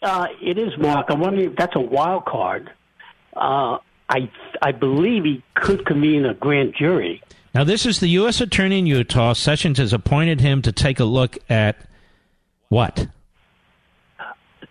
[0.00, 1.06] Uh, it is, Mark.
[1.08, 2.70] I'm wondering if that's a wild card.
[3.34, 4.30] Uh, I
[4.62, 7.20] I believe he could convene a grand jury.
[7.52, 8.40] Now, this is the U.S.
[8.40, 9.32] Attorney in Utah.
[9.32, 11.76] Sessions has appointed him to take a look at
[12.68, 12.94] what?
[12.94, 13.06] To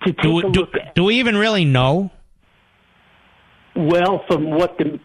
[0.05, 2.09] take do, a do, look at, do we even really know?
[3.79, 4.99] Well, from what the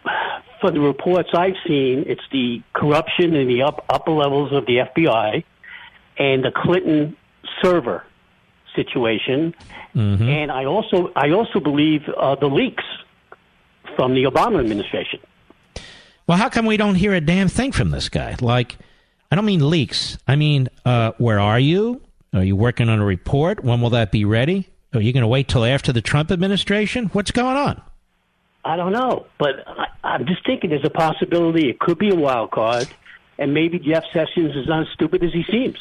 [0.60, 4.78] from the reports I've seen, it's the corruption in the up, upper levels of the
[4.78, 5.44] FBI
[6.18, 7.16] and the Clinton
[7.62, 8.04] server
[8.74, 9.54] situation,
[9.94, 10.28] Mm-hmm.
[10.28, 12.82] and I also I also believe uh, the leaks
[13.94, 15.20] from the Obama administration.
[16.26, 18.34] Well, how come we don't hear a damn thing from this guy?
[18.40, 18.76] Like,
[19.30, 20.18] I don't mean leaks.
[20.26, 22.00] I mean, uh, where are you?
[22.32, 23.62] Are you working on a report?
[23.62, 24.68] When will that be ready?
[24.94, 27.06] Are you going to wait till after the Trump administration?
[27.12, 27.80] What's going on?
[28.64, 32.14] I don't know, but I, I'm just thinking there's a possibility it could be a
[32.14, 32.88] wild card,
[33.38, 35.78] and maybe Jeff Sessions is not as stupid as he seems.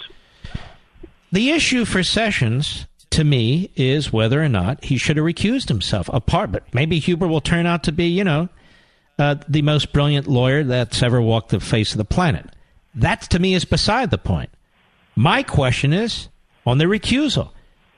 [1.31, 6.09] The issue for Sessions, to me, is whether or not he should have recused himself.
[6.11, 8.49] Apart, but maybe Huber will turn out to be, you know,
[9.17, 12.47] uh, the most brilliant lawyer that's ever walked the face of the planet.
[12.95, 14.49] That, to me, is beside the point.
[15.15, 16.27] My question is
[16.65, 17.51] on the recusal.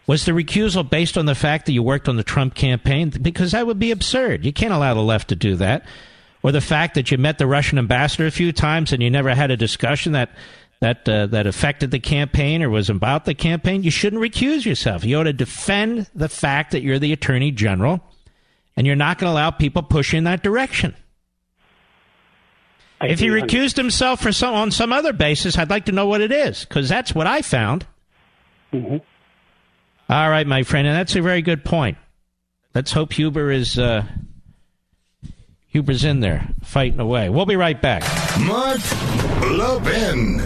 [0.07, 3.09] Was the recusal based on the fact that you worked on the Trump campaign?
[3.09, 4.45] Because that would be absurd.
[4.45, 5.85] You can't allow the left to do that.
[6.43, 9.33] Or the fact that you met the Russian ambassador a few times and you never
[9.33, 10.29] had a discussion that
[10.79, 13.81] that uh, that affected the campaign or was about the campaign.
[13.81, 15.03] You shouldn't recuse yourself.
[15.03, 18.01] You ought to defend the fact that you're the attorney general,
[18.77, 20.93] and you're not going to allow people push in that direction.
[23.01, 26.07] I if he recused himself for some on some other basis, I'd like to know
[26.07, 27.85] what it is because that's what I found.
[28.73, 29.01] Mhm.
[30.07, 31.97] All right, my friend, and that's a very good point.
[32.75, 34.05] Let's hope Huber is uh,
[35.69, 37.29] Huber's in there fighting away.
[37.29, 38.03] We'll be right back.
[38.39, 38.79] Mark
[39.41, 40.37] Levin.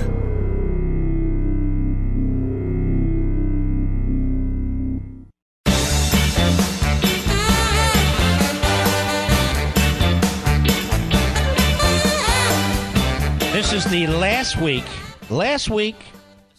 [13.51, 14.85] This is the last week.
[15.29, 15.97] Last week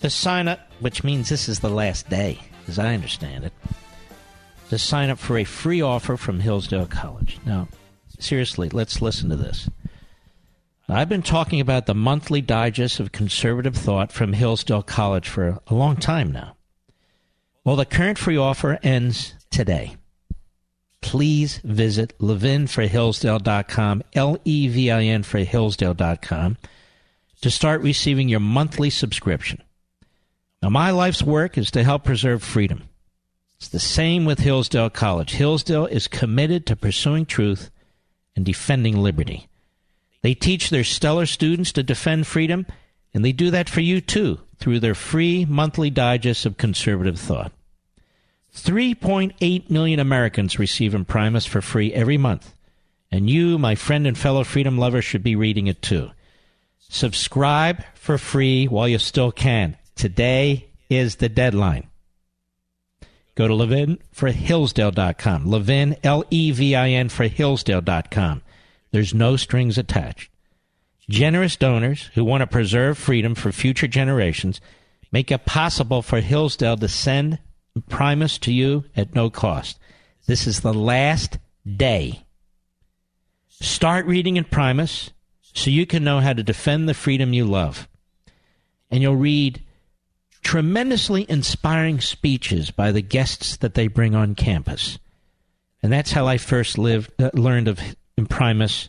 [0.03, 2.39] to sign up, which means this is the last day,
[2.71, 3.53] as I understand it,
[4.71, 7.39] to sign up for a free offer from Hillsdale College.
[7.45, 7.69] Now,
[8.19, 9.69] seriously, let's listen to this.
[10.89, 15.75] I've been talking about the monthly digest of conservative thought from Hillsdale College for a
[15.75, 16.57] long time now.
[17.65, 19.97] Well, the current free offer ends today.
[21.01, 26.59] Please visit levinforhillsdale.com, L E V I N for Hillsdale.com,
[27.41, 29.63] to start receiving your monthly subscription.
[30.63, 32.89] Now, my life's work is to help preserve freedom.
[33.57, 35.33] It's the same with Hillsdale College.
[35.33, 37.71] Hillsdale is committed to pursuing truth
[38.37, 39.49] and defending liberty.
[40.23, 42.67] They teach their stellar students to defend freedom,
[43.15, 47.53] and they do that for you too through their free monthly digest of conservative thought.
[48.55, 52.53] 3.8 million Americans receive Imprimis for free every month,
[53.11, 56.11] and you, my friend and fellow freedom lover, should be reading it too.
[56.79, 59.77] Subscribe for free while you still can.
[60.01, 61.87] Today is the deadline.
[63.35, 65.45] Go to levinforhillsdale.com.
[65.45, 68.41] Levin, L E V I N, for Hillsdale.com.
[68.93, 70.31] There's no strings attached.
[71.11, 74.63] Generous donors who want to preserve freedom for future generations
[75.13, 77.39] make it possible for Hillsdale to send
[77.91, 79.79] Primus to you at no cost.
[80.27, 81.37] This is the last
[81.77, 82.25] day.
[83.49, 85.11] Start reading Imprimis
[85.53, 87.87] so you can know how to defend the freedom you love.
[88.91, 89.61] And you'll read
[90.43, 94.99] tremendously inspiring speeches by the guests that they bring on campus.
[95.83, 97.81] And that's how I first lived, uh, learned of
[98.17, 98.89] Imprimis,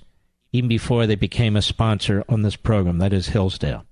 [0.51, 2.97] even before they became a sponsor on this program.
[2.97, 3.85] That is Hillsdale.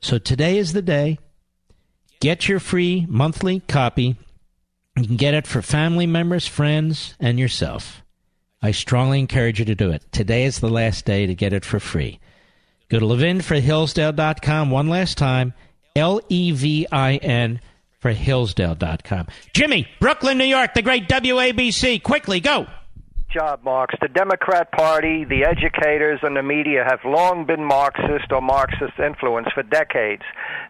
[0.00, 1.18] So today is the day.
[2.20, 4.16] Get your free monthly copy.
[4.96, 8.02] You can get it for family members, friends, and yourself.
[8.60, 10.04] I strongly encourage you to do it.
[10.12, 12.20] Today is the last day to get it for free.
[12.88, 15.54] Go to levinforhillsdale.com one last time
[15.96, 17.60] L E V I N
[18.00, 19.28] for Hillsdale.com.
[19.52, 22.02] Jimmy, Brooklyn, New York, the great WABC.
[22.02, 22.66] Quickly, go
[23.32, 23.94] job, Marx.
[24.00, 29.48] The Democrat Party, the educators, and the media have long been Marxist or Marxist influence
[29.54, 30.22] for decades.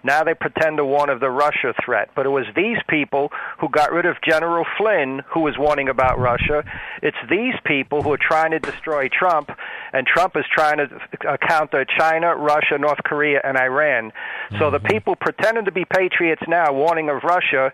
[0.05, 2.11] Now they pretend to warn of the Russia threat.
[2.15, 6.19] But it was these people who got rid of General Flynn who was warning about
[6.19, 6.65] Russia.
[7.03, 9.51] It's these people who are trying to destroy Trump,
[9.93, 10.89] and Trump is trying to
[11.29, 14.13] uh, counter China, Russia, North Korea, and Iran.
[14.59, 14.87] So the mm-hmm.
[14.87, 17.73] people pretending to be patriots now, warning of Russia,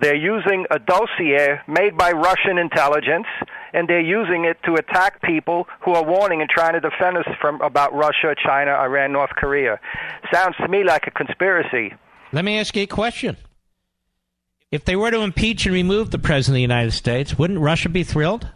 [0.00, 3.26] they're using a dossier made by Russian intelligence,
[3.72, 7.26] and they're using it to attack people who are warning and trying to defend us
[7.40, 9.80] from about Russia, China, Iran, North Korea.
[10.32, 11.94] Sounds to me like a conspiracy.
[12.32, 13.36] Let me ask you a question.
[14.70, 17.88] If they were to impeach and remove the president of the United States, wouldn't Russia
[17.88, 18.48] be thrilled?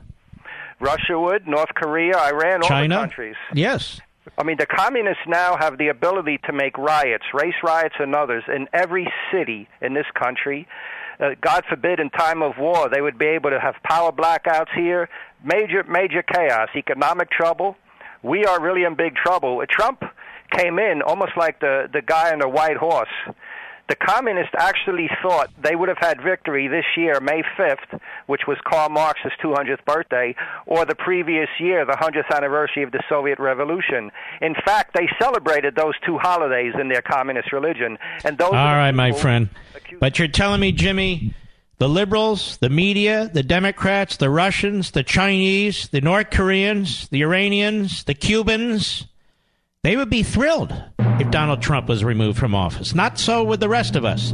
[0.78, 2.96] Russia would, North Korea, Iran, China?
[2.96, 3.36] all the countries.
[3.54, 4.00] Yes.
[4.36, 8.44] I mean, the communists now have the ability to make riots, race riots and others,
[8.48, 10.66] in every city in this country
[11.20, 14.72] uh, God forbid, in time of war, they would be able to have power blackouts
[14.74, 15.08] here,
[15.44, 17.76] major, major chaos, economic trouble.
[18.22, 19.62] We are really in big trouble.
[19.68, 20.02] Trump
[20.56, 23.08] came in almost like the, the guy on the white horse.
[23.92, 28.56] The communists actually thought they would have had victory this year, May 5th, which was
[28.66, 34.10] Karl Marx's 200th birthday, or the previous year, the 100th anniversary of the Soviet Revolution.
[34.40, 37.98] In fact, they celebrated those two holidays in their communist religion.
[38.24, 39.50] And those All right, my friend.
[40.00, 41.34] But you're telling me, Jimmy,
[41.76, 48.04] the liberals, the media, the Democrats, the Russians, the Chinese, the North Koreans, the Iranians,
[48.04, 49.06] the Cubans,
[49.82, 52.94] they would be thrilled if Donald Trump was removed from office.
[52.94, 54.32] Not so with the rest of us.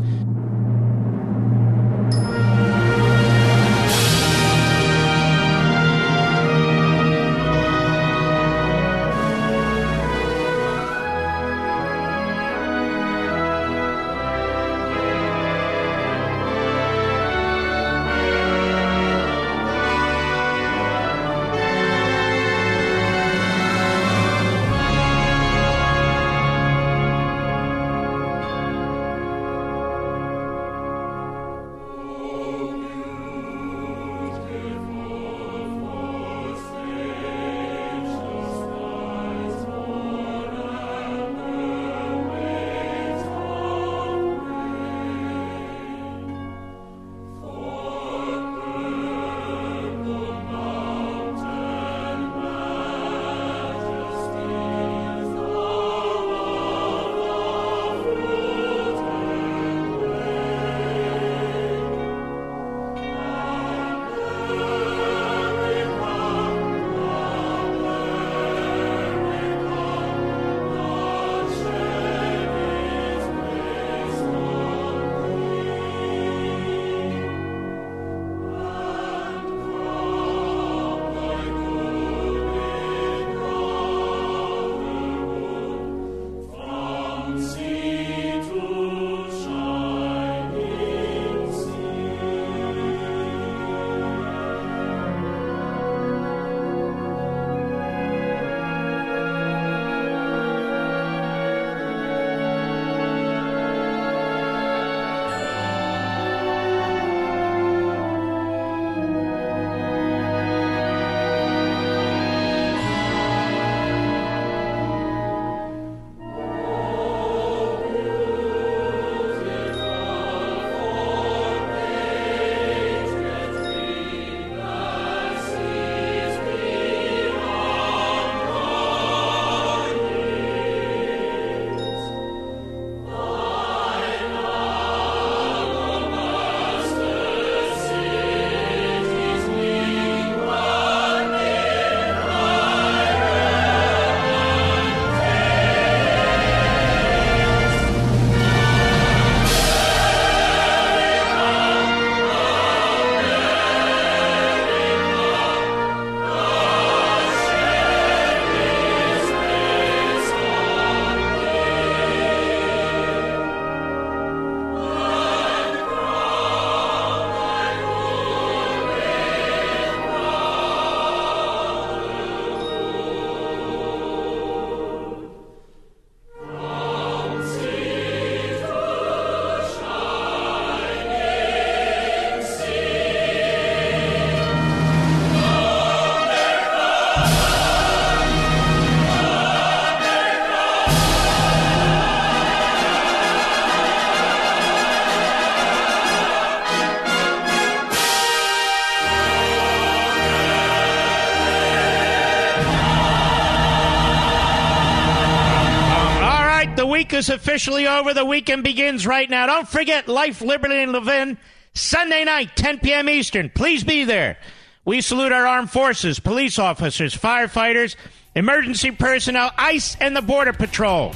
[207.19, 208.15] Is officially over.
[208.15, 209.47] The weekend begins right now.
[209.47, 211.37] Don't forget Life, Liberty, and Levin,
[211.75, 213.09] Sunday night, 10 p.m.
[213.09, 213.51] Eastern.
[213.51, 214.39] Please be there.
[214.85, 217.97] We salute our armed forces, police officers, firefighters,
[218.35, 221.13] emergency personnel, ICE, and the Border Patrol.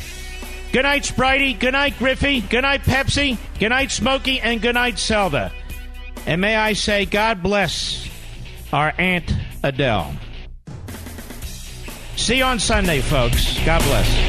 [0.72, 1.58] Good night, Spritey.
[1.58, 2.40] Good night, Griffey.
[2.40, 3.38] Good night, Pepsi.
[3.58, 4.40] Good night, Smokey.
[4.40, 5.52] And good night, Zelda.
[6.26, 8.08] And may I say, God bless
[8.72, 10.14] our Aunt Adele.
[12.16, 13.58] See you on Sunday, folks.
[13.64, 14.21] God bless.